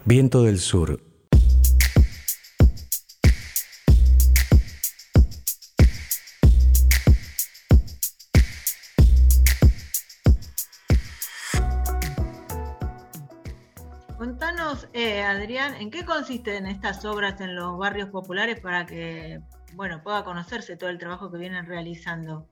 Viento 0.08 0.42
del 0.44 0.58
Sur. 0.58 1.02
Contanos, 14.16 14.88
eh, 14.94 15.20
Adrián, 15.20 15.74
¿en 15.74 15.90
qué 15.90 16.06
consisten 16.06 16.64
estas 16.64 17.04
obras 17.04 17.38
en 17.42 17.54
los 17.54 17.76
barrios 17.76 18.08
populares 18.08 18.60
para 18.60 18.86
que, 18.86 19.42
bueno, 19.74 20.02
pueda 20.02 20.24
conocerse 20.24 20.78
todo 20.78 20.88
el 20.88 20.96
trabajo 20.96 21.30
que 21.30 21.36
vienen 21.36 21.66
realizando? 21.66 22.48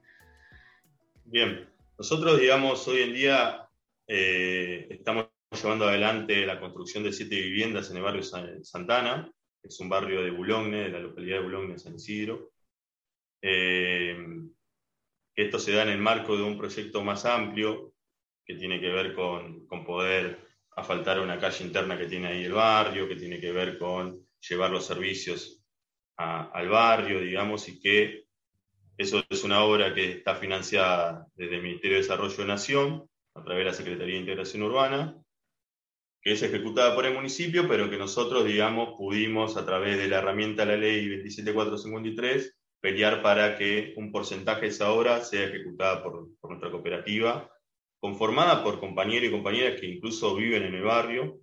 Bien, 1.25 1.67
nosotros, 1.97 2.39
digamos, 2.39 2.87
hoy 2.87 3.01
en 3.01 3.13
día 3.15 3.67
eh, 4.07 4.89
estamos 4.91 5.26
llevando 5.61 5.85
adelante 5.87 6.45
la 6.45 6.59
construcción 6.59 7.03
de 7.03 7.13
siete 7.13 7.35
viviendas 7.35 7.89
en 7.91 7.97
el 7.97 8.03
barrio 8.03 8.23
San- 8.23 8.63
Santana, 8.63 9.31
que 9.61 9.67
es 9.67 9.79
un 9.79 9.89
barrio 9.89 10.21
de 10.23 10.31
Boulogne, 10.31 10.83
de 10.83 10.89
la 10.89 10.99
localidad 10.99 11.37
de 11.37 11.43
Boulogne, 11.43 11.79
San 11.79 11.95
Isidro. 11.95 12.51
Eh, 13.41 14.17
esto 15.35 15.59
se 15.59 15.71
da 15.71 15.83
en 15.83 15.89
el 15.89 15.99
marco 15.99 16.35
de 16.35 16.43
un 16.43 16.57
proyecto 16.57 17.03
más 17.03 17.25
amplio 17.25 17.93
que 18.45 18.55
tiene 18.55 18.79
que 18.79 18.89
ver 18.89 19.13
con, 19.13 19.65
con 19.67 19.85
poder 19.85 20.39
asfaltar 20.75 21.19
una 21.19 21.39
calle 21.39 21.65
interna 21.65 21.97
que 21.97 22.07
tiene 22.07 22.27
ahí 22.27 22.43
el 22.43 22.53
barrio, 22.53 23.07
que 23.07 23.15
tiene 23.15 23.39
que 23.39 23.51
ver 23.51 23.77
con 23.77 24.27
llevar 24.39 24.71
los 24.71 24.85
servicios 24.85 25.63
al 26.17 26.69
barrio, 26.69 27.21
digamos, 27.21 27.67
y 27.69 27.79
que 27.79 28.25
eso 28.97 29.23
es 29.29 29.43
una 29.43 29.63
obra 29.63 29.93
que 29.93 30.13
está 30.13 30.35
financiada 30.35 31.27
desde 31.35 31.57
el 31.57 31.61
Ministerio 31.61 31.97
de 31.97 32.01
Desarrollo 32.01 32.37
de 32.37 32.45
Nación, 32.45 33.07
a 33.35 33.43
través 33.43 33.65
de 33.65 33.69
la 33.71 33.77
Secretaría 33.77 34.15
de 34.15 34.21
Integración 34.21 34.63
Urbana, 34.63 35.15
que 36.27 36.33
es 36.33 36.43
ejecutada 36.43 36.93
por 36.93 37.05
el 37.05 37.13
municipio, 37.13 37.69
pero 37.69 37.89
que 37.89 37.95
nosotros, 37.95 38.43
digamos, 38.43 38.97
pudimos, 38.97 39.55
a 39.55 39.65
través 39.65 39.97
de 39.97 40.09
la 40.09 40.17
herramienta 40.17 40.65
de 40.65 40.73
la 40.73 40.77
ley 40.77 41.07
27453, 41.07 42.53
pelear 42.81 43.21
para 43.21 43.57
que 43.57 43.93
un 43.95 44.11
porcentaje 44.11 44.63
de 44.63 44.67
esa 44.67 44.91
obra 44.91 45.23
sea 45.23 45.45
ejecutada 45.45 46.03
por, 46.03 46.27
nuestra 46.49 46.69
cooperativa, 46.69 47.49
conformada 48.01 48.61
por 48.61 48.81
compañeros 48.81 49.29
y 49.29 49.31
compañeras 49.31 49.79
que 49.79 49.87
incluso 49.87 50.35
viven 50.35 50.63
en 50.63 50.73
el 50.75 50.83
barrio 50.83 51.39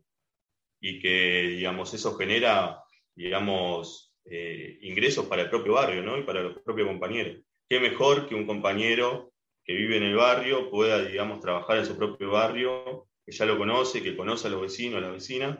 y 0.82 1.00
que, 1.00 1.54
digamos, 1.56 1.94
eso 1.94 2.14
genera, 2.18 2.84
digamos, 3.14 4.14
eh, 4.26 4.76
ingresos 4.82 5.24
para 5.24 5.40
el 5.40 5.48
propio 5.48 5.72
barrio, 5.72 6.02
¿no? 6.02 6.18
Y 6.18 6.24
para 6.24 6.42
los 6.42 6.58
propios 6.58 6.88
compañeros. 6.88 7.42
Qué 7.70 7.80
mejor 7.80 8.28
que 8.28 8.34
un 8.34 8.46
compañero 8.46 9.32
que 9.64 9.72
vive 9.72 9.96
en 9.96 10.02
el 10.02 10.16
barrio 10.16 10.68
pueda, 10.68 11.02
digamos, 11.02 11.40
trabajar 11.40 11.78
en 11.78 11.86
su 11.86 11.96
propio 11.96 12.32
barrio, 12.32 13.08
que 13.24 13.32
ya 13.32 13.46
lo 13.46 13.58
conoce, 13.58 14.02
que 14.02 14.16
conoce 14.16 14.48
a 14.48 14.50
los 14.50 14.62
vecinos, 14.62 14.98
a 14.98 15.02
las 15.02 15.12
vecinas, 15.12 15.58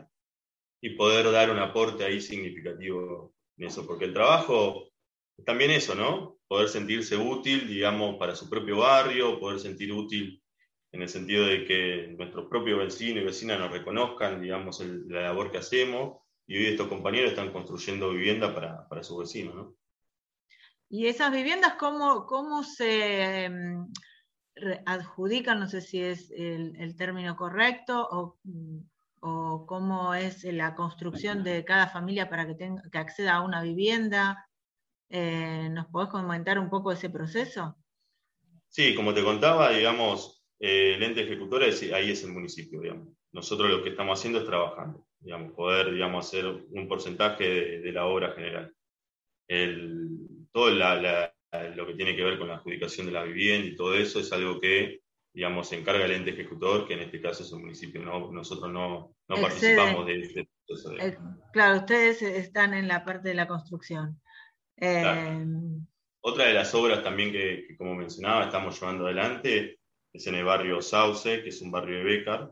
y 0.81 0.91
poder 0.91 1.31
dar 1.31 1.49
un 1.51 1.59
aporte 1.59 2.03
ahí 2.05 2.21
significativo 2.21 3.33
en 3.57 3.67
eso, 3.67 3.85
porque 3.87 4.05
el 4.05 4.13
trabajo 4.13 4.89
es 5.37 5.45
también 5.45 5.71
eso, 5.71 5.95
¿no? 5.95 6.37
Poder 6.47 6.69
sentirse 6.69 7.17
útil, 7.17 7.67
digamos, 7.67 8.17
para 8.17 8.35
su 8.35 8.49
propio 8.49 8.77
barrio, 8.77 9.39
poder 9.39 9.59
sentir 9.59 9.91
útil 9.93 10.41
en 10.91 11.01
el 11.01 11.09
sentido 11.09 11.45
de 11.45 11.65
que 11.65 12.07
nuestros 12.17 12.47
propios 12.47 12.79
vecinos 12.79 13.23
y 13.23 13.25
vecinas 13.25 13.59
nos 13.59 13.71
reconozcan, 13.71 14.41
digamos, 14.41 14.79
el- 14.81 15.07
la 15.09 15.21
labor 15.21 15.51
que 15.51 15.57
hacemos, 15.57 16.19
y 16.47 16.57
hoy 16.57 16.65
estos 16.67 16.87
compañeros 16.87 17.31
están 17.31 17.51
construyendo 17.51 18.11
vivienda 18.11 18.53
para, 18.53 18.87
para 18.87 19.03
sus 19.03 19.19
vecinos, 19.19 19.55
¿no? 19.55 19.75
¿Y 20.89 21.07
esas 21.07 21.31
viviendas 21.31 21.73
cómo, 21.79 22.25
cómo 22.25 22.63
se 22.63 23.49
adjudican? 24.85 25.59
No 25.59 25.67
sé 25.67 25.81
si 25.81 26.01
es 26.01 26.31
el, 26.31 26.95
término 26.95 27.35
correcto 27.35 28.07
o, 28.09 28.39
mm, 28.43 28.79
o 29.21 29.65
cómo 29.65 30.13
es 30.13 30.43
la 30.45 30.75
construcción 30.75 31.43
de 31.43 31.65
cada 31.65 31.87
familia 31.87 32.29
para 32.29 32.45
que, 32.47 32.55
tenga, 32.55 32.83
que 32.91 32.97
acceda 32.97 33.35
a 33.35 33.41
una 33.41 33.61
vivienda. 33.61 34.47
Eh, 35.09 35.69
¿Nos 35.71 35.87
podés 35.87 36.09
comentar 36.09 36.59
un 36.59 36.69
poco 36.69 36.91
ese 36.91 37.09
proceso? 37.09 37.77
Sí, 38.69 38.93
como 38.95 39.13
te 39.13 39.23
contaba, 39.23 39.71
digamos, 39.71 40.43
eh, 40.59 40.95
el 40.95 41.03
ente 41.03 41.21
ejecutor 41.21 41.63
es, 41.63 41.81
ahí 41.93 42.11
es 42.11 42.23
el 42.23 42.31
municipio, 42.33 42.81
digamos. 42.81 43.07
Nosotros 43.31 43.69
lo 43.69 43.83
que 43.83 43.89
estamos 43.89 44.19
haciendo 44.19 44.39
es 44.39 44.45
trabajando, 44.45 45.05
digamos, 45.19 45.53
poder, 45.53 45.91
digamos, 45.93 46.25
hacer 46.25 46.45
un 46.45 46.87
porcentaje 46.87 47.43
de, 47.79 47.91
la 47.91 48.05
obra 48.05 48.31
general. 48.33 48.73
El, 49.47 50.17
todo 50.51 50.69
la- 50.71 50.95
la- 50.95 51.34
lo 51.63 51.85
que 51.87 51.93
tiene 51.93 52.15
que 52.15 52.23
ver 52.23 52.37
con 52.37 52.47
la 52.47 52.55
adjudicación 52.55 53.07
de 53.07 53.13
la 53.13 53.23
vivienda 53.23 53.67
y 53.67 53.75
todo 53.75 53.95
eso 53.95 54.19
es 54.19 54.31
algo 54.31 54.59
que, 54.59 55.01
digamos, 55.33 55.69
se 55.69 55.77
encarga 55.77 56.05
el 56.05 56.11
ente 56.11 56.31
ejecutor, 56.31 56.87
que 56.87 56.93
en 56.93 57.01
este 57.01 57.21
caso 57.21 57.43
es 57.43 57.51
el 57.51 57.59
municipio. 57.59 58.01
¿no? 58.03 58.31
Nosotros 58.31 58.71
no, 58.71 59.15
no 59.27 59.35
participamos 59.35 60.05
de 60.05 60.21
ese 60.21 60.49
proceso. 60.65 60.91
digamos. 60.91 61.13
Eh, 61.13 61.17
claro, 61.51 61.77
ustedes 61.77 62.21
están 62.21 62.73
en 62.73 62.87
la 62.87 63.03
parte 63.03 63.29
de 63.29 63.35
la 63.35 63.47
construcción. 63.47 64.21
Claro. 64.75 65.21
Em, 65.21 65.85
otra 66.21 66.45
de 66.45 66.53
las 66.53 66.73
obras 66.73 67.03
también 67.03 67.31
que, 67.31 67.65
que, 67.67 67.77
como 67.77 67.95
mencionaba, 67.95 68.45
estamos 68.45 68.79
llevando 68.79 69.05
adelante 69.05 69.79
es 70.11 70.27
en 70.27 70.35
el 70.35 70.45
barrio 70.45 70.81
Sauce, 70.81 71.43
que 71.43 71.49
es 71.49 71.61
un 71.61 71.71
barrio 71.71 71.97
de 71.97 72.03
Becar, 72.03 72.51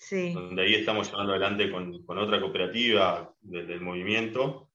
Sí, 0.00 0.32
donde 0.32 0.62
ahí 0.62 0.74
estamos 0.76 1.10
llevando 1.10 1.32
adelante 1.32 1.70
con, 1.70 2.02
con 2.06 2.16
otra 2.16 2.40
cooperativa 2.40 3.34
desde 3.42 3.74
el 3.74 3.82
movimiento, 3.82 4.69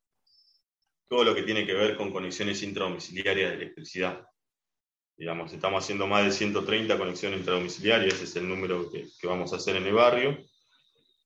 todo 1.07 1.23
lo 1.23 1.35
que 1.35 1.43
tiene 1.43 1.65
que 1.65 1.73
ver 1.73 1.95
con 1.95 2.11
conexiones 2.11 2.61
intradomiciliarias 2.63 3.51
de 3.51 3.55
electricidad. 3.57 4.25
Digamos, 5.17 5.53
estamos 5.53 5.83
haciendo 5.83 6.07
más 6.07 6.25
de 6.25 6.31
130 6.31 6.97
conexiones 6.97 7.39
intradomiciliarias, 7.39 8.15
ese 8.15 8.23
es 8.25 8.35
el 8.35 8.49
número 8.49 8.91
que, 8.91 9.07
vamos 9.23 9.53
a 9.53 9.57
hacer 9.57 9.77
en 9.77 9.85
el 9.85 9.93
barrio, 9.93 10.37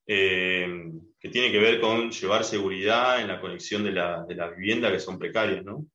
eh, 0.05 0.91
que 1.19 1.29
tiene 1.29 1.51
que 1.51 1.59
ver 1.59 1.81
con 1.81 2.11
llevar 2.11 2.43
seguridad 2.43 3.21
en 3.21 3.29
la 3.29 3.41
conexión 3.41 3.83
de 3.83 3.91
la, 3.91 4.25
de 4.25 4.55
vivienda 4.55 4.91
que 4.91 4.99
son 4.99 5.17
precarias, 5.17 5.63
¿no? 5.63 5.85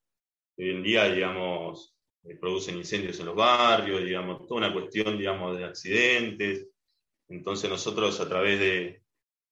Hoy 0.56 0.70
en 0.70 0.82
día, 0.82 1.12
digamos, 1.12 1.96
eh, 2.24 2.36
producen 2.36 2.76
incendios 2.76 3.18
en 3.20 3.26
los 3.26 3.36
barrios, 3.36 4.04
digamos, 4.04 4.46
toda 4.46 4.66
una 4.66 4.72
cuestión, 4.72 5.18
digamos, 5.18 5.56
de 5.56 5.64
accidentes. 5.64 6.68
Entonces 7.28 7.70
nosotros 7.70 8.20
a 8.20 8.28
través 8.28 8.60
de, 8.60 9.03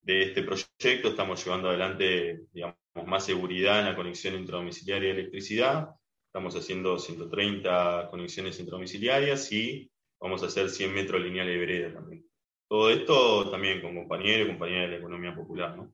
de 0.03 0.23
este 0.25 0.43
proyecto 0.43 1.09
estamos 1.09 1.45
llevando 1.45 1.69
adelante, 1.69 2.43
digamos, 2.53 2.77
más 3.07 3.25
seguridad 3.25 3.81
en 3.81 3.87
la 3.87 3.97
conexión 3.97 4.35
intradomiciliaria 4.35 5.13
de 5.15 5.21
electricidad. 5.21 5.89
Estamos 6.27 6.55
haciendo 6.57 6.99
130 6.99 8.09
conexiones 8.11 8.59
intradomiciliarias 8.59 9.53
y 9.53 9.91
vamos 10.21 10.43
a 10.43 10.47
hacer 10.47 10.71
100 10.71 10.95
metros 10.95 11.21
lineales 11.23 11.55
de 11.55 11.61
vereda 11.61 11.95
también. 11.95 12.27
Todo 12.69 12.91
esto 12.91 13.51
también 13.51 13.81
con 13.83 13.95
compañeros 13.95 14.47
y 14.47 14.51
compañeras 14.51 14.85
de 14.87 14.93
la 14.93 14.99
economía 14.99 15.35
popular, 15.35 15.77
¿no? 15.77 15.93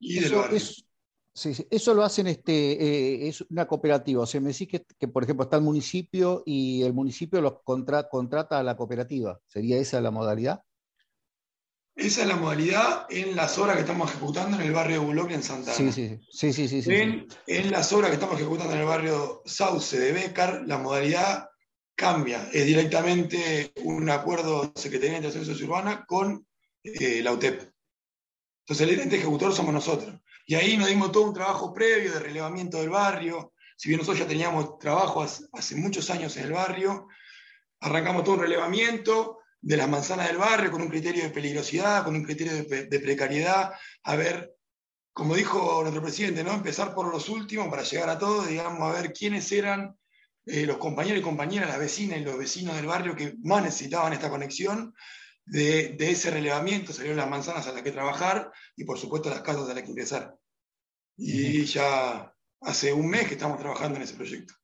Y 0.00 0.18
Eso, 0.18 0.44
sí, 1.34 1.54
sí, 1.54 1.66
eso 1.70 1.94
lo 1.94 2.02
hacen, 2.02 2.26
este, 2.26 2.52
eh, 3.24 3.28
es 3.28 3.40
una 3.50 3.66
cooperativa. 3.66 4.22
O 4.22 4.26
sea, 4.26 4.40
me 4.40 4.48
decís 4.48 4.68
que, 4.68 4.84
que, 4.98 5.08
por 5.08 5.24
ejemplo, 5.24 5.44
está 5.44 5.56
el 5.56 5.62
municipio 5.62 6.42
y 6.46 6.82
el 6.82 6.92
municipio 6.92 7.40
los 7.40 7.62
contra- 7.62 8.08
contrata 8.08 8.58
a 8.58 8.62
la 8.62 8.76
cooperativa. 8.76 9.40
¿Sería 9.46 9.78
esa 9.78 10.00
la 10.00 10.10
modalidad? 10.10 10.62
Esa 11.98 12.22
es 12.22 12.28
la 12.28 12.36
modalidad 12.36 13.06
en 13.10 13.34
las 13.34 13.58
obras 13.58 13.74
que 13.74 13.80
estamos 13.80 14.08
ejecutando 14.08 14.56
en 14.56 14.62
el 14.62 14.72
barrio 14.72 15.00
de 15.00 15.34
en 15.34 15.42
Santana. 15.42 15.76
Sí, 15.76 15.90
sí, 15.90 16.52
sí, 16.52 16.68
sí, 16.68 16.82
sí. 16.82 16.94
En, 16.94 17.26
en 17.48 17.70
las 17.72 17.92
obras 17.92 18.10
que 18.10 18.14
estamos 18.14 18.36
ejecutando 18.36 18.72
en 18.72 18.78
el 18.78 18.86
barrio 18.86 19.42
Sauce 19.44 19.98
de 19.98 20.12
Becar, 20.12 20.62
la 20.64 20.78
modalidad 20.78 21.48
cambia. 21.96 22.48
Es 22.52 22.66
directamente 22.66 23.72
un 23.82 24.08
acuerdo 24.10 24.72
Secretaría 24.76 25.18
de 25.18 25.26
Integración 25.26 25.44
Sociourbana 25.44 26.06
con 26.06 26.46
eh, 26.84 27.20
la 27.20 27.32
UTEP. 27.32 27.68
Entonces 28.64 28.88
el 28.88 29.00
ente 29.00 29.16
ejecutor 29.16 29.52
somos 29.52 29.74
nosotros. 29.74 30.14
Y 30.46 30.54
ahí 30.54 30.76
nos 30.76 30.86
dimos 30.86 31.10
todo 31.10 31.24
un 31.24 31.34
trabajo 31.34 31.74
previo 31.74 32.12
de 32.12 32.20
relevamiento 32.20 32.78
del 32.78 32.90
barrio. 32.90 33.54
Si 33.76 33.88
bien 33.88 33.98
nosotros 33.98 34.20
ya 34.20 34.28
teníamos 34.28 34.78
trabajo 34.78 35.20
hace, 35.20 35.46
hace 35.52 35.74
muchos 35.74 36.08
años 36.10 36.36
en 36.36 36.44
el 36.44 36.52
barrio, 36.52 37.08
arrancamos 37.80 38.22
todo 38.22 38.36
un 38.36 38.42
relevamiento 38.42 39.37
de 39.60 39.76
las 39.76 39.88
manzanas 39.88 40.28
del 40.28 40.38
barrio 40.38 40.70
con 40.70 40.82
un 40.82 40.88
criterio 40.88 41.24
de 41.24 41.30
peligrosidad, 41.30 42.04
con 42.04 42.14
un 42.14 42.22
criterio 42.22 42.64
de, 42.64 43.00
precariedad, 43.00 43.72
a 44.04 44.16
ver 44.16 44.54
como 45.12 45.34
dijo 45.34 45.80
nuestro 45.80 46.00
presidente, 46.00 46.44
¿no? 46.44 46.52
empezar 46.52 46.94
por 46.94 47.10
los 47.10 47.28
últimos 47.28 47.68
para 47.68 47.82
llegar 47.82 48.08
a 48.08 48.18
todos, 48.18 48.46
digamos, 48.46 48.80
a 48.82 49.00
ver 49.00 49.12
quiénes 49.12 49.50
eran 49.50 49.96
eh, 50.46 50.64
los 50.64 50.78
compañeros 50.78 51.18
y 51.18 51.24
compañeras, 51.24 51.68
las 51.68 51.80
vecinas 51.80 52.18
y 52.18 52.24
los 52.24 52.38
vecinos 52.38 52.76
del 52.76 52.86
barrio 52.86 53.16
que 53.16 53.34
más 53.42 53.62
necesitaban 53.64 54.12
esta 54.12 54.30
conexión. 54.30 54.94
De, 55.44 55.94
de 55.98 56.10
ese 56.10 56.30
relevamiento 56.30 56.92
salieron 56.92 57.16
las 57.16 57.28
manzanas 57.28 57.66
a 57.66 57.72
las 57.72 57.82
que 57.82 57.90
trabajar 57.90 58.52
y, 58.76 58.84
por 58.84 58.98
supuesto, 58.98 59.28
las 59.28 59.40
casas 59.40 59.68
a 59.68 59.74
las 59.74 59.82
que 59.82 59.90
ingresar. 59.90 60.36
Y 61.16 61.64
ya 61.64 62.32
hace 62.60 62.92
un 62.92 63.08
mes 63.08 63.26
que 63.26 63.34
estamos 63.34 63.58
trabajando 63.58 63.96
en 63.96 64.02
ese 64.02 64.14
proyecto. 64.14 64.54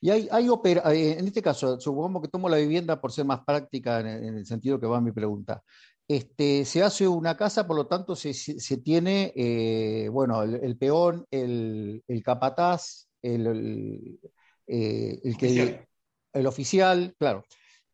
Y 0.00 0.10
hay, 0.10 0.28
hay 0.30 0.48
opera- 0.48 0.92
eh, 0.94 1.18
en 1.18 1.26
este 1.26 1.42
caso, 1.42 1.80
supongamos 1.80 2.22
que 2.22 2.28
tomo 2.28 2.48
la 2.48 2.56
vivienda 2.58 3.00
por 3.00 3.12
ser 3.12 3.24
más 3.24 3.40
práctica 3.44 4.00
en, 4.00 4.06
el- 4.06 4.24
en 4.24 4.36
el 4.38 4.46
sentido 4.46 4.78
que 4.78 4.86
va 4.86 5.00
mi 5.00 5.12
pregunta. 5.12 5.62
Este, 6.06 6.64
se 6.66 6.82
hace 6.82 7.08
una 7.08 7.36
casa, 7.36 7.66
por 7.66 7.76
lo 7.76 7.86
tanto, 7.86 8.14
se, 8.14 8.34
se- 8.34 8.60
se 8.60 8.76
tiene, 8.78 9.32
eh, 9.34 10.08
bueno, 10.10 10.42
el, 10.42 10.56
el 10.56 10.76
peón, 10.76 11.26
el, 11.30 12.02
el 12.06 12.22
capataz, 12.22 13.08
el, 13.22 13.46
el, 13.46 14.20
eh, 14.66 15.20
el 15.24 15.36
que, 15.38 15.46
Oficial. 15.46 15.88
el 16.34 16.46
oficial, 16.46 17.14
claro. 17.18 17.44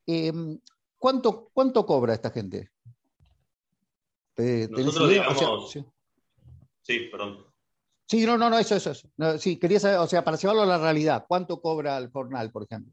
Eh, 0.07 0.33
¿cuánto, 0.99 1.51
¿Cuánto 1.53 1.87
cobra 1.87 2.15
esta 2.15 2.31
gente? 2.31 2.71
¿Te- 4.35 4.69
Nosotros, 4.69 5.11
idea? 5.11 5.29
O 5.29 5.35
sea, 5.35 5.47
digamos- 5.47 5.71
sí. 5.71 5.85
Sí, 6.83 6.99
perdón. 7.13 7.45
Sí, 8.11 8.27
no, 8.27 8.37
no, 8.37 8.51
no, 8.51 8.59
eso, 8.59 8.75
eso. 8.75 8.91
eso. 8.91 9.09
No, 9.19 9.39
sí, 9.39 9.57
quería 9.57 9.79
saber, 9.79 9.99
o 9.99 10.07
sea, 10.09 10.25
para 10.25 10.37
llevarlo 10.37 10.63
a 10.63 10.67
la 10.67 10.79
realidad, 10.79 11.27
¿cuánto 11.29 11.61
cobra 11.61 11.97
el 11.97 12.11
jornal, 12.11 12.51
por 12.51 12.65
ejemplo? 12.65 12.93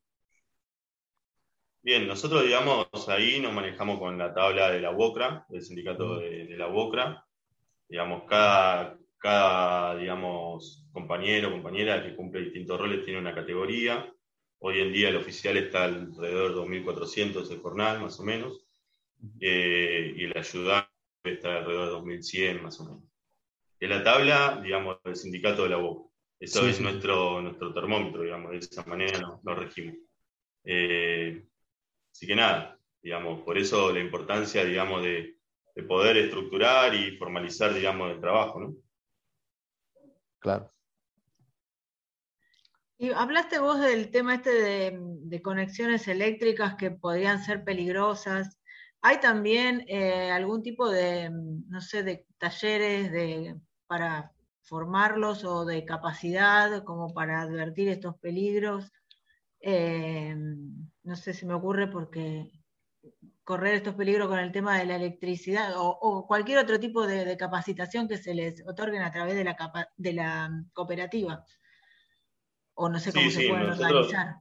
Bien, 1.82 2.08
nosotros, 2.08 2.44
digamos, 2.44 2.88
ahí 3.08 3.40
nos 3.40 3.52
manejamos 3.52 3.98
con 3.98 4.16
la 4.16 4.32
tabla 4.32 4.70
de 4.70 4.80
la 4.80 4.92
UOCRA, 4.92 5.48
del 5.50 5.64
sindicato 5.64 6.20
de, 6.20 6.46
de 6.46 6.56
la 6.56 6.68
UOCRA. 6.68 7.26
Digamos, 7.90 8.26
cada, 8.30 8.96
cada, 9.18 9.98
digamos, 9.98 10.86
compañero 10.92 11.48
o 11.48 11.52
compañera 11.54 12.04
que 12.04 12.16
cumple 12.16 12.42
distintos 12.42 12.80
roles 12.80 13.04
tiene 13.04 13.20
una 13.20 13.34
categoría. 13.34 14.14
Hoy 14.60 14.82
en 14.82 14.94
día 14.94 15.10
el 15.10 15.18
oficial 15.18 15.58
está 15.58 15.86
alrededor 15.86 16.54
de 16.54 16.62
2.400 16.84 17.50
el 17.50 17.60
jornal, 17.60 18.02
más 18.02 18.20
o 18.20 18.24
menos, 18.24 18.68
eh, 19.40 20.14
y 20.16 20.26
el 20.26 20.38
ayudante 20.38 20.92
está 21.24 21.58
alrededor 21.58 22.06
de 22.06 22.18
2.100, 22.18 22.62
más 22.62 22.80
o 22.82 22.86
menos. 22.86 23.17
Es 23.80 23.90
la 23.90 24.04
tabla, 24.04 24.60
digamos, 24.64 24.98
del 25.04 25.16
sindicato 25.16 25.64
de 25.64 25.70
la 25.70 25.78
UOCRA. 25.78 26.10
Eso 26.40 26.62
Sí, 26.62 26.70
es 26.70 26.78
sí. 26.78 26.84
nuestro, 26.84 27.42
nuestro 27.42 27.74
termómetro, 27.74 28.24
digamos, 28.24 28.52
de 28.52 28.58
esa 28.58 28.84
manera 28.86 29.20
nos, 29.20 29.44
nos 29.44 29.58
regimos. 29.58 29.96
Eh, 30.64 31.44
Así 32.14 32.26
que 32.28 32.36
nada, 32.36 32.80
digamos, 33.02 33.44
por 33.44 33.58
eso 33.58 33.92
la 33.94 34.00
importancia, 34.00 34.66
digamos, 34.66 35.04
de, 35.04 35.38
de 35.76 35.84
poder 35.84 36.18
estructurar 36.18 36.96
y 36.96 37.16
formalizar, 37.18 37.74
digamos, 37.74 38.12
el 38.12 38.20
trabajo, 38.20 38.60
¿no? 38.60 38.76
Claro. 40.40 40.74
Y 42.98 43.12
hablaste 43.12 43.60
vos 43.60 43.80
del 43.80 44.10
tema 44.10 44.36
este 44.36 44.52
de, 44.52 44.98
de 45.00 45.42
conexiones 45.42 46.08
eléctricas 46.08 46.76
que 46.76 46.90
podrían 46.92 47.44
ser 47.44 47.64
peligrosas. 47.64 48.60
¿Hay 49.02 49.20
también 49.20 49.86
eh, 49.88 50.32
algún 50.32 50.64
tipo 50.64 50.90
de, 50.90 51.30
no 51.32 51.82
sé, 51.82 52.02
de 52.04 52.26
talleres 52.40 53.12
de, 53.12 53.56
para 53.88 54.34
formarlos 54.62 55.44
o 55.46 55.66
de 55.66 55.86
capacidad 55.86 56.84
como 56.84 57.14
para 57.14 57.42
advertir 57.42 57.90
estos 57.90 58.18
peligros? 58.18 58.92
Eh, 59.62 60.36
no 61.04 61.16
sé 61.16 61.34
si 61.34 61.46
me 61.46 61.54
ocurre 61.56 61.88
porque 61.88 62.52
correr 63.44 63.76
estos 63.76 63.96
peligros 63.96 64.28
con 64.28 64.40
el 64.40 64.52
tema 64.52 64.78
de 64.78 64.86
la 64.86 64.98
electricidad 64.98 65.78
o, 65.78 65.88
o 65.90 66.28
cualquier 66.28 66.60
otro 66.60 66.80
tipo 66.80 67.08
de, 67.08 67.24
de 67.26 67.38
capacitación 67.38 68.08
que 68.08 68.18
se 68.18 68.34
les 68.36 68.62
otorguen 68.68 69.02
a 69.02 69.12
través 69.12 69.36
de 69.36 69.44
la, 69.46 69.56
capa- 69.56 69.90
de 69.96 70.14
la 70.14 70.50
cooperativa. 70.74 71.46
O 72.76 72.90
no 72.90 73.00
sé 73.00 73.12
Sí, 73.12 73.18
cómo 73.20 73.32
se 73.32 73.42
sí, 73.42 73.48
pueden 73.48 73.68
nosotros- 73.68 73.92
organizar. 74.14 74.36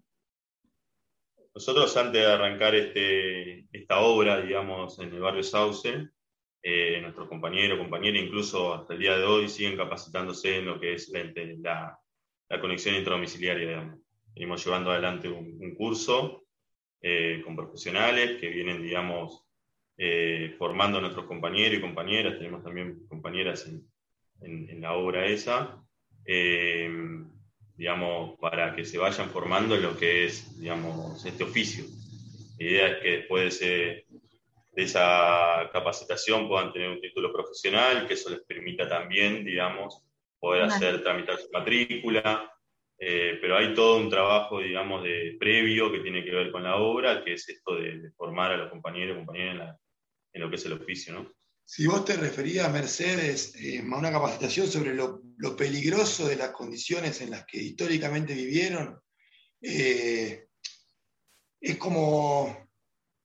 Nosotros 1.55 1.97
antes 1.97 2.21
de 2.21 2.27
arrancar 2.31 2.75
este, 2.75 3.67
esta 3.73 4.01
obra, 4.01 4.43
digamos, 4.43 4.99
en 4.99 5.15
el 5.15 5.21
barrio 5.21 5.43
Sauce, 5.43 6.11
eh, 6.68 6.98
nuestros 7.00 7.29
compañeros, 7.29 7.79
compañeras, 7.79 8.22
incluso 8.24 8.74
hasta 8.74 8.94
el 8.94 9.00
día 9.00 9.16
de 9.16 9.24
hoy, 9.24 9.48
siguen 9.48 9.76
capacitándose 9.76 10.59
en 10.59 10.66
lo 10.66 10.81
que 10.81 10.94
es 10.94 11.09
la, 11.11 11.22
la- 11.61 11.98
la 12.48 12.61
conexión 12.61 12.94
intradomiciliaria, 12.96 13.68
digamos. 13.68 14.00
Venimos 14.35 14.64
llevando 14.64 14.90
adelante 14.90 15.29
un, 15.29 15.57
un 15.61 15.74
curso 15.74 16.44
eh, 17.00 17.40
con 17.44 17.57
profesionales 17.57 18.40
que 18.40 18.48
vienen, 18.50 18.83
digamos, 18.83 19.44
eh, 19.98 20.55
formando 20.59 20.98
a 20.98 21.00
nuestros 21.02 21.26
compañeros 21.26 21.79
y 21.79 21.81
compañeras. 21.83 22.38
Tenemos 22.38 22.62
también 22.64 23.07
compañeras 23.09 23.66
en, 23.68 23.83
en- 24.42 24.68
en 24.70 24.81
la 24.81 24.94
obra 24.94 25.26
esa. 25.26 25.83
eh, 26.26 26.90
digamos, 27.77 28.38
para 28.40 28.75
que 28.75 28.85
se 28.87 28.98
vayan 28.98 29.29
formando 29.31 29.75
en 29.77 29.83
lo 29.83 29.96
que 29.98 30.25
es, 30.25 30.58
digamos, 30.58 31.25
este 31.27 31.44
oficio. 31.44 31.85
La 32.58 32.64
idea 32.67 32.88
es 32.88 33.02
que 33.02 33.10
después 33.19 33.42
de, 33.60 33.90
ese- 33.92 34.06
de 34.77 34.83
esa 34.83 35.70
capacitación 35.72 36.46
puedan 36.48 36.72
tener 36.72 36.90
un 36.90 37.00
título 37.00 37.33
profesional, 37.33 38.06
que 38.06 38.14
eso 38.14 38.29
les 38.31 38.42
permita 38.44 38.87
también, 38.88 39.44
digamos, 39.44 40.04
poder 40.38 40.62
hacer, 40.64 41.02
tramitar 41.02 41.38
su 41.38 41.48
matrícula, 41.50 42.52
eh, 42.98 43.38
pero 43.40 43.56
hay 43.56 43.74
todo 43.74 43.96
un 43.96 44.10
trabajo, 44.10 44.60
digamos, 44.60 45.02
de 45.02 45.37
previo 45.40 45.90
que 45.90 46.00
tiene 46.00 46.22
que 46.24 46.31
ver 46.31 46.52
con 46.52 46.62
la 46.62 46.77
obra, 46.77 47.24
que 47.24 47.33
es 47.33 47.48
esto 47.48 47.74
de, 47.74 47.98
de 47.98 48.10
formar 48.12 48.52
a 48.52 48.56
los 48.58 48.70
compañeros 48.70 49.14
y 49.16 49.18
compañeras 49.24 49.52
en, 49.52 49.58
la- 49.58 49.79
en 50.35 50.40
lo 50.42 50.50
que 50.50 50.56
es 50.56 50.66
el 50.66 50.74
oficio, 50.74 51.14
¿no? 51.14 51.33
Si 51.64 51.87
vos 51.87 52.04
te 52.04 52.16
referías, 52.16 52.70
Mercedes, 52.70 53.56
eh, 53.56 53.81
a 53.81 53.96
una 53.98 54.12
capacitación 54.12 54.66
sobre 54.68 54.94
lo, 54.94 55.22
lo 55.38 55.56
peligroso 55.56 56.29
de 56.29 56.37
las 56.37 56.50
condiciones 56.50 57.20
en 57.22 57.31
las 57.31 57.44
que 57.46 57.58
históricamente 57.58 58.35
vivieron, 58.35 59.00
eh, 59.62 60.46
es, 61.60 61.77
como, 61.79 62.68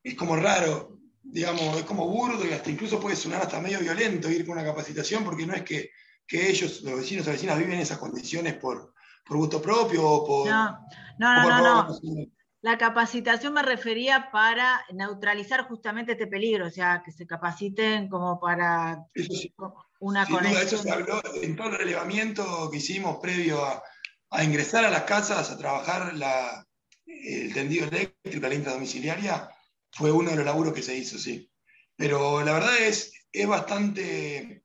es 0.01 0.15
como 0.15 0.35
raro, 0.37 1.00
digamos, 1.24 1.78
es 1.78 1.84
como 1.84 2.07
burdo 2.07 2.45
y 2.47 2.51
hasta 2.51 2.69
incluso 2.69 2.99
puede 2.99 3.15
sonar 3.15 3.41
hasta 3.41 3.59
medio 3.59 3.80
violento 3.80 4.30
ir 4.30 4.45
con 4.45 4.57
una 4.57 4.65
capacitación 4.65 5.24
porque 5.24 5.45
no 5.45 5.53
es 5.53 5.63
que, 5.63 5.91
que 6.28 6.49
ellos, 6.49 6.82
los 6.82 6.97
vecinos 6.99 7.28
o 7.28 7.32
vecinas, 7.32 7.57
viven 7.57 7.80
esas 7.80 7.97
condiciones 7.99 8.55
por, 8.55 8.93
por 9.26 9.38
gusto 9.38 9.61
propio 9.61 10.07
o 10.07 10.26
por... 10.26 10.47
No, 10.49 10.80
no, 11.19 11.36
no, 11.36 11.88
por 11.88 12.03
no. 12.03 12.26
La 12.63 12.78
capacitación 12.78 13.53
me 13.53 13.63
refería 13.63 14.30
para 14.32 14.86
neutralizar 14.93 15.67
justamente 15.67 16.11
este 16.11 16.28
peligro, 16.28 16.67
o 16.67 16.69
sea, 16.69 17.01
que 17.03 17.11
se 17.11 17.26
capaciten 17.26 18.07
como 18.07 18.39
para 18.39 19.03
sí. 19.15 19.51
una 19.99 20.26
Sin 20.28 20.38
duda, 20.38 20.49
eso 20.61 20.78
conexión. 20.78 20.82
se 20.84 20.91
habló 20.91 21.22
en 21.41 21.55
todo 21.55 21.69
el 21.69 21.78
relevamiento 21.80 22.69
que 22.69 22.78
hicimos 22.78 23.17
previo 23.19 23.65
a, 23.65 23.82
a 24.30 24.43
ingresar 24.43 24.86
a 24.86 24.91
las 24.91 25.03
casas 25.03 25.49
a 25.49 25.57
trabajar 25.57 26.13
la- 26.13 26.63
el 27.07 27.51
tendido 27.51 27.88
eléctrico, 27.88 28.47
la 28.47 28.53
intradomiciliaria, 28.53 29.49
fue 29.91 30.11
uno 30.11 30.31
de 30.31 30.37
los 30.37 30.45
laburos 30.45 30.73
que 30.73 30.81
se 30.81 30.95
hizo, 30.95 31.17
sí. 31.17 31.49
Pero 31.95 32.43
la 32.43 32.53
verdad 32.53 32.77
es, 32.79 33.13
es 33.31 33.47
bastante 33.47 34.63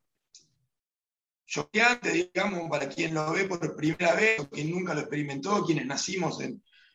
choqueante, 1.46 2.10
digamos, 2.10 2.68
para 2.68 2.88
quien 2.88 3.14
lo 3.14 3.32
ve 3.32 3.44
por 3.44 3.76
primera 3.76 4.14
vez, 4.14 4.40
o 4.40 4.48
quien 4.48 4.70
nunca 4.70 4.94
lo 4.94 5.00
experimentó, 5.00 5.64
quienes 5.64 5.86
nacimos 5.86 6.38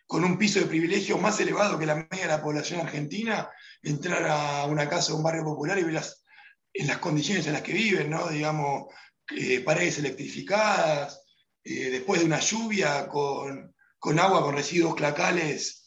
con 0.06 0.24
un 0.26 0.38
piso 0.38 0.60
de 0.60 0.66
privilegio 0.66 1.18
más 1.18 1.40
elevado 1.40 1.80
que 1.80 1.86
la 1.86 1.96
media 1.96 2.24
de 2.24 2.28
la 2.28 2.44
población 2.44 2.82
argentina, 2.82 3.50
entrar 3.82 4.26
a 4.28 4.66
una 4.66 4.90
casa 4.90 5.14
o 5.14 5.18
un 5.18 5.24
barrio 5.24 5.44
popular 5.44 5.80
y 5.80 5.84
ver 5.84 5.94
las, 5.94 6.26
en 6.74 6.88
las 6.88 6.98
condiciones 6.98 7.48
en 7.48 7.54
las 7.54 7.62
que 7.62 7.74
viven, 7.74 8.10
¿no? 8.10 8.28
Digamos, 8.28 8.94
eh, 9.38 9.62
paredes 9.62 10.00
electrificadas, 10.00 11.22
eh, 11.64 11.90
después 11.92 12.20
de 12.20 12.26
una 12.26 12.40
lluvia 12.40 13.08
con, 13.08 13.74
con 13.98 14.20
agua 14.20 14.42
con 14.42 14.56
residuos 14.56 14.96
clacales 14.96 15.81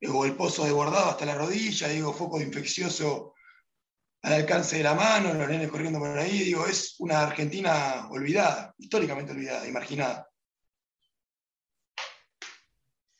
eh, 0.00 0.08
o 0.08 0.24
el 0.24 0.34
pozo 0.34 0.64
desbordado 0.64 1.10
hasta 1.10 1.26
la 1.26 1.34
rodilla, 1.34 1.88
digo, 1.88 2.12
foco 2.12 2.40
infeccioso 2.40 3.34
al 4.22 4.32
alcance 4.32 4.78
de 4.78 4.82
la 4.82 4.94
mano, 4.94 5.32
los 5.34 5.48
nenes 5.48 5.70
corriendo 5.70 5.98
por 5.98 6.18
ahí, 6.18 6.40
digo, 6.40 6.66
es 6.66 6.96
una 6.98 7.22
Argentina 7.22 8.08
olvidada, 8.10 8.74
históricamente 8.78 9.32
olvidada, 9.32 9.66
imaginada. 9.66 10.28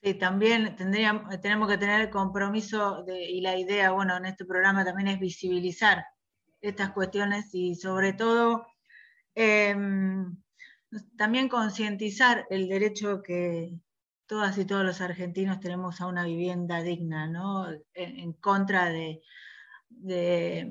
Sí, 0.02 0.14
también 0.14 0.76
tendríamos, 0.76 1.40
tenemos 1.40 1.68
que 1.68 1.78
tener 1.78 2.00
el 2.00 2.10
compromiso 2.10 3.04
y 3.08 3.40
la 3.40 3.58
idea, 3.58 3.90
bueno, 3.90 4.16
en 4.16 4.26
este 4.26 4.44
programa 4.44 4.84
también 4.84 5.08
es 5.08 5.20
visibilizar 5.20 6.04
estas 6.60 6.92
cuestiones 6.92 7.52
y 7.52 7.74
sobre 7.74 8.12
todo 8.12 8.66
em, 9.34 10.36
también 11.16 11.48
concientizar 11.48 12.46
el 12.50 12.68
derecho 12.68 13.22
que 13.22 13.72
todas 14.28 14.58
y 14.58 14.64
todos 14.66 14.84
los 14.84 15.00
argentinos 15.00 15.58
tenemos 15.60 16.00
a 16.00 16.06
una 16.06 16.24
vivienda 16.24 16.82
digna, 16.82 17.26
¿no? 17.28 17.66
En, 17.94 18.34
contra 18.34 18.90
de, 18.90 19.22
de- 19.88 20.70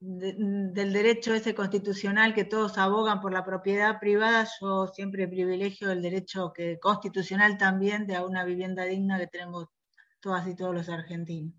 de- 0.00 0.36
del 0.38 0.92
derecho 0.92 1.34
ese 1.34 1.54
constitucional 1.54 2.34
que 2.34 2.44
todos 2.44 2.78
abogan 2.78 3.20
por 3.20 3.32
la 3.32 3.44
propiedad 3.44 3.98
privada, 3.98 4.46
yo 4.60 4.86
siempre 4.88 5.26
privilegio 5.28 5.90
el 5.90 6.02
derecho 6.02 6.52
que, 6.52 6.78
constitucional 6.78 7.58
también 7.58 8.06
de 8.06 8.16
a 8.16 8.24
una 8.26 8.44
vivienda 8.44 8.84
digna 8.84 9.18
que 9.18 9.26
tenemos 9.28 9.66
todas 10.20 10.46
y 10.46 10.54
todos 10.54 10.74
los 10.74 10.88
argentinos. 10.88 11.54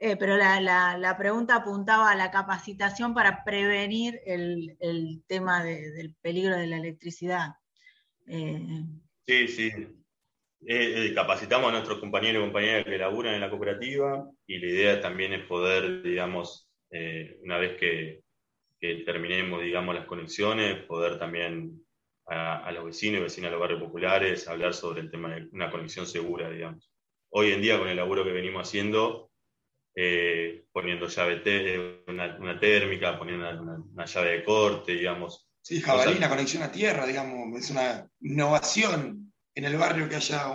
Eh, 0.00 0.16
pero 0.16 0.36
la, 0.36 0.60
pregunta 1.18 1.56
apuntaba 1.56 2.10
a 2.10 2.16
la 2.16 2.30
capacitación 2.30 3.14
para 3.14 3.42
prevenir 3.44 4.20
el, 4.26 4.76
tema 5.26 5.62
de- 5.64 5.90
del 5.92 6.14
peligro 6.16 6.56
de 6.56 6.66
la 6.66 6.76
electricidad. 6.76 7.54
Eh, 8.26 8.84
Sí, 9.26 9.46
sí. 9.48 9.72
Eh, 10.66 11.06
eh, 11.10 11.14
capacitamos 11.14 11.68
a 11.68 11.72
nuestros 11.72 11.98
compañeros 12.00 12.40
y 12.42 12.44
compañeras 12.46 12.84
que 12.84 12.98
laburan 12.98 13.34
en 13.34 13.40
la 13.40 13.50
cooperativa 13.50 14.28
y 14.46 14.58
la 14.58 14.66
idea 14.66 15.00
también 15.00 15.32
es 15.32 15.44
poder, 15.46 16.02
digamos, 16.02 16.68
eh, 16.90 17.38
una 17.42 17.58
vez 17.58 17.76
que, 17.78 18.22
que 18.80 18.96
terminemos, 19.04 19.62
digamos, 19.62 19.94
las 19.94 20.06
conexiones, 20.06 20.84
poder 20.86 21.18
también 21.18 21.80
a, 22.26 22.64
a 22.66 22.72
los 22.72 22.84
vecinos 22.86 23.20
y 23.20 23.22
vecinas 23.24 23.50
de 23.50 23.52
los 23.52 23.60
barrios 23.60 23.82
populares 23.82 24.48
hablar 24.48 24.74
sobre 24.74 25.00
el 25.02 25.10
tema 25.10 25.34
de 25.34 25.48
una 25.52 25.70
conexión 25.70 26.06
segura, 26.06 26.50
digamos. 26.50 26.90
Hoy 27.30 27.52
en 27.52 27.62
día, 27.62 27.78
con 27.78 27.88
el 27.88 27.96
laburo 27.96 28.24
que 28.24 28.32
venimos 28.32 28.66
haciendo, 28.68 29.30
eh, 29.94 30.64
poniendo 30.72 31.06
llave 31.08 31.36
te- 31.36 32.02
una, 32.08 32.36
una 32.38 32.58
térmica, 32.58 33.18
poniendo 33.18 33.48
una, 33.48 33.60
una- 33.60 33.84
una 33.92 34.04
llave 34.06 34.30
de 34.30 34.44
corte, 34.44 34.92
digamos, 34.92 35.44
Sí, 35.60 35.80
jabalí, 35.82 36.14
O 36.14 36.16
sea- 36.16 36.28
conexión 36.30 36.62
a 36.62 36.72
tierra, 36.72 37.06
digamos, 37.06 37.58
es 37.58 37.70
una 37.70 38.08
innovación 38.20 39.32
en 39.58 39.64
el 39.64 39.76
barrio 39.76 40.08
que 40.08 40.14
haya 40.14 40.54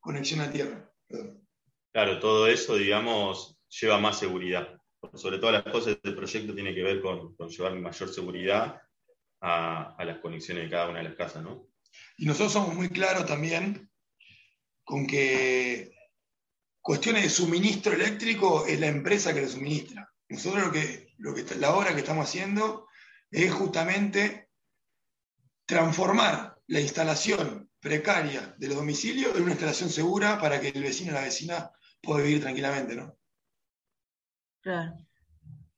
conexión 0.00 0.40
a 0.40 0.50
tierra. 0.50 0.90
Perdón. 1.06 1.46
Claro, 1.92 2.18
todo 2.18 2.46
eso, 2.46 2.76
digamos, 2.76 3.58
lleva 3.68 3.98
más 3.98 4.18
seguridad. 4.18 4.74
Sobre 5.12 5.38
todas 5.38 5.62
las 5.62 5.70
cosas, 5.70 5.98
el 6.02 6.16
proyecto 6.16 6.54
tiene 6.54 6.74
que 6.74 6.82
ver 6.82 7.02
con, 7.02 7.36
con 7.36 7.50
llevar 7.50 7.74
mayor 7.74 8.08
seguridad 8.08 8.80
a, 9.42 9.94
a 9.98 10.04
las 10.06 10.20
conexiones 10.20 10.64
de 10.64 10.70
cada 10.70 10.88
una 10.88 11.00
de 11.00 11.10
las 11.10 11.14
casas, 11.14 11.42
¿no? 11.42 11.68
Y 12.16 12.24
nosotros 12.24 12.54
somos 12.54 12.74
muy 12.74 12.88
claros 12.88 13.26
también 13.26 13.90
con 14.82 15.06
que 15.06 15.94
cuestiones 16.80 17.24
de 17.24 17.30
suministro 17.30 17.92
eléctrico 17.92 18.64
es 18.66 18.80
la 18.80 18.86
empresa 18.86 19.34
que 19.34 19.42
lo 19.42 19.48
suministra. 19.48 20.10
Nosotros 20.30 20.68
lo 20.68 20.72
que, 20.72 21.12
lo 21.18 21.34
que 21.34 21.44
la 21.56 21.74
obra 21.74 21.92
que 21.92 22.00
estamos 22.00 22.26
haciendo 22.26 22.88
es 23.30 23.52
justamente 23.52 24.48
transformar 25.66 26.57
la 26.68 26.80
instalación 26.80 27.70
precaria 27.80 28.54
de 28.58 28.68
los 28.68 28.76
domicilios 28.76 29.34
en 29.36 29.42
una 29.42 29.52
instalación 29.52 29.90
segura 29.90 30.40
para 30.40 30.60
que 30.60 30.68
el 30.68 30.82
vecino 30.82 31.12
o 31.12 31.14
la 31.14 31.22
vecina 31.22 31.70
pueda 32.02 32.22
vivir 32.22 32.40
tranquilamente, 32.40 32.94
¿no? 32.96 33.16
claro. 34.60 34.94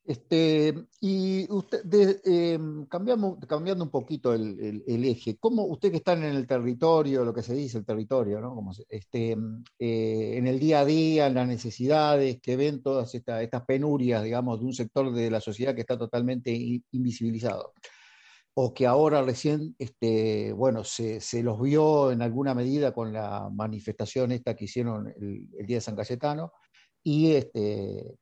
Este, 0.02 0.74
y 1.00 1.46
usted, 1.52 1.84
de- 1.84 2.20
eh, 2.24 2.58
cambiamos, 2.88 3.38
cambiando 3.46 3.84
un 3.84 3.90
poquito 3.90 4.34
el, 4.34 4.58
el- 4.58 4.84
el 4.86 5.04
eje, 5.04 5.36
¿cómo 5.38 5.64
usted 5.66 5.90
que 5.92 5.98
está 5.98 6.14
en 6.14 6.24
el 6.24 6.46
territorio, 6.48 7.24
lo 7.24 7.32
que 7.32 7.42
se 7.42 7.54
dice 7.54 7.78
el 7.78 7.84
territorio, 7.84 8.40
¿no? 8.40 8.52
Como 8.54 8.72
se- 8.74 8.86
este, 8.88 9.36
eh, 9.78 10.32
en 10.36 10.46
el 10.48 10.58
día 10.58 10.80
a 10.80 10.84
día, 10.84 11.26
en 11.28 11.34
las 11.34 11.46
necesidades 11.46 12.40
que 12.40 12.56
ven 12.56 12.82
todas 12.82 13.14
esta- 13.14 13.40
estas 13.42 13.64
penurias, 13.66 14.24
digamos, 14.24 14.58
de 14.58 14.66
un 14.66 14.72
sector 14.74 15.12
de 15.12 15.30
la 15.30 15.40
sociedad 15.40 15.74
que 15.76 15.82
está 15.82 15.96
totalmente 15.96 16.50
invisibilizado? 16.90 17.74
O 18.54 18.74
que 18.74 18.86
ahora 18.86 19.22
recién, 19.22 19.74
este, 19.78 20.52
bueno, 20.52 20.84
se, 20.84 21.20
los 21.42 21.60
vio 21.60 22.10
en 22.10 22.20
alguna 22.20 22.54
medida 22.54 22.92
con 22.92 23.12
la 23.12 23.48
manifestación 23.50 24.32
esta 24.32 24.56
que 24.56 24.64
hicieron 24.64 25.08
el, 25.08 25.66
día 25.66 25.76
de 25.76 25.80
San 25.80 25.96
Cayetano, 25.96 26.52
y 27.02 27.32
este, 27.32 28.18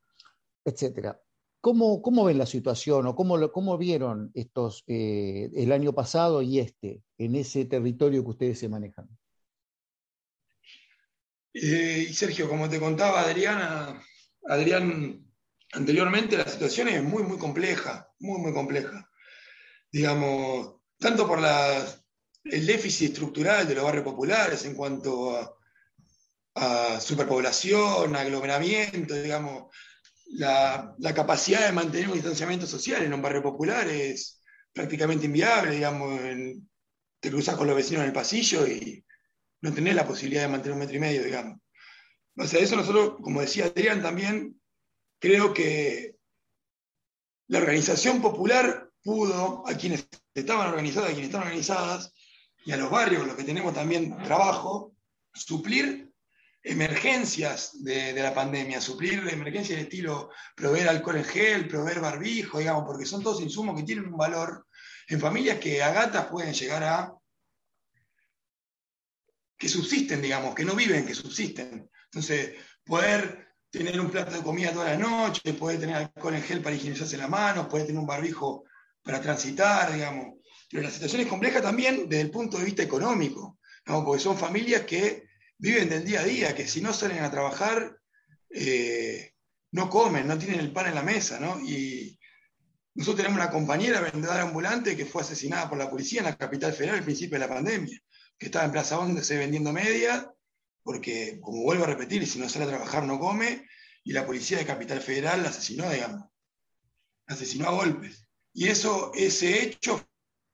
etcétera. 0.64 1.20
¿Cómo, 1.60 2.24
ven 2.24 2.38
la 2.38 2.46
situación 2.46 3.06
o 3.06 3.16
cómo 3.16 3.78
vieron 3.78 4.30
estos 4.34 4.84
eh, 4.86 5.50
el 5.54 5.72
año 5.72 5.92
pasado 5.92 6.40
y 6.40 6.60
este 6.60 7.02
en 7.18 7.34
ese 7.34 7.64
territorio 7.64 8.22
que 8.22 8.30
ustedes 8.30 8.58
se 8.58 8.68
manejan? 8.68 9.08
Eh, 11.52 12.06
y 12.08 12.14
Sergio, 12.14 12.48
como 12.48 12.68
te 12.68 12.78
contaba 12.78 13.20
Adriana, 13.20 14.00
Adrián, 14.44 15.26
anteriormente 15.72 16.36
la 16.36 16.46
situación 16.46 16.88
es 16.88 17.02
muy, 17.02 17.24
muy 17.24 17.38
compleja, 17.38 18.08
muy, 18.20 18.40
muy 18.40 18.52
compleja. 18.52 19.07
Digamos, 19.90 20.76
tanto 20.98 21.26
por 21.26 21.40
el 22.44 22.66
déficit 22.66 23.12
estructural 23.12 23.66
de 23.66 23.74
los 23.74 23.84
barrios 23.84 24.04
populares 24.04 24.64
en 24.64 24.74
cuanto 24.74 25.36
a, 25.36 25.54
superpoblación, 27.00 28.16
aglomeramiento, 28.16 29.14
digamos, 29.14 29.72
la, 30.30 30.96
capacidad 31.14 31.66
de 31.66 31.72
mantener 31.72 32.08
un 32.08 32.14
distanciamiento 32.14 32.66
social 32.66 33.04
en 33.04 33.14
un 33.14 33.22
barrio 33.22 33.42
popular 33.44 33.86
es 33.86 34.42
prácticamente 34.72 35.26
inviable, 35.26 35.76
digamos, 35.76 36.20
te 37.20 37.30
cruzas 37.30 37.54
con 37.54 37.68
los 37.68 37.76
vecinos 37.76 38.02
en 38.02 38.08
el 38.08 38.12
pasillo 38.12 38.66
y 38.66 39.04
no 39.60 39.72
tenés 39.72 39.94
la 39.94 40.06
posibilidad 40.06 40.42
de 40.42 40.48
mantener 40.48 40.72
un 40.72 40.80
metro 40.80 40.96
y 40.96 41.00
medio, 41.00 41.22
digamos. 41.22 41.60
O 42.36 42.46
sea, 42.46 42.60
eso 42.60 42.76
nosotros, 42.76 43.16
como 43.20 43.40
decía 43.40 43.66
Adrián 43.66 44.02
también, 44.02 44.60
creo 45.18 45.52
que 45.52 46.16
la 47.48 47.58
organización 47.58 48.22
popular 48.22 48.87
pudo, 49.08 49.64
a 49.66 49.74
quienes 49.74 50.06
estaban 50.34 50.68
organizadas, 50.68 51.08
a 51.08 51.12
quienes 51.12 51.30
están 51.30 51.44
organizadas, 51.44 52.12
y 52.66 52.72
a 52.72 52.76
los 52.76 52.90
barrios, 52.90 53.26
los 53.26 53.36
que 53.36 53.44
tenemos 53.44 53.72
también 53.72 54.22
trabajo, 54.22 54.94
suplir 55.32 56.12
emergencias 56.62 57.82
de, 57.82 58.12
la 58.12 58.34
pandemia, 58.34 58.82
suplir 58.82 59.26
emergencias 59.30 59.78
de 59.78 59.84
estilo 59.84 60.28
proveer 60.54 60.90
alcohol 60.90 61.16
en 61.16 61.24
gel, 61.24 61.68
proveer 61.68 62.00
barbijo, 62.00 62.58
digamos, 62.58 62.84
porque 62.84 63.06
son 63.06 63.22
todos 63.22 63.40
insumos 63.40 63.74
que 63.78 63.86
tienen 63.86 64.08
un 64.08 64.18
valor 64.18 64.66
en 65.08 65.18
familias 65.18 65.58
que 65.58 65.82
a 65.82 65.90
gatas 65.90 66.26
pueden 66.26 66.52
llegar 66.52 66.84
a 66.84 67.14
que 69.56 69.70
subsisten, 69.70 70.20
digamos, 70.20 70.54
que 70.54 70.66
no 70.66 70.74
viven, 70.74 71.06
que 71.06 71.14
subsisten. 71.14 71.90
Entonces, 72.04 72.56
poder 72.84 73.54
tener 73.70 73.98
un 73.98 74.10
plato 74.10 74.32
de 74.32 74.42
comida 74.42 74.70
toda 74.70 74.90
la 74.90 74.98
noche, 74.98 75.54
poder 75.54 75.80
tener 75.80 75.96
alcohol 75.96 76.34
en 76.34 76.42
gel 76.42 76.60
para 76.60 76.76
higienizarse 76.76 77.16
las 77.16 77.30
manos, 77.30 77.68
poder 77.68 77.86
tener 77.86 78.00
un 78.00 78.06
barbijo 78.06 78.67
para 79.02 79.20
transitar, 79.20 79.92
digamos. 79.92 80.38
Pero 80.70 80.82
la 80.82 80.90
situación 80.90 81.22
es 81.22 81.26
compleja 81.26 81.62
también 81.62 82.08
desde 82.08 82.22
el 82.22 82.30
punto 82.30 82.58
de 82.58 82.64
vista 82.64 82.82
económico, 82.82 83.58
¿no? 83.86 84.04
porque 84.04 84.22
son 84.22 84.36
familias 84.36 84.82
que 84.82 85.24
viven 85.56 85.88
del 85.88 86.04
día 86.04 86.20
a 86.20 86.24
día, 86.24 86.54
que 86.54 86.68
si 86.68 86.80
no 86.80 86.92
salen 86.92 87.24
a 87.24 87.30
trabajar, 87.30 87.98
eh, 88.50 89.32
no 89.72 89.88
comen, 89.88 90.26
no 90.26 90.38
tienen 90.38 90.60
el 90.60 90.72
pan 90.72 90.86
en 90.86 90.94
la 90.94 91.02
mesa, 91.02 91.40
¿no? 91.40 91.60
Y 91.60 92.18
nosotros 92.94 93.24
tenemos 93.24 93.42
una 93.42 93.50
compañera 93.50 94.00
vendedora 94.00 94.42
ambulante 94.42 94.96
que 94.96 95.06
fue 95.06 95.22
asesinada 95.22 95.68
por 95.68 95.78
la 95.78 95.90
policía 95.90 96.20
en 96.20 96.26
la 96.26 96.36
capital 96.36 96.72
federal 96.72 96.96
al 96.96 97.04
principio 97.04 97.38
de 97.38 97.46
la 97.46 97.54
pandemia 97.54 97.98
que 98.38 98.46
estaba 98.46 98.64
en 98.64 98.72
Plaza 98.72 98.98
11 98.98 99.36
vendiendo 99.36 99.72
media, 99.72 100.32
porque, 100.82 101.38
como 101.40 101.62
vuelvo 101.62 101.84
a 101.84 101.88
repetir, 101.88 102.26
si 102.26 102.38
no 102.38 102.48
sale 102.48 102.64
a 102.64 102.68
trabajar 102.68 103.04
no 103.04 103.18
come, 103.18 103.66
y 104.04 104.12
la 104.12 104.24
policía 104.24 104.58
de 104.58 104.64
Capital 104.64 105.00
Federal 105.00 105.42
la 105.42 105.50
asesinó, 105.50 105.90
digamos. 105.90 106.24
La 107.26 107.34
asesinó 107.34 107.68
a 107.68 107.72
golpes. 107.72 108.27
Y 108.54 108.68
eso, 108.68 109.12
ese 109.14 109.62
hecho 109.62 109.98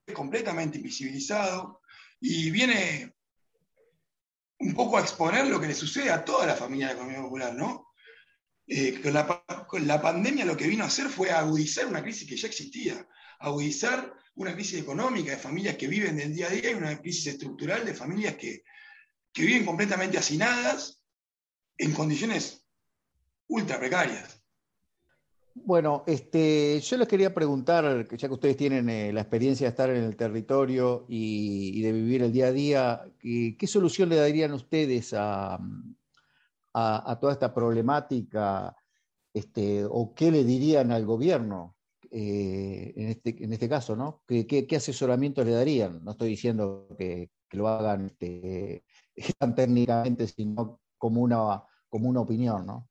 fue 0.04 0.14
completamente 0.14 0.78
invisibilizado 0.78 1.80
y 2.20 2.50
viene 2.50 3.14
un 4.58 4.74
poco 4.74 4.96
a 4.98 5.00
exponer 5.00 5.46
lo 5.46 5.60
que 5.60 5.68
le 5.68 5.74
sucede 5.74 6.10
a 6.10 6.24
toda 6.24 6.46
la 6.46 6.54
familia 6.54 6.88
de 6.88 6.94
la 6.94 6.98
economía 7.00 7.22
popular, 7.22 7.54
¿no? 7.54 7.88
Eh, 8.66 9.00
con, 9.02 9.12
la, 9.12 9.26
pa- 9.26 9.66
con 9.66 9.86
la 9.86 10.00
pandemia 10.00 10.44
lo 10.44 10.56
que 10.56 10.66
vino 10.66 10.84
a 10.84 10.86
hacer 10.86 11.08
fue 11.08 11.30
agudizar 11.30 11.86
una 11.86 12.02
crisis 12.02 12.26
que 12.28 12.36
ya 12.36 12.48
existía, 12.48 13.06
agudizar 13.40 14.14
una 14.36 14.54
crisis 14.54 14.80
económica 14.80 15.32
de 15.32 15.36
familias 15.36 15.76
que 15.76 15.86
viven 15.86 16.16
del 16.16 16.34
día 16.34 16.46
a 16.46 16.50
día 16.50 16.70
y 16.70 16.74
una 16.74 16.98
crisis 17.00 17.26
estructural 17.26 17.84
de 17.84 17.94
familias 17.94 18.36
que, 18.36 18.64
que 19.32 19.42
viven 19.42 19.66
completamente 19.66 20.16
hacinadas 20.16 21.02
en 21.76 21.92
condiciones 21.92 22.64
ultra 23.48 23.78
precarias. 23.78 24.42
Bueno, 25.56 26.02
este, 26.06 26.80
yo 26.80 26.96
les 26.96 27.06
quería 27.06 27.32
preguntar, 27.32 28.08
ya 28.08 28.28
que 28.28 28.34
ustedes 28.34 28.56
tienen 28.56 28.88
eh, 28.90 29.12
la 29.12 29.20
experiencia 29.20 29.66
de 29.66 29.70
estar 29.70 29.88
en 29.88 30.02
el 30.02 30.16
territorio 30.16 31.06
y, 31.08 31.80
de 31.80 31.92
vivir 31.92 32.22
el 32.22 32.32
día 32.32 32.46
a 32.46 32.52
día, 32.52 33.02
¿qué, 33.20 33.66
solución 33.66 34.08
le 34.08 34.16
darían 34.16 34.52
ustedes 34.52 35.14
a, 35.16 35.58
toda 37.20 37.32
esta 37.32 37.54
problemática? 37.54 38.76
Este, 39.32 39.84
¿O 39.88 40.12
qué 40.14 40.30
le 40.32 40.44
dirían 40.44 40.90
al 40.92 41.06
gobierno 41.06 41.76
eh, 42.10 42.92
en, 42.96 43.08
este, 43.08 43.44
en 43.44 43.52
este 43.52 43.68
caso? 43.68 43.94
¿no? 43.96 44.22
¿Qué, 44.26 44.46
qué, 44.46 44.76
asesoramientos 44.76 45.46
le 45.46 45.52
darían? 45.52 46.04
No 46.04 46.12
estoy 46.12 46.30
diciendo 46.30 46.88
que, 46.98 47.30
que 47.48 47.56
lo 47.56 47.68
hagan 47.68 48.06
este, 48.06 48.84
tan 49.38 49.54
técnicamente, 49.54 50.26
sino 50.26 50.80
como 50.98 51.22
una, 51.22 51.62
como 51.88 52.08
una 52.08 52.20
opinión, 52.20 52.66
¿no? 52.66 52.88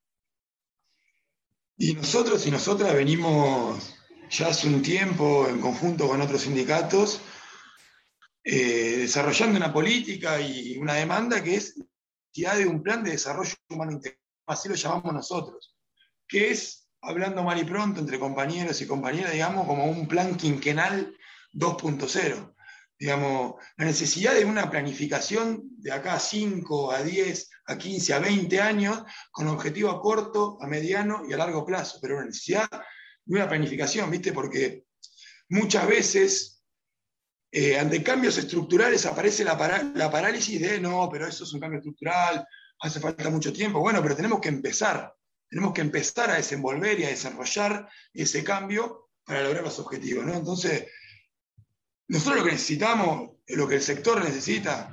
Y 1.76 1.94
nosotros 1.94 2.46
y 2.46 2.50
nosotras 2.50 2.94
venimos 2.94 3.94
ya 4.30 4.48
hace 4.48 4.68
un 4.68 4.82
tiempo 4.82 5.48
en 5.48 5.60
conjunto 5.60 6.08
con 6.08 6.20
otros 6.20 6.42
sindicatos 6.42 7.20
eh, 8.44 8.98
desarrollando 8.98 9.56
una 9.56 9.72
política 9.72 10.40
y 10.40 10.76
una 10.76 10.94
demanda 10.94 11.42
que 11.42 11.56
es 11.56 11.76
necesidad 11.76 12.58
de 12.58 12.66
un 12.66 12.82
plan 12.82 13.02
de 13.02 13.12
desarrollo 13.12 13.54
humano 13.70 13.92
integral, 13.92 14.20
así 14.46 14.68
lo 14.68 14.74
llamamos 14.74 15.14
nosotros, 15.14 15.74
que 16.28 16.50
es, 16.50 16.86
hablando 17.00 17.42
mal 17.42 17.58
y 17.58 17.64
pronto 17.64 18.00
entre 18.00 18.18
compañeros 18.18 18.80
y 18.82 18.86
compañeras, 18.86 19.32
digamos, 19.32 19.66
como 19.66 19.86
un 19.86 20.06
plan 20.06 20.36
quinquenal 20.36 21.16
2.0. 21.54 22.53
Digamos, 22.98 23.54
la 23.76 23.84
necesidad 23.86 24.34
de 24.34 24.44
una 24.44 24.70
planificación 24.70 25.62
de 25.78 25.92
acá 25.92 26.14
a 26.14 26.20
5, 26.20 26.92
a 26.92 27.02
10, 27.02 27.50
a 27.66 27.76
15, 27.76 28.14
a 28.14 28.18
20 28.20 28.60
años, 28.60 29.02
con 29.32 29.48
objetivo 29.48 29.90
a 29.90 30.00
corto, 30.00 30.56
a 30.60 30.66
mediano 30.66 31.22
y 31.28 31.32
a 31.32 31.36
largo 31.36 31.64
plazo, 31.66 31.98
pero 32.00 32.16
una 32.16 32.26
necesidad 32.26 32.68
de 32.70 33.34
una 33.36 33.48
planificación, 33.48 34.10
¿viste? 34.10 34.32
Porque 34.32 34.84
muchas 35.48 35.86
veces 35.88 36.62
eh, 37.50 37.78
ante 37.78 38.02
cambios 38.02 38.38
estructurales 38.38 39.06
aparece 39.06 39.44
la, 39.44 39.56
para- 39.58 39.82
la 39.82 40.10
parálisis 40.10 40.60
de 40.60 40.80
no, 40.80 41.08
pero 41.10 41.26
eso 41.26 41.44
es 41.44 41.52
un 41.52 41.60
cambio 41.60 41.78
estructural, 41.78 42.46
hace 42.80 43.00
falta 43.00 43.28
mucho 43.30 43.52
tiempo. 43.52 43.80
Bueno, 43.80 44.02
pero 44.02 44.16
tenemos 44.16 44.40
que 44.40 44.48
empezar, 44.48 45.12
tenemos 45.48 45.72
que 45.72 45.80
empezar 45.80 46.30
a 46.30 46.36
desenvolver 46.36 46.98
y 47.00 47.04
a 47.04 47.08
desarrollar 47.10 47.88
ese 48.12 48.42
cambio 48.44 49.10
para 49.24 49.42
lograr 49.42 49.62
los 49.64 49.78
objetivos, 49.78 50.24
¿no? 50.26 50.34
Entonces, 50.34 50.86
nosotros 52.08 52.38
lo 52.38 52.44
que 52.44 52.52
necesitamos, 52.52 53.30
lo 53.48 53.68
que 53.68 53.76
el 53.76 53.82
sector 53.82 54.22
necesita, 54.22 54.90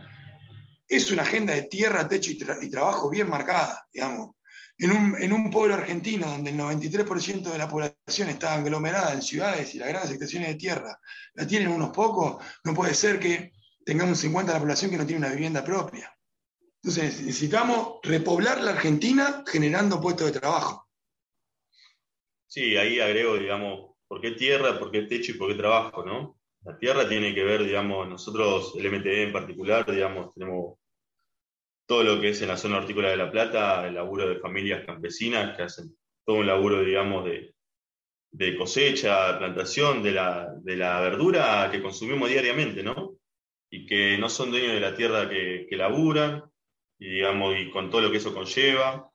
es 0.88 1.12
una 1.12 1.24
agenda 1.24 1.54
de 1.54 1.64
tierra, 1.64 2.08
techo 2.08 2.32
y 2.32 2.70
trabajo 2.70 3.10
bien 3.10 3.30
marcada, 3.30 3.88
digamos. 3.94 4.36
En 4.78 4.92
un, 4.92 5.16
en 5.22 5.32
un 5.32 5.52
pueblo 5.52 5.76
argentino 5.76 6.28
donde 6.28 6.50
el 6.50 6.58
93% 6.58 7.52
de 7.52 7.58
la 7.58 7.70
población 7.70 8.30
está 8.30 8.56
aglomerada 8.56 9.14
en 9.14 9.22
ciudades 9.22 9.76
y 9.76 9.78
las 9.78 9.90
grandes 9.90 10.12
extensiones 10.12 10.50
de 10.50 10.56
tierra 10.56 11.00
la 11.36 11.46
tienen 11.46 11.70
unos 11.70 11.92
pocos, 11.92 12.44
no 12.64 12.74
puede 12.74 12.96
ser 12.96 13.20
que 13.20 13.52
tengamos 13.86 14.24
un 14.24 14.32
50% 14.32 14.46
de 14.46 14.54
la 14.54 14.60
población 14.60 14.92
que 14.92 14.98
no 14.98 15.06
tiene 15.06 15.26
una 15.26 15.34
vivienda 15.34 15.64
propia. 15.64 16.12
Entonces 16.84 17.22
necesitamos 17.22 18.00
repoblar 18.02 18.62
la 18.62 18.72
Argentina 18.72 19.44
generando 19.46 20.02
puestos 20.02 20.34
de 20.34 20.40
trabajo. 20.40 20.90
Sí, 22.48 22.76
ahí 22.76 23.00
agrego, 23.00 23.38
digamos, 23.38 23.96
¿por 24.08 24.20
qué 24.20 24.32
tierra, 24.32 24.80
por 24.80 24.92
qué 24.92 25.04
techo 25.04 25.32
y 25.32 25.36
por 25.36 25.52
qué 25.52 25.56
trabajo, 25.60 26.04
no? 26.04 26.41
La 26.64 26.78
tierra 26.78 27.10
tiene 27.10 27.34
que 27.34 27.44
ver, 27.44 27.64
digamos, 27.64 28.08
nosotros, 28.08 28.74
el 28.78 28.92
MTE 28.92 29.24
en 29.24 29.34
particular, 29.34 29.90
digamos, 29.92 30.34
tenemos 30.34 30.78
todo 31.88 32.04
lo 32.04 32.22
que 32.22 32.30
es 32.30 32.42
en 32.42 32.50
la 32.50 32.58
zona 32.58 32.78
hortícola 32.78 33.10
de 33.10 33.18
La 33.18 33.32
Plata, 33.32 33.88
el 33.88 33.96
laburo 33.96 34.30
de 34.30 34.40
familias 34.40 34.86
campesinas 34.86 35.58
que 35.58 35.64
hacen 35.64 35.98
todo 36.24 36.38
un 36.38 36.46
laburo, 36.46 36.84
digamos, 36.84 37.26
de, 37.26 37.56
de 38.32 38.56
cosecha, 38.56 39.40
plantación 39.40 40.04
de 40.04 40.12
la, 40.12 40.54
de 40.62 40.76
la 40.76 41.02
verdura 41.02 41.68
que 41.72 41.82
consumimos 41.82 42.30
diariamente, 42.30 42.84
¿no? 42.84 43.18
Y 43.72 43.88
que 43.88 44.18
no 44.20 44.30
son 44.30 44.52
dueños 44.52 44.74
de 44.74 44.80
la 44.80 44.96
tierra 44.96 45.28
que, 45.28 45.66
que 45.68 45.76
laburan, 45.76 46.44
y, 47.00 47.10
digamos, 47.10 47.58
y 47.58 47.72
con 47.72 47.90
todo 47.90 48.02
lo 48.02 48.12
que 48.12 48.18
eso 48.18 48.36
conlleva, 48.36 49.10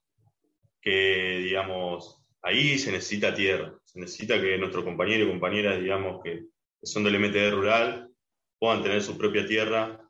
que, 0.81 1.39
digamos, 1.45 2.25
ahí 2.43 2.77
se 2.77 2.91
necesita 2.91 3.33
tierra, 3.33 3.73
se 3.85 4.01
necesita 4.01 4.41
que 4.41 4.59
nuestros 4.59 4.85
compañeros 4.85 5.29
y 5.29 5.31
compañeras, 5.31 5.81
digamos, 5.81 6.23
que, 6.25 6.47
que 6.81 6.87
son 6.87 7.05
del 7.05 7.19
MTD 7.19 7.53
rural, 7.53 8.11
puedan 8.59 8.83
tener 8.83 9.03
su 9.03 9.17
propia 9.17 9.47
tierra, 9.47 10.01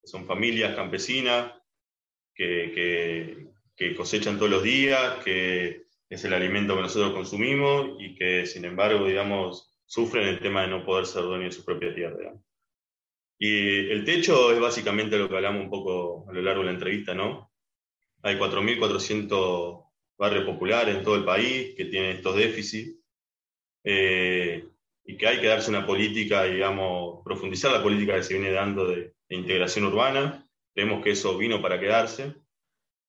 que 0.00 0.08
son 0.08 0.26
familias 0.26 0.74
campesinas, 0.74 1.52
que, 2.34 2.72
que, 2.74 3.48
que 3.76 3.96
cosechan 3.96 4.36
todos 4.36 4.50
los 4.50 4.62
días, 4.62 5.22
que 5.24 5.86
es 6.08 6.24
el 6.24 6.32
alimento 6.32 6.74
que 6.74 6.82
nosotros 6.82 7.12
consumimos 7.12 7.96
y 8.00 8.14
que, 8.14 8.46
sin 8.46 8.64
embargo, 8.64 9.06
digamos, 9.06 9.74
sufren 9.84 10.28
el 10.28 10.40
tema 10.40 10.62
de 10.62 10.68
no 10.68 10.84
poder 10.84 11.06
ser 11.06 11.22
dueños 11.22 11.54
de 11.54 11.60
su 11.60 11.64
propia 11.64 11.94
tierra. 11.94 12.34
Y 13.38 13.90
el 13.90 14.04
techo 14.04 14.52
es 14.52 14.60
básicamente 14.60 15.16
lo 15.16 15.28
que 15.28 15.36
hablamos 15.36 15.62
un 15.62 15.70
poco 15.70 16.28
a 16.28 16.32
lo 16.32 16.42
largo 16.42 16.60
de 16.60 16.66
la 16.66 16.72
entrevista, 16.72 17.14
¿no? 17.14 17.52
Hay 18.22 18.36
4.400 18.36 19.84
barrios 20.18 20.44
populares 20.44 20.96
en 20.96 21.04
todo 21.04 21.14
el 21.16 21.24
país 21.24 21.74
que 21.76 21.84
tienen 21.84 22.16
estos 22.16 22.36
déficits 22.36 22.98
eh, 23.84 24.67
y 25.08 25.16
que 25.16 25.26
hay 25.26 25.40
que 25.40 25.46
darse 25.46 25.70
una 25.70 25.86
política, 25.86 26.44
digamos, 26.44 27.22
profundizar 27.24 27.72
la 27.72 27.82
política 27.82 28.14
que 28.14 28.22
se 28.22 28.34
viene 28.34 28.52
dando 28.52 28.86
de, 28.86 29.14
de 29.26 29.36
integración 29.36 29.86
urbana. 29.86 30.46
Creemos 30.74 31.02
que 31.02 31.12
eso 31.12 31.38
vino 31.38 31.62
para 31.62 31.80
quedarse. 31.80 32.34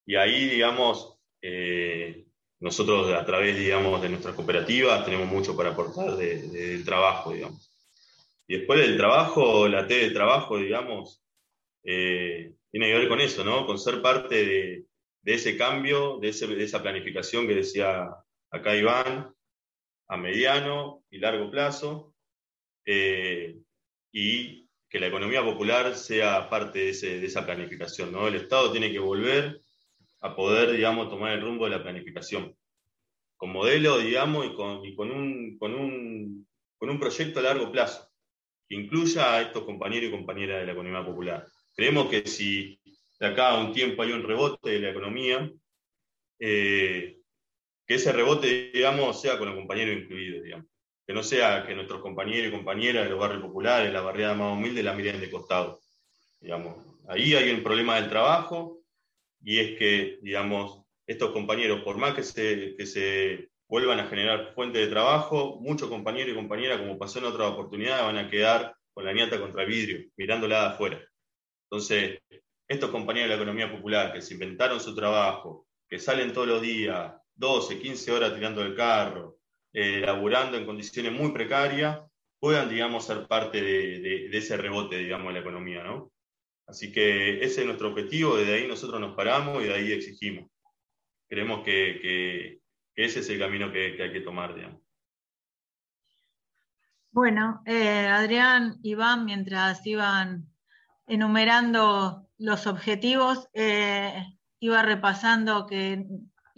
Y 0.05 0.15
ahí, 0.15 0.47
digamos, 0.47 1.19
eh, 1.41 2.25
nosotros 2.61 3.11
a 3.13 3.25
través, 3.25 3.57
digamos, 3.59 4.01
de 4.01 4.07
nuestras 4.07 4.33
cooperativas 4.33 5.03
tenemos 5.03 5.27
mucho 5.27 5.57
para 5.57 5.71
aportar 5.71 6.15
de- 6.15 6.41
de- 6.47 6.67
del 6.69 6.85
trabajo, 6.85 7.33
digamos. 7.33 7.69
Y 8.47 8.57
después 8.59 8.79
del 8.79 8.95
trabajo, 8.95 9.67
la 9.67 9.85
T 9.85 9.93
del 9.95 10.13
trabajo, 10.13 10.57
digamos, 10.57 11.21
eh, 11.83 12.53
tiene 12.71 12.87
que 12.87 12.97
ver 12.97 13.09
con 13.09 13.19
eso, 13.19 13.43
¿no? 13.43 13.65
Con 13.65 13.77
ser 13.77 14.01
parte 14.01 14.35
de, 14.45 14.85
de 15.21 15.33
ese 15.33 15.57
cambio, 15.57 16.17
de, 16.21 16.31
de 16.31 16.63
esa 16.63 16.81
planificación 16.81 17.45
que 17.45 17.55
decía 17.55 18.09
acá 18.51 18.73
Iván, 18.73 19.33
a 20.09 20.17
mediano 20.17 21.03
y 21.11 21.19
largo 21.19 21.49
plazo, 21.51 22.13
eh, 22.85 23.57
y 24.11 24.67
que 24.89 24.99
la 24.99 25.07
economía 25.07 25.43
popular 25.43 25.95
sea 25.95 26.49
parte 26.49 26.79
de, 26.79 26.89
ese- 26.89 27.19
de 27.19 27.27
esa 27.27 27.45
planificación, 27.45 28.11
¿no? 28.11 28.27
El 28.27 28.35
Estado 28.35 28.71
tiene 28.71 28.91
que 28.91 28.99
volver 28.99 29.61
a 30.21 30.35
poder, 30.35 30.71
digamos, 30.71 31.09
tomar 31.09 31.33
el 31.33 31.41
rumbo 31.41 31.65
de 31.65 31.71
la 31.71 31.83
planificación, 31.83 32.55
con 33.37 33.51
modelo, 33.51 33.99
digamos, 33.99 34.45
y 34.47 34.53
con, 34.55 34.85
y 34.85 34.95
con 34.95 35.11
un, 35.11 35.57
con, 35.57 35.73
un, 35.75 36.47
con 36.77 36.89
un 36.89 36.99
proyecto 36.99 37.39
a 37.39 37.43
largo 37.43 37.71
plazo, 37.71 38.09
que 38.67 38.75
incluya 38.75 39.35
a 39.35 39.41
estos 39.41 39.63
compañeros 39.65 40.09
y 40.09 40.11
compañeras 40.11 40.59
de 40.61 40.65
la 40.67 40.73
economía 40.73 41.05
popular. 41.05 41.45
Creemos 41.75 42.09
que 42.09 42.25
si 42.27 42.79
de 43.19 43.27
acá 43.27 43.51
a 43.51 43.59
un 43.63 43.73
tiempo 43.73 44.01
hay 44.03 44.11
un 44.11 44.23
rebote 44.23 44.71
de 44.71 44.79
la 44.79 44.89
economía, 44.91 45.51
eh, 46.39 47.18
que 47.89 47.95
ese 47.95 48.11
rebote, 48.11 48.69
digamos, 48.71 49.19
sea 49.19 49.39
con 49.39 49.47
los 49.47 49.57
compañeros 49.57 49.97
incluidos, 49.97 50.43
digamos. 50.43 50.67
Que 51.07 51.11
no 51.11 51.23
sea 51.23 51.65
que 51.65 51.73
nuestros 51.73 52.01
compañeros 52.01 52.49
y 52.49 52.55
compañeras 52.55 53.03
de 53.03 53.09
los 53.09 53.19
barrios 53.19 53.41
populares, 53.41 53.91
la 53.91 54.01
barriada 54.01 54.35
más 54.35 54.55
humilde, 54.55 54.83
la 54.83 54.93
miren 54.93 55.19
de 55.19 55.31
costado. 55.31 55.81
Digamos. 56.39 56.77
Ahí 57.07 57.33
hay 57.33 57.49
un 57.49 57.63
problema 57.63 57.95
del 57.99 58.07
trabajo 58.07 58.83
y 59.41 59.57
es 59.57 59.79
que, 59.79 60.19
digamos, 60.21 60.83
estos 61.07 61.31
compañeros, 61.31 61.81
por 61.81 61.97
más 61.97 62.13
que 62.13 62.21
se, 62.21 62.75
que 62.77 62.85
se 62.85 63.49
vuelvan 63.67 63.99
a 63.99 64.07
generar 64.07 64.53
fuentes 64.53 64.85
de 64.85 64.91
trabajo, 64.91 65.57
muchos 65.59 65.89
compañeros 65.89 66.33
y 66.33 66.35
compañeras, 66.35 66.77
como 66.77 66.99
pasó 66.99 67.17
en 67.17 67.25
otras 67.25 67.47
oportunidades, 67.47 68.05
van 68.05 68.17
a 68.19 68.29
quedar 68.29 68.75
con 68.93 69.03
la 69.03 69.13
niata 69.13 69.41
contra 69.41 69.63
el 69.63 69.67
vidrio, 69.67 70.07
mirándola 70.15 70.61
de 70.61 70.67
afuera. 70.67 71.01
Entonces, 71.63 72.19
estos 72.67 72.91
compañeros 72.91 73.31
de 73.31 73.35
la 73.35 73.41
economía 73.41 73.71
popular 73.71 74.13
que 74.13 74.21
se 74.21 74.35
inventaron 74.35 74.79
su 74.79 74.93
trabajo, 74.93 75.65
que 75.89 75.97
salen 75.97 76.33
todos 76.33 76.47
los 76.47 76.61
días, 76.61 77.18
12, 77.39 77.79
15 77.79 78.11
horas 78.11 78.35
tirando 78.35 78.61
el 78.61 78.75
carro, 78.75 79.37
eh, 79.71 80.01
laburando 80.01 80.57
en 80.57 80.65
condiciones 80.65 81.13
muy 81.13 81.31
precarias, 81.31 82.01
puedan, 82.37 82.69
digamos, 82.69 83.05
ser 83.05 83.27
parte 83.27 83.61
de, 83.61 84.37
ese 84.37 84.57
rebote, 84.57 84.97
digamos, 84.97 85.27
de 85.27 85.33
la 85.33 85.39
economía, 85.39 85.83
¿no? 85.83 86.11
Así 86.67 86.91
que 86.91 87.39
ese 87.43 87.61
es 87.61 87.65
nuestro 87.65 87.89
objetivo, 87.89 88.35
desde 88.35 88.55
ahí 88.55 88.67
nosotros 88.67 88.99
nos 88.99 89.15
paramos 89.15 89.63
y 89.63 89.67
de 89.67 89.73
ahí 89.73 89.91
exigimos. 89.91 90.49
Creemos 91.27 91.63
que, 91.63 92.59
ese 92.93 93.19
es 93.21 93.29
el 93.29 93.39
camino 93.39 93.71
que, 93.71 93.95
que 93.95 94.03
hay 94.03 94.11
que 94.11 94.21
tomar, 94.21 94.53
digamos. 94.53 94.81
Bueno, 97.11 97.63
eh, 97.65 98.05
Adrián, 98.05 98.79
Iván, 98.83 99.25
mientras 99.25 99.85
iban 99.85 100.45
enumerando 101.07 102.27
los 102.37 102.67
objetivos, 102.67 103.47
eh, 103.53 104.25
iba 104.59 104.83
repasando 104.83 105.65
que 105.65 106.05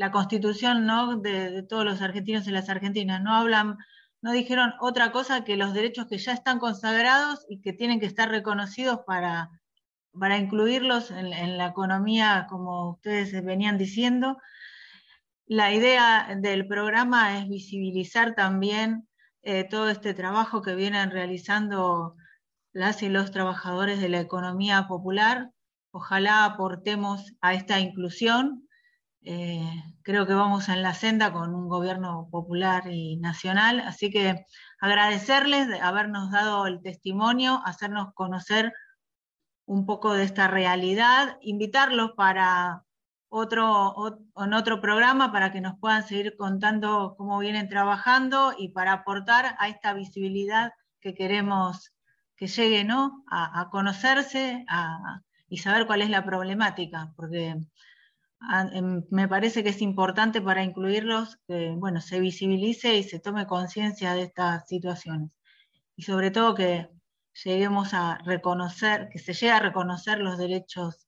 la 0.02 0.10
constitución 0.10 0.88
¿no? 0.88 1.18
de, 1.18 1.62
todos 1.62 1.86
los 1.86 2.02
argentinos 2.02 2.47
y 2.47 2.52
las 2.52 2.70
argentinas 2.70 3.22
no 3.22 3.36
hablan, 3.36 3.78
no 4.24 4.32
dijeron 4.32 4.74
otra 4.80 5.12
cosa 5.12 5.43
que 5.43 5.58
los 5.58 5.76
derechos 5.76 6.08
que 6.08 6.18
ya 6.18 6.34
están 6.34 6.58
consagrados 6.58 7.45
y 7.47 7.62
que 7.62 7.72
tienen 7.72 7.99
que 7.99 8.08
estar 8.08 8.28
reconocidos 8.28 9.02
para, 9.06 9.52
para 10.20 10.39
incluirlos 10.39 11.12
en, 11.12 11.28
en 11.32 11.56
la 11.60 11.68
economía, 11.68 12.47
como 12.49 12.93
ustedes 12.93 13.45
venían 13.45 13.78
diciendo. 13.78 14.39
La 15.45 15.72
idea 15.72 16.36
del 16.36 16.66
programa 16.68 17.38
es 17.38 17.47
visibilizar 17.47 18.34
también 18.34 19.08
eh, 19.43 19.66
todo 19.70 19.88
este 19.88 20.16
trabajo 20.16 20.64
que 20.64 20.74
vienen 20.74 21.12
realizando 21.12 22.16
las 22.74 23.04
y 23.04 23.10
los 23.10 23.30
trabajadores 23.30 24.02
de 24.02 24.10
la 24.10 24.20
economía 24.20 24.88
popular. 24.88 25.52
Ojalá 25.91 26.45
aportemos 26.45 27.36
a 27.39 27.54
esta 27.54 27.80
inclusión. 27.80 28.68
Eh, 29.24 29.84
creo 30.01 30.26
que 30.26 30.34
vamos 30.34 30.67
en 30.69 30.82
la 30.82 30.93
senda 30.95 31.32
con 31.32 31.53
un 31.53 31.67
gobierno 31.69 32.28
popular 32.32 32.88
y 32.91 33.17
nacional, 33.17 33.80
así 33.82 34.09
que 34.09 34.45
agradecerles 34.80 35.67
de 35.67 35.80
habernos 35.80 36.32
dado 36.32 36.65
el 36.65 36.82
testimonio, 36.82 37.61
hacernos 37.65 38.13
conocer 38.15 38.74
un 39.65 39.86
poco 39.86 40.13
de 40.13 40.24
esta 40.24 40.47
realidad, 40.47 41.38
invitarlos 41.41 42.11
para 42.13 42.84
otro, 43.30 44.19
en 44.36 44.53
otro 44.53 44.82
programa 44.82 45.32
para 45.32 45.51
que 45.51 45.61
nos 45.61 45.78
puedan 45.80 46.03
seguir 46.05 46.36
contando 46.36 47.15
cómo 47.17 47.38
vienen 47.39 47.69
trabajando 47.69 48.53
y 48.57 48.69
para 48.69 48.91
aportar 48.93 49.55
a 49.59 49.69
esta 49.69 49.93
visibilidad 49.93 50.74
que 50.99 51.13
queremos 51.13 51.93
que 52.36 52.47
llegue 52.47 52.88
a, 53.30 53.61
a 53.61 53.69
conocerse 53.69 54.65
a- 54.67 55.22
y 55.47 55.57
saber 55.59 55.86
cuál 55.86 56.01
es 56.01 56.09
la 56.09 56.26
problemática, 56.26 57.13
porque 57.15 57.55
me 59.10 59.28
parece 59.28 59.64
que 59.64 59.70
es 59.70 59.82
importante 59.82 60.42
para 60.42 60.64
incluirlos 60.64 61.38
que 61.48 61.72
bueno, 61.78 62.02
se 62.02 62.20
visibilice 62.20 62.96
y 62.98 63.04
se 63.04 63.20
tome 63.20 63.46
conciencia 63.46 64.14
de 64.14 64.24
estas 64.24 64.68
situaciones. 64.68 65.32
Y 65.96 66.04
sobre 66.04 66.32
todo 66.32 66.56
que 66.56 66.89
lleguemos 67.44 67.94
a 67.94 68.18
reconocer, 68.26 69.10
que 69.12 69.20
se 69.20 69.34
llegue 69.34 69.52
a 69.52 69.60
reconocer 69.60 70.20
los 70.20 70.38
derechos 70.38 71.08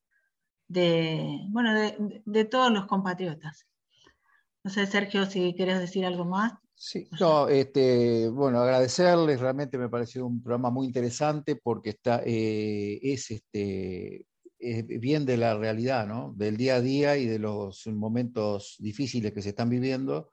de, 0.67 1.39
bueno, 1.49 1.73
de- 1.73 2.21
de 2.25 2.45
todos 2.45 2.71
los 2.71 2.85
compatriotas. 2.85 3.67
No 4.63 4.71
sé, 4.71 4.85
Sergio, 4.85 5.25
si 5.25 5.53
quieres 5.55 5.79
decir 5.79 6.05
algo 6.05 6.25
más. 6.25 6.53
Sí, 6.75 7.07
no, 7.19 7.47
este, 7.47 8.29
bueno, 8.29 8.59
agradecerles, 8.59 9.39
realmente 9.39 9.77
me 9.77 9.89
pareció 9.89 10.25
un 10.25 10.41
programa 10.41 10.69
muy 10.69 10.85
interesante 10.87 11.55
porque 11.55 11.91
está, 11.91 12.21
eh, 12.25 12.99
es, 13.01 13.31
este, 13.31 14.25
es 14.63 14.87
bien 14.87 15.25
de 15.25 15.37
la 15.37 15.57
realidad, 15.57 16.07
¿no? 16.07 16.33
Del 16.37 16.57
día 16.57 16.75
a 16.75 16.81
día 16.81 17.17
y 17.17 17.25
de 17.25 17.39
los 17.39 17.85
momentos 17.87 18.75
difíciles 18.79 19.33
que 19.33 19.41
se 19.41 19.49
están 19.49 19.69
viviendo. 19.69 20.31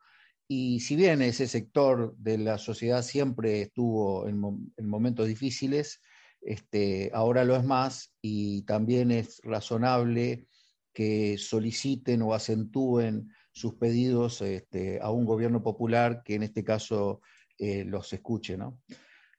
Y 0.49 0.81
si 0.81 0.97
bien 0.97 1.23
ese 1.23 1.47
sector 1.47 2.15
de 2.17 2.39
la 2.39 2.59
sociedad 2.59 3.03
siempre 3.03 3.63
estuvo 3.63 4.29
en 4.29 4.89
momentos 4.89 5.27
difíciles, 5.27 6.01
este, 6.43 7.11
ahora 7.13 7.45
lo 7.45 7.57
es 7.57 7.65
más 7.65 8.15
y 8.23 8.63
también 8.63 9.11
es 9.11 9.41
razonable 9.45 10.47
que 10.93 11.37
soliciten 11.39 12.23
o 12.23 12.35
acentúen 12.35 13.31
sus 13.53 13.75
pedidos 13.75 14.41
este, 14.43 15.01
a 15.01 15.11
un 15.11 15.25
gobierno 15.25 15.63
popular 15.63 16.23
que 16.25 16.35
en 16.35 16.43
este 16.43 16.65
caso 16.65 17.21
eh, 17.59 17.85
los 17.85 18.13
escuche, 18.13 18.57
¿no? 18.57 18.81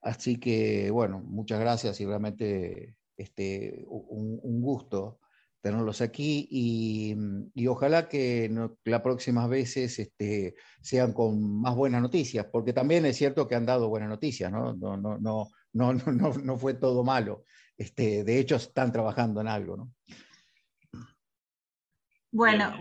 Así 0.02 0.38
que, 0.38 0.90
bueno, 0.92 1.20
muchas 1.20 1.60
gracias 1.60 2.00
y 2.02 2.06
realmente 2.06 2.96
este, 3.18 3.86
un, 3.88 4.40
un 4.42 4.62
gusto 4.62 5.20
tenerlos 5.62 6.02
aquí 6.02 6.48
y, 6.50 7.16
y 7.54 7.68
ojalá 7.68 8.10
que 8.10 8.50
no- 8.50 8.78
las 8.84 9.02
próximas 9.02 9.48
veces 9.48 10.00
este, 10.00 10.56
sean 10.82 11.14
con 11.14 11.62
más 11.62 11.76
buenas 11.76 12.02
noticias, 12.02 12.48
porque 12.52 12.74
también 12.74 13.06
es 13.06 13.16
cierto 13.18 13.48
que 13.48 13.54
han 13.56 13.66
dado 13.68 13.88
buenas 13.88 14.10
noticias, 14.10 14.52
¿no? 14.52 14.74
No, 14.74 14.98
no, 14.98 15.20
no, 15.20 15.52
no, 15.74 15.94
no, 15.94 16.34
no, 16.34 16.58
fue 16.58 16.74
todo 16.74 17.04
malo. 17.04 17.46
Este, 17.78 18.24
de 18.24 18.40
hecho, 18.40 18.56
están 18.56 18.92
trabajando 18.92 19.40
en 19.42 19.48
algo, 19.48 19.78
¿no? 19.78 19.94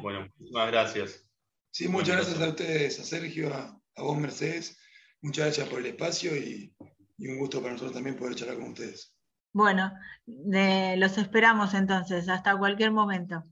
Bueno, 0.02 0.22
muchísimas 0.38 0.70
gracias. 0.70 1.26
Sí, 1.70 1.88
muchas 1.88 2.16
gracias 2.16 2.40
a 2.40 2.48
ustedes, 2.48 3.00
a 3.00 3.04
Sergio, 3.04 3.52
a, 3.54 3.80
a 3.96 4.02
vos, 4.02 4.18
Mercedes. 4.18 4.78
Muchas 5.22 5.46
gracias 5.46 5.68
por 5.68 5.80
el 5.80 5.86
espacio 5.86 6.34
y, 6.36 6.74
y 7.18 7.28
un 7.28 7.38
gusto 7.38 7.60
para 7.60 7.72
nosotros 7.72 7.94
también 7.94 8.16
poder 8.16 8.34
charlar 8.36 8.56
con 8.56 8.70
ustedes. 8.70 9.14
Bueno, 9.52 9.92
de- 10.26 10.96
los 10.96 11.18
esperamos 11.18 11.74
entonces, 11.74 12.28
hasta 12.28 12.56
cualquier 12.56 12.90
momento. 12.92 13.44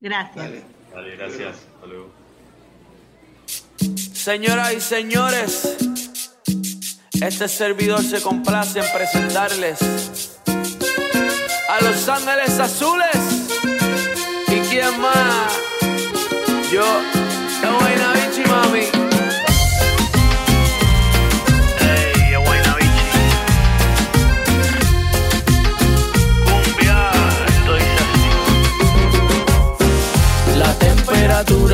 Gracias. 0.00 0.36
Dale. 0.36 0.64
Dale, 0.94 1.16
gracias. 1.16 1.56
Hasta 1.74 1.86
luego. 1.86 2.10
Señoras 4.12 4.72
y 4.74 4.80
señores, 4.80 5.76
este 7.20 7.48
servidor 7.48 8.02
se 8.02 8.20
complace 8.22 8.80
en 8.80 8.84
presentarles 8.94 9.78
a 11.68 11.84
Los 11.84 12.08
Ángeles 12.08 12.58
Azules. 12.58 13.48
¿Y 14.48 14.60
quién 14.68 15.00
más? 15.00 15.58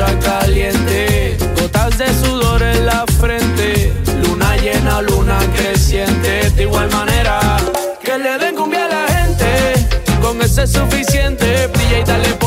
Caliente, 0.05 1.37
gotas 1.59 1.97
de 1.97 2.07
sudor 2.13 2.61
en 2.61 2.85
la 2.85 3.03
frente, 3.19 3.91
luna 4.23 4.55
llena, 4.57 5.01
luna 5.01 5.39
creciente, 5.55 6.51
de 6.51 6.63
igual 6.63 6.89
manera 6.91 7.57
que 8.03 8.17
le 8.17 8.37
den 8.37 8.55
cumbia 8.55 8.85
a 8.85 8.89
la 8.89 9.07
gente, 9.07 9.87
con 10.21 10.39
ese 10.41 10.63
es 10.63 10.71
suficiente, 10.71 11.67
brilla 11.67 11.99
y 11.99 12.03
dale 12.03 12.29
por 12.35 12.46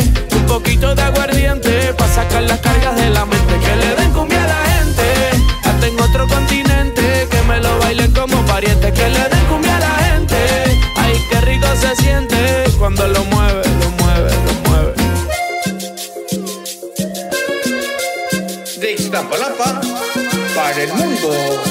poquito 0.51 0.93
de 0.93 1.01
aguardiente. 1.01 1.93
Pa' 1.93 2.07
sacar 2.07 2.43
las 2.43 2.59
cargas 2.59 2.95
de 2.95 3.09
la 3.09 3.25
mente. 3.25 3.53
Que 3.63 3.75
le 3.81 3.89
den 3.95 4.11
cumbia 4.11 4.43
a 4.43 4.47
la 4.47 4.61
gente, 4.73 5.07
hasta 5.63 5.87
en 5.87 5.99
otro 5.99 6.27
continente. 6.27 7.27
Que 7.31 7.41
me 7.47 7.57
lo 7.59 7.79
bailen 7.79 8.11
como 8.11 8.37
pariente. 8.45 8.91
Que 8.91 9.07
le 9.15 9.23
den 9.31 9.45
cumbia 9.49 9.75
a 9.77 9.79
la 9.79 9.93
gente, 10.05 10.37
ay, 10.97 11.15
qué 11.29 11.41
rico 11.41 11.67
se 11.83 11.95
siente 11.95 12.37
cuando 12.77 13.07
lo 13.07 13.23
mueve, 13.25 13.63
lo 13.81 13.89
mueve, 14.01 14.31
lo 14.47 14.53
mueve. 14.65 14.93
De 18.81 18.91
Iztapalapa 18.93 19.81
para 20.55 20.83
el 20.83 20.93
mundo. 20.93 21.70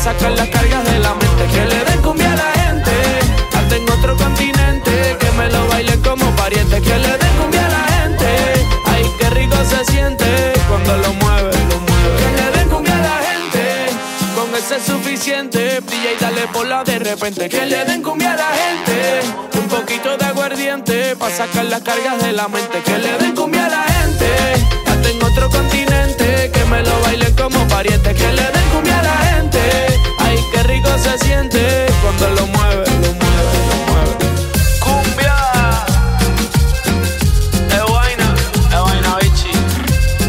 Sacar 0.00 0.32
las 0.32 0.48
cargas 0.48 0.84
de 0.84 0.98
la 0.98 1.14
mente. 1.14 1.46
Que 1.52 1.64
le 1.66 1.84
den 1.84 2.02
cumbia 2.02 2.32
a 2.32 2.36
la 2.36 2.50
gente. 2.62 2.92
Hasta 3.56 3.76
en 3.76 3.90
otro 3.90 4.16
continente, 4.16 5.16
que 5.18 5.30
me 5.32 5.48
lo 5.50 5.66
bailen 5.68 6.00
como 6.02 6.24
pariente. 6.36 6.80
Que 6.80 6.98
le 6.98 7.18
den 7.18 7.34
cumbia 7.38 7.66
a 7.66 7.68
la 7.68 7.84
gente. 7.94 8.26
Ay, 8.86 9.04
qué 9.18 9.30
rico 9.30 9.56
se 9.68 9.84
siente 9.92 10.52
cuando 10.68 10.96
lo 10.96 11.12
mueve, 11.14 11.52
lo 11.70 11.78
mueve. 11.88 12.16
Que 12.20 12.30
le 12.42 12.58
den 12.58 12.68
cumbia 12.68 12.94
a 12.94 13.02
la 13.02 13.18
gente. 13.28 13.62
Con 14.34 14.54
ese 14.54 14.76
es 14.76 14.84
suficiente, 14.84 15.80
y 15.92 16.22
dale 16.22 16.46
por 16.52 16.66
la 16.66 16.82
de 16.82 16.98
repente. 16.98 17.48
Que 17.48 17.66
le 17.66 17.84
den 17.84 18.02
cumbia 18.02 18.32
a 18.32 18.36
la 18.36 18.50
gente. 18.62 19.58
Un 19.58 19.68
poquito 19.68 20.16
de 20.16 20.24
aguardiente, 20.24 21.16
pa' 21.16 21.30
sacar 21.30 21.66
las 21.66 21.82
cargas 21.82 22.22
de 22.22 22.32
la 22.32 22.48
mente. 22.48 22.80
Que 22.82 22.98
le 22.98 23.18
den 23.18 23.34
cumbia 23.34 23.66
a 23.66 23.68
la 23.68 23.82
gente. 23.82 24.89
En 25.02 25.22
otro 25.22 25.48
continente, 25.50 26.50
que 26.52 26.64
me 26.66 26.82
lo 26.82 27.00
bailen 27.00 27.34
como 27.34 27.66
pariente. 27.68 28.14
Que 28.14 28.32
le 28.32 28.42
den 28.42 28.68
cumbia 28.72 28.98
a 28.98 29.02
la 29.02 29.16
gente. 29.16 29.60
Ay, 30.18 30.38
qué 30.52 30.62
rico 30.64 30.88
se 30.98 31.18
siente 31.18 31.86
cuando 32.02 32.28
lo 32.30 32.46
mueve, 32.48 32.84
lo 32.86 33.12
mueve, 33.20 33.52
lo 33.68 33.76
mueve. 33.88 34.14
Cumbia. 34.80 35.36
Es 37.76 37.92
vaina, 37.92 38.34
es 38.70 38.80
vaina, 38.80 39.16
bichi. 39.20 39.52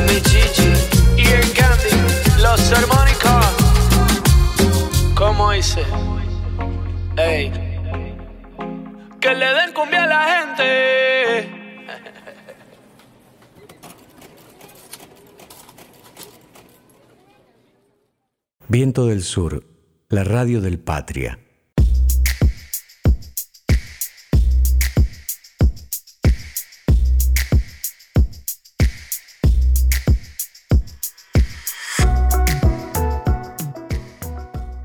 Mi 0.08 0.22
chichi 0.22 0.74
y 1.18 1.28
el 1.28 1.54
candy. 1.54 2.42
Los 2.42 2.72
armónicos. 2.72 3.46
¿Cómo 5.16 5.54
hice? 5.54 5.84
Ey. 7.18 7.52
Que 9.20 9.36
le 9.36 9.54
den 9.54 9.74
cumbia 9.74 10.04
a 10.04 10.08
la 10.08 10.22
gente. 10.34 11.61
Viento 18.74 19.08
del 19.08 19.22
Sur, 19.22 19.66
la 20.08 20.24
radio 20.24 20.62
del 20.62 20.80
Patria. 20.80 21.38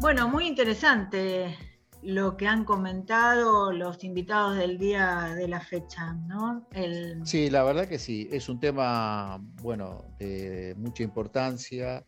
Bueno, 0.01 0.29
muy 0.31 0.49
interesante 0.49 1.57
lo 2.03 2.37
que 2.37 2.49
han 2.49 2.65
comentado 2.65 3.71
los 3.71 4.03
invitados 4.03 4.57
del 4.57 4.79
día 4.79 5.33
de 5.37 5.47
la 5.47 5.61
fecha, 5.61 6.13
¿no? 6.27 6.67
El, 6.73 7.25
Sí, 7.25 7.51
la 7.51 7.63
verdad 7.63 7.87
que 7.87 8.01
sí, 8.01 8.29
es 8.33 8.49
un 8.49 8.59
tema, 8.59 9.41
bueno, 9.63 10.07
de 10.19 10.75
mucha 10.77 11.05
importancia. 11.05 12.05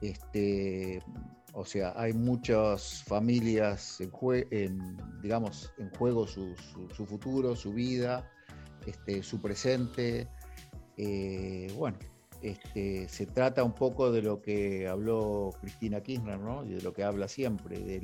Este, 0.00 1.02
o 1.52 1.64
sea, 1.64 1.92
hay 1.96 2.12
muchas 2.12 3.02
familias 3.04 4.00
en, 4.00 4.12
en, 4.50 4.96
digamos, 5.20 5.72
en 5.78 5.90
juego 5.90 6.26
su, 6.26 6.54
futuro, 7.06 7.56
su 7.56 7.72
vida, 7.72 8.30
este, 8.86 9.22
su 9.22 9.40
presente. 9.40 10.28
Eh, 10.96 11.72
bueno, 11.76 11.98
este, 12.42 13.08
se 13.08 13.26
trata 13.26 13.64
un 13.64 13.74
poco 13.74 14.12
de 14.12 14.22
lo 14.22 14.40
que 14.40 14.86
habló 14.86 15.50
Cristina 15.60 16.00
Kirchner, 16.00 16.38
¿no? 16.38 16.64
Y 16.64 16.74
de 16.74 16.82
lo 16.82 16.92
que 16.92 17.02
habla 17.02 17.26
siempre, 17.26 17.80
de 17.80 18.00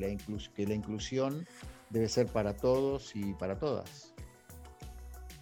que 0.54 0.66
la 0.66 0.74
inclusión 0.74 1.46
debe 1.90 2.08
ser 2.08 2.26
para 2.26 2.56
todos 2.56 3.14
y 3.14 3.34
para 3.34 3.58
todas. 3.58 4.14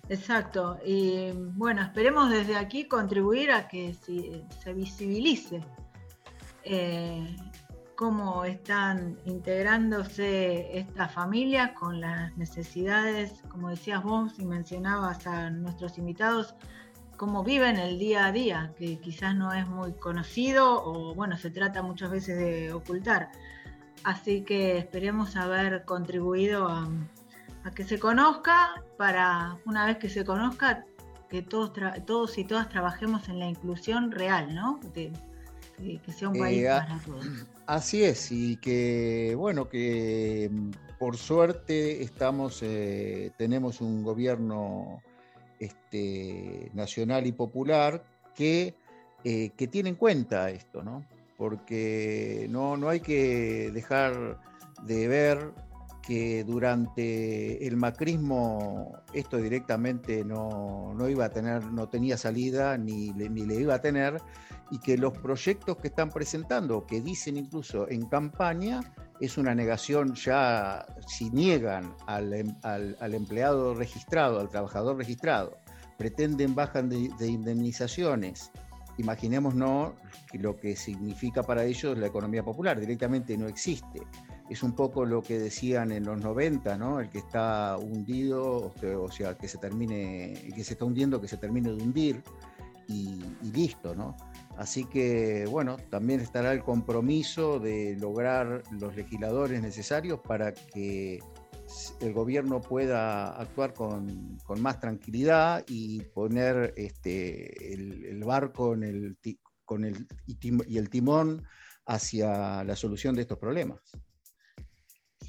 Exacto. 0.09 0.79
Y 0.85 1.31
bueno, 1.33 1.81
esperemos 1.83 2.29
desde 2.31 2.57
aquí 2.57 2.87
contribuir 2.87 3.53
a 3.53 3.69
que 3.69 3.95
se 3.95 4.75
visibilice 4.75 5.63
eh, 6.65 7.37
cómo 7.97 8.45
están 8.45 9.19
integrándose 9.27 10.79
estas 10.79 11.13
familias 11.13 11.73
con 11.73 12.01
las 12.01 12.37
necesidades, 12.37 13.43
como 13.49 13.69
decías 13.69 14.03
vos 14.03 14.39
y 14.39 14.45
mencionabas 14.45 15.27
a 15.27 15.51
nuestros 15.51 15.99
invitados, 15.99 16.55
cómo 17.17 17.45
viven 17.45 17.77
el 17.77 17.99
día 17.99 18.27
a 18.27 18.33
día, 18.33 18.73
que 18.77 18.99
quizás 18.99 19.37
no 19.37 19.53
es 19.53 19.69
muy 19.69 19.93
conocido 19.93 20.83
o 20.85 21.15
bueno, 21.15 21.37
se 21.37 21.51
trata 21.51 21.83
muchas 21.83 22.11
veces 22.11 22.39
de 22.39 22.73
ocultar. 22.73 23.31
Así 24.03 24.43
que 24.43 24.79
esperemos 24.79 25.37
haber 25.37 25.85
contribuido 25.85 26.67
a, 26.69 26.89
a 27.63 27.71
que 27.71 27.85
se 27.85 28.01
conozca 28.01 28.83
para 28.99 29.59
una 29.65 29.87
vez 29.87 29.99
que 29.99 30.09
se 30.09 30.25
conozca 30.25 30.85
que 31.29 31.43
todos, 31.43 31.73
todos 32.05 32.37
y 32.37 32.45
todas 32.45 32.69
trabajemos 32.69 33.29
en 33.29 33.39
la 33.39 33.47
inclusión 33.47 34.11
real, 34.11 34.55
¿no? 34.55 34.81
De- 34.93 35.13
que, 35.77 35.99
que 35.99 36.13
sea 36.13 36.29
un 36.29 36.39
país 36.39 36.63
Eh, 36.63 36.69
para 36.69 37.01
todos. 37.05 37.27
Así 37.67 38.03
es, 38.05 38.31
y 38.33 38.57
que 38.57 39.35
bueno, 39.37 39.69
que 39.69 40.49
mm, 40.51 40.71
por 40.99 41.17
suerte 41.17 42.03
estamos, 42.03 42.61
eh, 42.63 43.31
tenemos 43.37 43.81
un 43.81 44.03
gobierno 44.03 45.03
este, 45.59 46.71
nacional 46.75 47.27
y 47.27 47.33
popular 47.33 48.03
que, 48.35 48.75
eh, 49.25 49.51
que 49.57 49.67
tiene 49.69 49.91
en 49.91 49.97
cuenta 49.97 50.51
esto, 50.51 50.83
¿no? 50.83 51.05
Porque 51.37 52.47
no, 52.51 52.77
no 52.77 52.89
hay 52.89 53.01
que 53.01 53.71
dejar 53.73 54.41
de 54.85 55.09
ver 55.09 55.53
que 56.07 56.43
durante 56.45 57.65
el 57.67 57.77
macrismo 57.77 58.97
esto 59.13 59.37
directamente 59.37 60.25
no, 60.25 60.93
no 60.95 61.09
iba 61.09 61.27
a 61.27 61.31
tener, 61.31 61.65
no 61.65 61.89
tenía 61.89 62.17
salida 62.17 62.77
ni, 62.77 63.13
le- 63.13 63.31
ni 63.31 63.47
le 63.47 63.55
iba 63.61 63.75
a 63.75 63.81
tener, 63.81 64.21
y 64.71 64.79
que 64.79 64.97
los 64.99 65.17
proyectos 65.17 65.77
que 65.77 65.89
están 65.89 66.11
presentando, 66.11 66.87
que 66.87 67.01
dicen 67.01 67.37
incluso 67.37 67.89
en 67.89 68.07
campaña, 68.07 68.81
es 69.21 69.39
una 69.39 69.55
negación 69.55 70.15
ya, 70.15 70.85
si 71.07 71.31
niegan 71.31 71.95
al, 72.07 72.33
em- 72.33 72.57
al- 72.63 72.97
al 72.99 73.15
empleado 73.15 73.75
registrado, 73.75 74.41
al 74.41 74.49
trabajador 74.49 74.97
registrado, 74.97 75.59
pretenden 75.99 76.55
bajan 76.57 76.89
de, 76.89 77.11
de 77.19 77.29
indemnizaciones, 77.29 78.51
imaginémonos 78.99 79.93
lo 80.33 80.57
que 80.57 80.75
significa 80.75 81.43
para 81.45 81.65
ellos 81.65 81.97
la 81.97 82.07
economía 82.09 82.43
popular, 82.43 82.81
directamente 82.81 83.37
no 83.39 83.47
existe. 83.47 84.01
Es 84.51 84.63
un 84.63 84.75
poco 84.75 85.05
lo 85.05 85.23
que 85.23 85.39
decían 85.39 85.93
en 85.93 86.05
los 86.05 86.21
90, 86.21 86.77
¿no? 86.77 87.01
El 87.01 87.09
que 87.09 87.19
está 87.19 87.77
hundido, 87.79 88.45
o 88.57 88.75
que- 88.75 88.95
o 88.95 89.11
sea, 89.11 89.37
que 89.37 89.49
se 89.49 89.59
termine, 89.59 90.33
el 90.33 90.55
que 90.55 90.65
se 90.65 90.75
está 90.75 90.85
hundiendo, 90.85 91.21
que 91.21 91.29
se 91.29 91.37
termine 91.39 91.71
de 91.71 91.83
hundir 91.83 92.23
y, 92.89 93.21
listo, 93.55 93.95
¿no? 93.95 94.17
Así 94.57 94.85
que, 94.85 95.47
bueno, 95.49 95.77
también 95.91 96.21
estará 96.21 96.53
el 96.53 96.63
compromiso 96.63 97.59
de 97.59 97.97
lograr 97.99 98.63
los 98.79 98.95
legisladores 98.95 99.63
necesarios 99.63 100.21
para 100.21 100.53
que 100.53 101.21
el 102.01 102.13
gobierno 102.13 102.61
pueda 102.61 103.31
actuar 103.41 103.73
con, 103.73 104.39
más 104.59 104.79
tranquilidad 104.81 105.65
y 105.69 106.03
poner 106.03 106.75
este, 106.77 107.73
el, 107.73 108.23
barco 108.25 108.75
en 108.75 108.83
el, 108.83 109.17
con 109.65 109.85
el, 109.85 110.07
tim- 110.39 110.65
y 110.67 110.77
el 110.77 110.91
timón 110.91 111.45
hacia 111.87 112.63
la 112.65 112.77
solución 112.77 113.15
de 113.15 113.23
estos 113.23 113.39
problemas. 113.39 113.81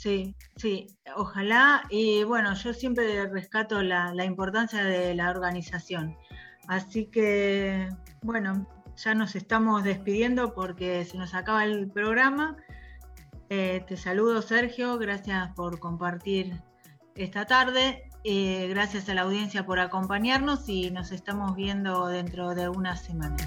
Sí, 0.04 0.36
sí, 0.58 0.88
ojalá. 1.16 1.84
Y 1.90 2.26
bueno, 2.26 2.54
yo 2.56 2.74
siempre 2.74 3.26
rescato 3.30 3.82
la, 3.82 4.26
importancia 4.26 4.84
de 4.84 5.16
la 5.16 5.30
organización. 5.30 6.18
Así 6.68 7.06
que, 7.06 7.88
bueno, 8.22 8.68
ya 8.98 9.16
nos 9.16 9.38
estamos 9.38 9.86
despidiendo 9.86 10.54
porque 10.54 11.06
se 11.06 11.18
nos 11.18 11.34
acaba 11.34 11.64
el 11.64 11.90
programa. 11.90 12.58
Eh, 13.48 13.86
te 13.88 13.96
saludo, 13.96 14.42
Sergio. 14.42 14.98
Gracias 14.98 15.54
por 15.56 15.80
compartir 15.80 16.62
esta 17.16 17.46
tarde. 17.46 18.10
Eh, 18.26 18.68
gracias 18.68 19.08
a 19.08 19.14
la 19.14 19.22
audiencia 19.22 19.66
por 19.66 19.80
acompañarnos 19.80 20.68
y 20.68 20.92
nos 20.92 21.14
estamos 21.14 21.56
viendo 21.56 22.08
dentro 22.08 22.56
de 22.56 22.68
una 22.68 22.98
semana. 22.98 23.38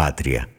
Patria. 0.00 0.50